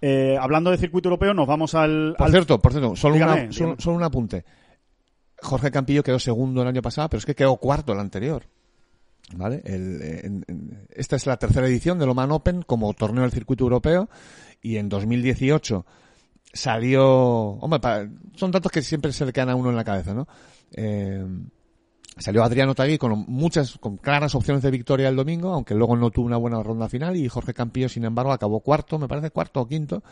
[0.00, 2.14] Eh, hablando de circuito europeo, nos vamos al.
[2.18, 3.82] Por al- cierto, por cierto, solo, Dígame, una- solo, dígame.
[3.82, 4.44] solo un apunte.
[5.40, 8.44] Jorge Campillo quedó segundo el año pasado, pero es que quedó cuarto el anterior.
[9.34, 9.62] ¿Vale?
[9.64, 13.64] El- en- en- esta es la tercera edición del Oman Open como torneo del circuito
[13.64, 14.08] europeo
[14.60, 15.86] y en 2018
[16.52, 17.04] salió...
[17.60, 17.80] Hombre,
[18.36, 20.26] son datos que siempre se le quedan a uno en la cabeza, ¿no?
[20.72, 21.24] Eh,
[22.18, 26.10] salió Adriano Tagui con muchas, con claras opciones de victoria el domingo, aunque luego no
[26.10, 29.60] tuvo una buena ronda final y Jorge Campillo, sin embargo, acabó cuarto, me parece cuarto
[29.60, 30.02] o quinto.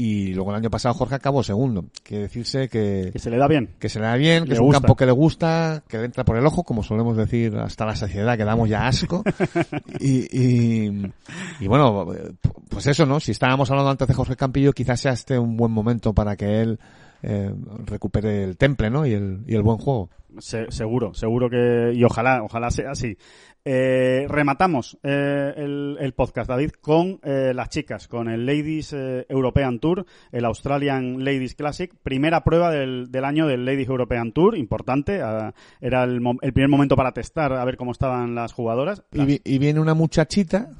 [0.00, 1.86] Y luego el año pasado Jorge acabó segundo.
[2.04, 3.74] Quiere decirse que, que se le da bien.
[3.80, 6.04] que se le da bien, que Le es un campo que le gusta, que le
[6.04, 9.24] entra por el ojo, como solemos decir hasta la saciedad, que damos ya asco.
[9.98, 11.12] y, y,
[11.58, 12.06] y bueno,
[12.68, 13.18] pues eso, ¿no?
[13.18, 16.60] Si estábamos hablando antes de Jorge Campillo, quizás sea este un buen momento para que
[16.60, 16.78] él
[17.22, 17.52] eh,
[17.86, 19.06] recupere el temple, ¿no?
[19.06, 20.10] Y el, y el buen juego.
[20.38, 21.92] Se- seguro, seguro que.
[21.94, 23.16] Y ojalá, ojalá sea así.
[23.64, 29.26] Eh, rematamos eh, el, el podcast, David, con eh, las chicas, con el Ladies eh,
[29.28, 34.56] European Tour, el Australian Ladies Classic, primera prueba del, del año del Ladies European Tour,
[34.56, 35.20] importante.
[35.20, 39.02] ah, era el, el primer momento para testar a ver cómo estaban las jugadoras.
[39.12, 40.70] Y viene una muchachita,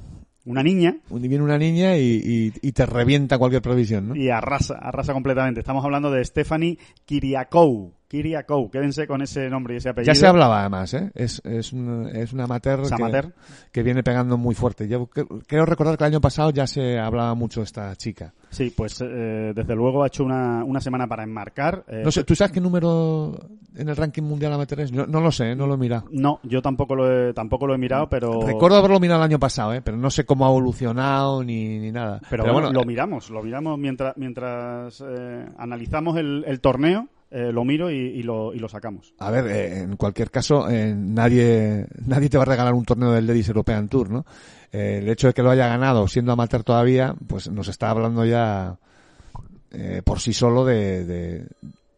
[0.49, 4.15] Una niña y viene una niña y, y- y te revienta cualquier previsión, ¿no?
[4.15, 5.59] y arrasa, arrasa completamente.
[5.59, 7.93] Estamos hablando de Stephanie Kiriakou.
[8.09, 10.11] Kiriakou, quédense con ese nombre y ese apellido.
[10.11, 11.11] Ya se hablaba además, ¿eh?
[11.13, 13.33] Es, es, un, es una amateur, Es que, amateur.
[13.71, 14.87] que viene pegando muy fuerte.
[14.87, 18.33] Yo creo recordar que el año pasado ya se hablaba mucho de esta chica.
[18.49, 21.85] Sí, pues eh, desde luego ha hecho una, una semana para enmarcar.
[21.87, 23.37] eh, No sé, ¿tú sabes qué número
[23.75, 24.89] en el ranking mundial amateur es?
[24.91, 25.55] Yo no lo sé, ¿eh?
[25.55, 26.05] no lo he mirado.
[26.11, 28.41] No, yo tampoco lo he, tampoco lo he mirado, pero...
[28.41, 29.83] Recuerdo haberlo mirado el año pasado, ¿eh?
[29.83, 32.19] pero no sé cómo ha evolucionado ni, ni nada.
[32.27, 37.63] Pero, bueno, lo miramos, lo miramos mientras, mientras eh, analizamos el, el torneo, eh, lo
[37.63, 39.13] miro y, y lo, y lo sacamos.
[39.19, 43.11] A ver, eh, en cualquier caso, eh, nadie, nadie te va a regalar un torneo
[43.11, 44.25] del Ladies European Tour, ¿no?
[44.71, 48.77] El hecho de que lo haya ganado siendo amateur todavía, pues nos está hablando ya
[50.03, 51.47] por sí solo de, de,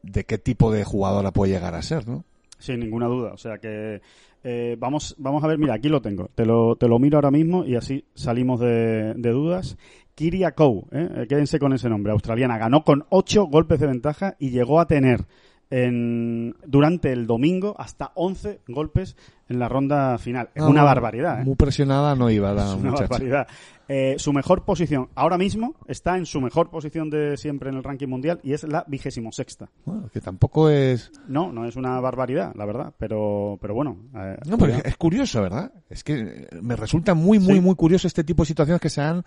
[0.04, 2.24] de qué tipo de jugadora puede llegar a ser, ¿no?
[2.60, 3.34] Sin ninguna duda.
[3.34, 4.02] O sea que
[4.44, 6.30] eh, vamos, vamos a ver, mira, aquí lo tengo.
[6.34, 9.78] Te lo, te lo miro ahora mismo y así salimos de, de dudas.
[10.22, 11.26] Kiria Kou, ¿eh?
[11.28, 15.26] quédense con ese nombre, australiana, ganó con ocho golpes de ventaja y llegó a tener
[15.72, 19.18] en, durante el domingo hasta 11 golpes
[19.52, 20.50] en la ronda final.
[20.56, 21.42] Es una barbaridad.
[21.42, 21.46] ¿eh?
[21.46, 23.08] Muy presionada no iba la Es una muchacha.
[23.10, 23.48] barbaridad.
[23.88, 27.84] Eh, su mejor posición ahora mismo está en su mejor posición de siempre en el
[27.84, 29.70] ranking mundial y es la vigésimo sexta.
[29.86, 31.12] Bueno, que tampoco es...
[31.28, 33.98] No, no es una barbaridad, la verdad, pero, pero bueno.
[34.16, 35.74] eh, No, pero es curioso, ¿verdad?
[35.90, 37.62] Es que me resulta muy, muy, Sí.
[37.62, 39.24] muy curioso este tipo de situaciones que se dan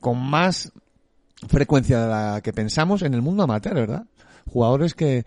[0.00, 0.72] con más
[1.48, 4.06] frecuencia de la que pensamos en el mundo amateur, ¿verdad?
[4.50, 5.26] Jugadores que,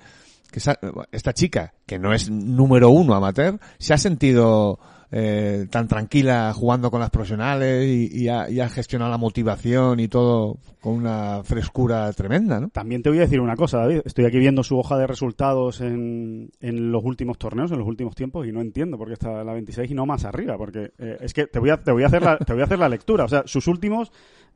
[0.52, 0.80] que sa-
[1.12, 4.80] esta chica, que no es número uno amateur, se ha sentido
[5.12, 10.08] eh, tan tranquila jugando con las profesionales y, ha, y ha gestionado la motivación y
[10.08, 12.70] todo con una frescura tremenda, ¿no?
[12.70, 14.02] También te voy a decir una cosa, David.
[14.06, 18.14] Estoy aquí viendo su hoja de resultados en, en los últimos torneos, en los últimos
[18.16, 21.18] tiempos, y no entiendo por qué está la 26 y no más arriba, porque eh,
[21.22, 22.88] es que te voy a, te voy a hacer la, te voy a hacer la
[22.90, 23.26] lectura.
[23.26, 24.12] O sea, sus últimos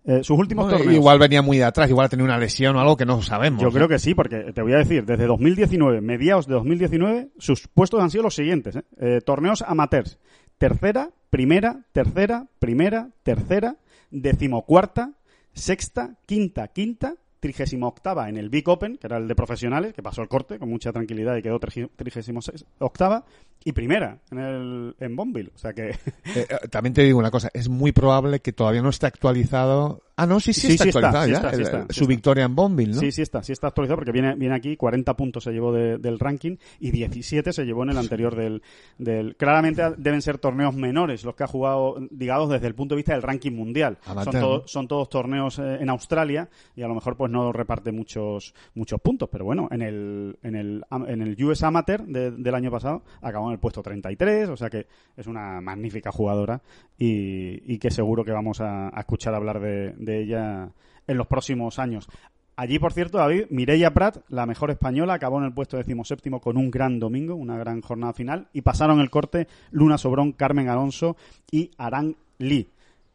[0.05, 0.93] Eh, sus últimos torneos.
[0.93, 3.61] Igual venía muy de atrás, igual tenido una lesión o algo que no sabemos.
[3.61, 3.73] Yo ¿no?
[3.73, 8.01] creo que sí, porque te voy a decir, desde 2019, mediados de 2019, sus puestos
[8.01, 8.75] han sido los siguientes.
[8.75, 8.83] ¿eh?
[8.99, 10.19] Eh, torneos amateurs.
[10.57, 13.77] Tercera, primera, tercera, primera, tercera,
[14.11, 15.13] decimocuarta,
[15.53, 20.01] sexta, quinta, quinta, trigésima octava en el Big Open, que era el de profesionales, que
[20.01, 22.39] pasó el corte con mucha tranquilidad y quedó trigésima
[22.79, 23.25] octava,
[23.65, 25.51] y primera en el en Bonville.
[25.53, 25.89] O sea que...
[25.89, 30.01] Eh, eh, también te digo una cosa, es muy probable que todavía no esté actualizado.
[30.15, 31.37] Ah, no, sí, sí, Sí, está sí está, actualizado sí ya.
[31.37, 32.99] está, sí el- está, el- sí su victoria en Bonville, ¿no?
[32.99, 35.97] Sí, sí está, sí está actualizado porque viene, viene aquí, 40 puntos se llevó de-
[35.97, 38.61] del ranking y 17 se llevó en el anterior del,
[38.99, 39.35] del...
[39.35, 43.13] Claramente deben ser torneos menores los que ha jugado, digamos, desde el punto de vista
[43.13, 43.97] del ranking mundial.
[44.05, 44.67] Amateur, son, todo- ¿no?
[44.67, 49.01] son todos torneos eh, en Australia y a lo mejor pues no reparte muchos muchos
[49.01, 53.03] puntos, pero bueno, en el, en el, en el US Amateur de- del año pasado
[53.21, 54.85] acabó en el puesto 33, o sea que
[55.17, 56.61] es una magnífica jugadora
[56.99, 60.69] y, y que seguro que vamos a, a escuchar hablar de, de ella
[61.07, 62.07] en los próximos años.
[62.55, 66.55] Allí, por cierto, David, Mireia Prat, la mejor española, acabó en el puesto decimoséptimo con
[66.55, 71.17] un gran domingo, una gran jornada final, y pasaron el corte Luna Sobrón, Carmen Alonso
[71.49, 72.69] y Arang Lee.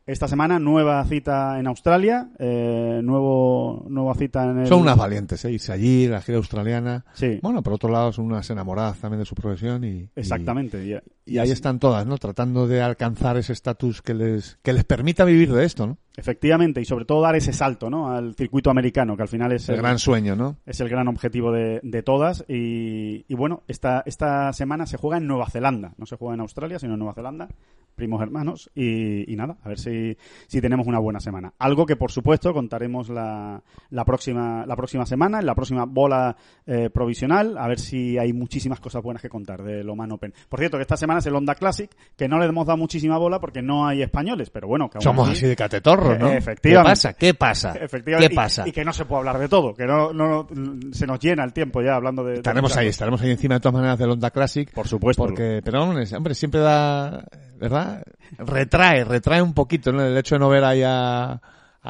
[0.07, 4.67] Esta semana nueva cita en Australia, eh, nuevo nueva cita en el...
[4.67, 5.53] Son unas valientes, ¿eh?
[5.53, 7.05] Irse allí, la gira australiana.
[7.13, 7.39] Sí.
[7.43, 9.89] Bueno, por otro lado, son unas enamoradas también de su profesión y...
[9.89, 10.83] y- Exactamente.
[10.83, 10.99] Y,
[11.29, 12.19] Y, ahí están todas, ¿no?
[12.19, 15.99] Tratando de alcanzar ese estatus que les, que les permita vivir de esto, ¿no?
[16.19, 18.11] Efectivamente, y sobre todo dar ese salto ¿no?
[18.11, 20.57] al circuito americano, que al final es El gran sueño, ¿no?
[20.67, 22.45] Es el gran objetivo de, de todas.
[22.49, 25.93] Y, y bueno, esta, esta semana se juega en Nueva Zelanda.
[25.97, 27.49] No se juega en Australia, sino en Nueva Zelanda.
[27.95, 28.69] Primos hermanos.
[28.75, 30.17] Y, y nada, a ver si,
[30.49, 31.55] si tenemos una buena semana.
[31.57, 36.37] Algo que, por supuesto, contaremos la, la, próxima, la próxima semana, en la próxima bola
[36.67, 37.57] eh, provisional.
[37.59, 40.35] A ver si hay muchísimas cosas buenas que contar del Oman Open.
[40.49, 43.19] Por cierto, que esta semana es el Honda Classic, que no le hemos dado muchísima
[43.19, 44.51] bola porque no hay españoles.
[44.51, 46.29] Pero bueno, que aún Somos así- así de catetorros, ¿no?
[46.29, 46.59] Eh, Efectivamente.
[46.69, 47.13] ¿Qué pasa?
[47.15, 47.73] ¿Qué pasa?
[47.81, 48.29] Efectivamente.
[48.31, 48.69] ¿Qué pasa?
[48.69, 50.47] Y, que no se puede hablar de todo, que no, no
[50.93, 52.35] se nos llena el tiempo ya hablando de.
[52.35, 54.71] Estaremos ahí, estaremos ahí encima de todas maneras del Honda Classic.
[54.73, 55.23] Por supuesto.
[55.23, 57.25] Porque, pero hombre, siempre da,
[57.57, 58.03] ¿verdad?
[58.39, 60.03] Retrae, retrae un poquito, ¿no?
[60.05, 61.41] El hecho de no ver ahí a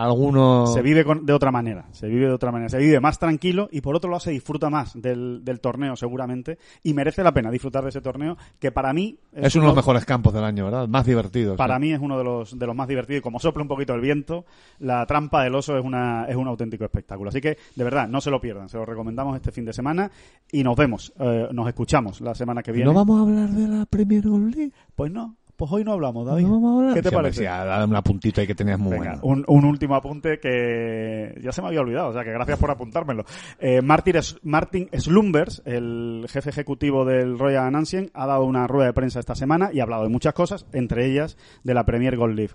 [0.04, 0.66] alguno...
[0.68, 3.68] Se vive con- de otra manera, se vive de otra manera, se vive más tranquilo
[3.72, 7.50] y por otro lado se disfruta más del, del torneo seguramente y merece la pena
[7.50, 10.64] disfrutar de ese torneo que para mí Es uno de los mejores campos del año,
[10.66, 10.86] ¿verdad?
[10.88, 11.56] Más divertidos.
[11.56, 11.80] Para ¿no?
[11.80, 14.00] mí es uno de los, de los más divertidos y como sopla un poquito el
[14.00, 14.44] viento,
[14.78, 17.30] la trampa del oso es, una, es un auténtico espectáculo.
[17.30, 20.10] Así que, de verdad, no se lo pierdan, se lo recomendamos este fin de semana
[20.52, 22.86] y nos vemos, eh, nos escuchamos la semana que viene.
[22.86, 24.72] ¿No vamos a hablar de la Premier League?
[24.94, 26.44] Pues no, pues hoy no hablamos, David.
[26.44, 26.94] ¿No vamos a hablar?
[26.94, 27.38] ¿Qué te Sí, parece?
[27.40, 29.44] sí, dame una puntita ahí que tenías muy Venga, bueno.
[29.48, 32.70] un, un último apunte que ya se me había olvidado, o sea que gracias por
[32.70, 33.24] apuntármelo.
[33.58, 39.20] Eh, Martin, Slumbers, el jefe ejecutivo del Royal Ancien, ha dado una rueda de prensa
[39.20, 42.52] esta semana y ha hablado de muchas cosas, entre ellas de la Premier Gold League.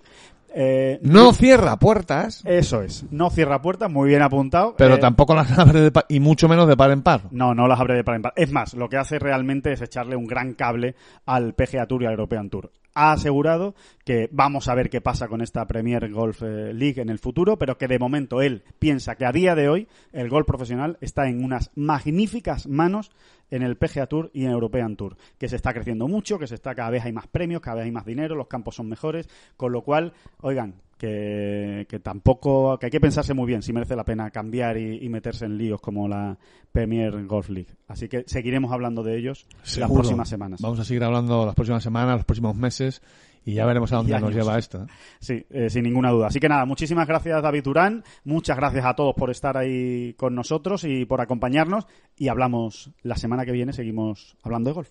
[0.56, 4.74] Eh, No cierra puertas, Eso es, no cierra puertas, muy bien apuntado.
[4.78, 7.22] pero Eh, tampoco las abre de pa- y mucho menos de par en par.
[7.32, 8.32] No, no las abre de par en par.
[8.36, 10.94] Es más, lo que hace realmente es echarle un gran cable
[11.26, 12.70] al PGA Tour y al European Tour.
[12.94, 17.08] Ha asegurado que vamos a ver qué pasa con esta Premier Golf eh, League en
[17.08, 20.46] el futuro, pero que de momento él piensa que a día de hoy el golf
[20.46, 23.10] profesional está en unas magníficas manos
[23.50, 26.54] en el PGA Tour y en European Tour, que se está creciendo mucho, que se
[26.54, 29.28] está cada vez hay más premios, cada vez hay más dinero, los campos son mejores,
[29.56, 33.94] con lo cual, oigan, que, que tampoco, que hay que pensarse muy bien si merece
[33.94, 36.38] la pena cambiar y, y meterse en líos como la
[36.72, 37.68] Premier Golf League.
[37.88, 40.60] Así que seguiremos hablando de ellos las próximas semanas.
[40.62, 43.02] Vamos a seguir hablando las próximas semanas, los próximos meses
[43.44, 44.84] y ya veremos a dónde nos lleva esto.
[44.84, 44.86] ¿eh?
[45.20, 46.28] Sí, eh, sin ninguna duda.
[46.28, 50.34] Así que nada, muchísimas gracias David Durán, muchas gracias a todos por estar ahí con
[50.34, 51.86] nosotros y por acompañarnos
[52.16, 54.90] y hablamos la semana que viene, seguimos hablando de golf.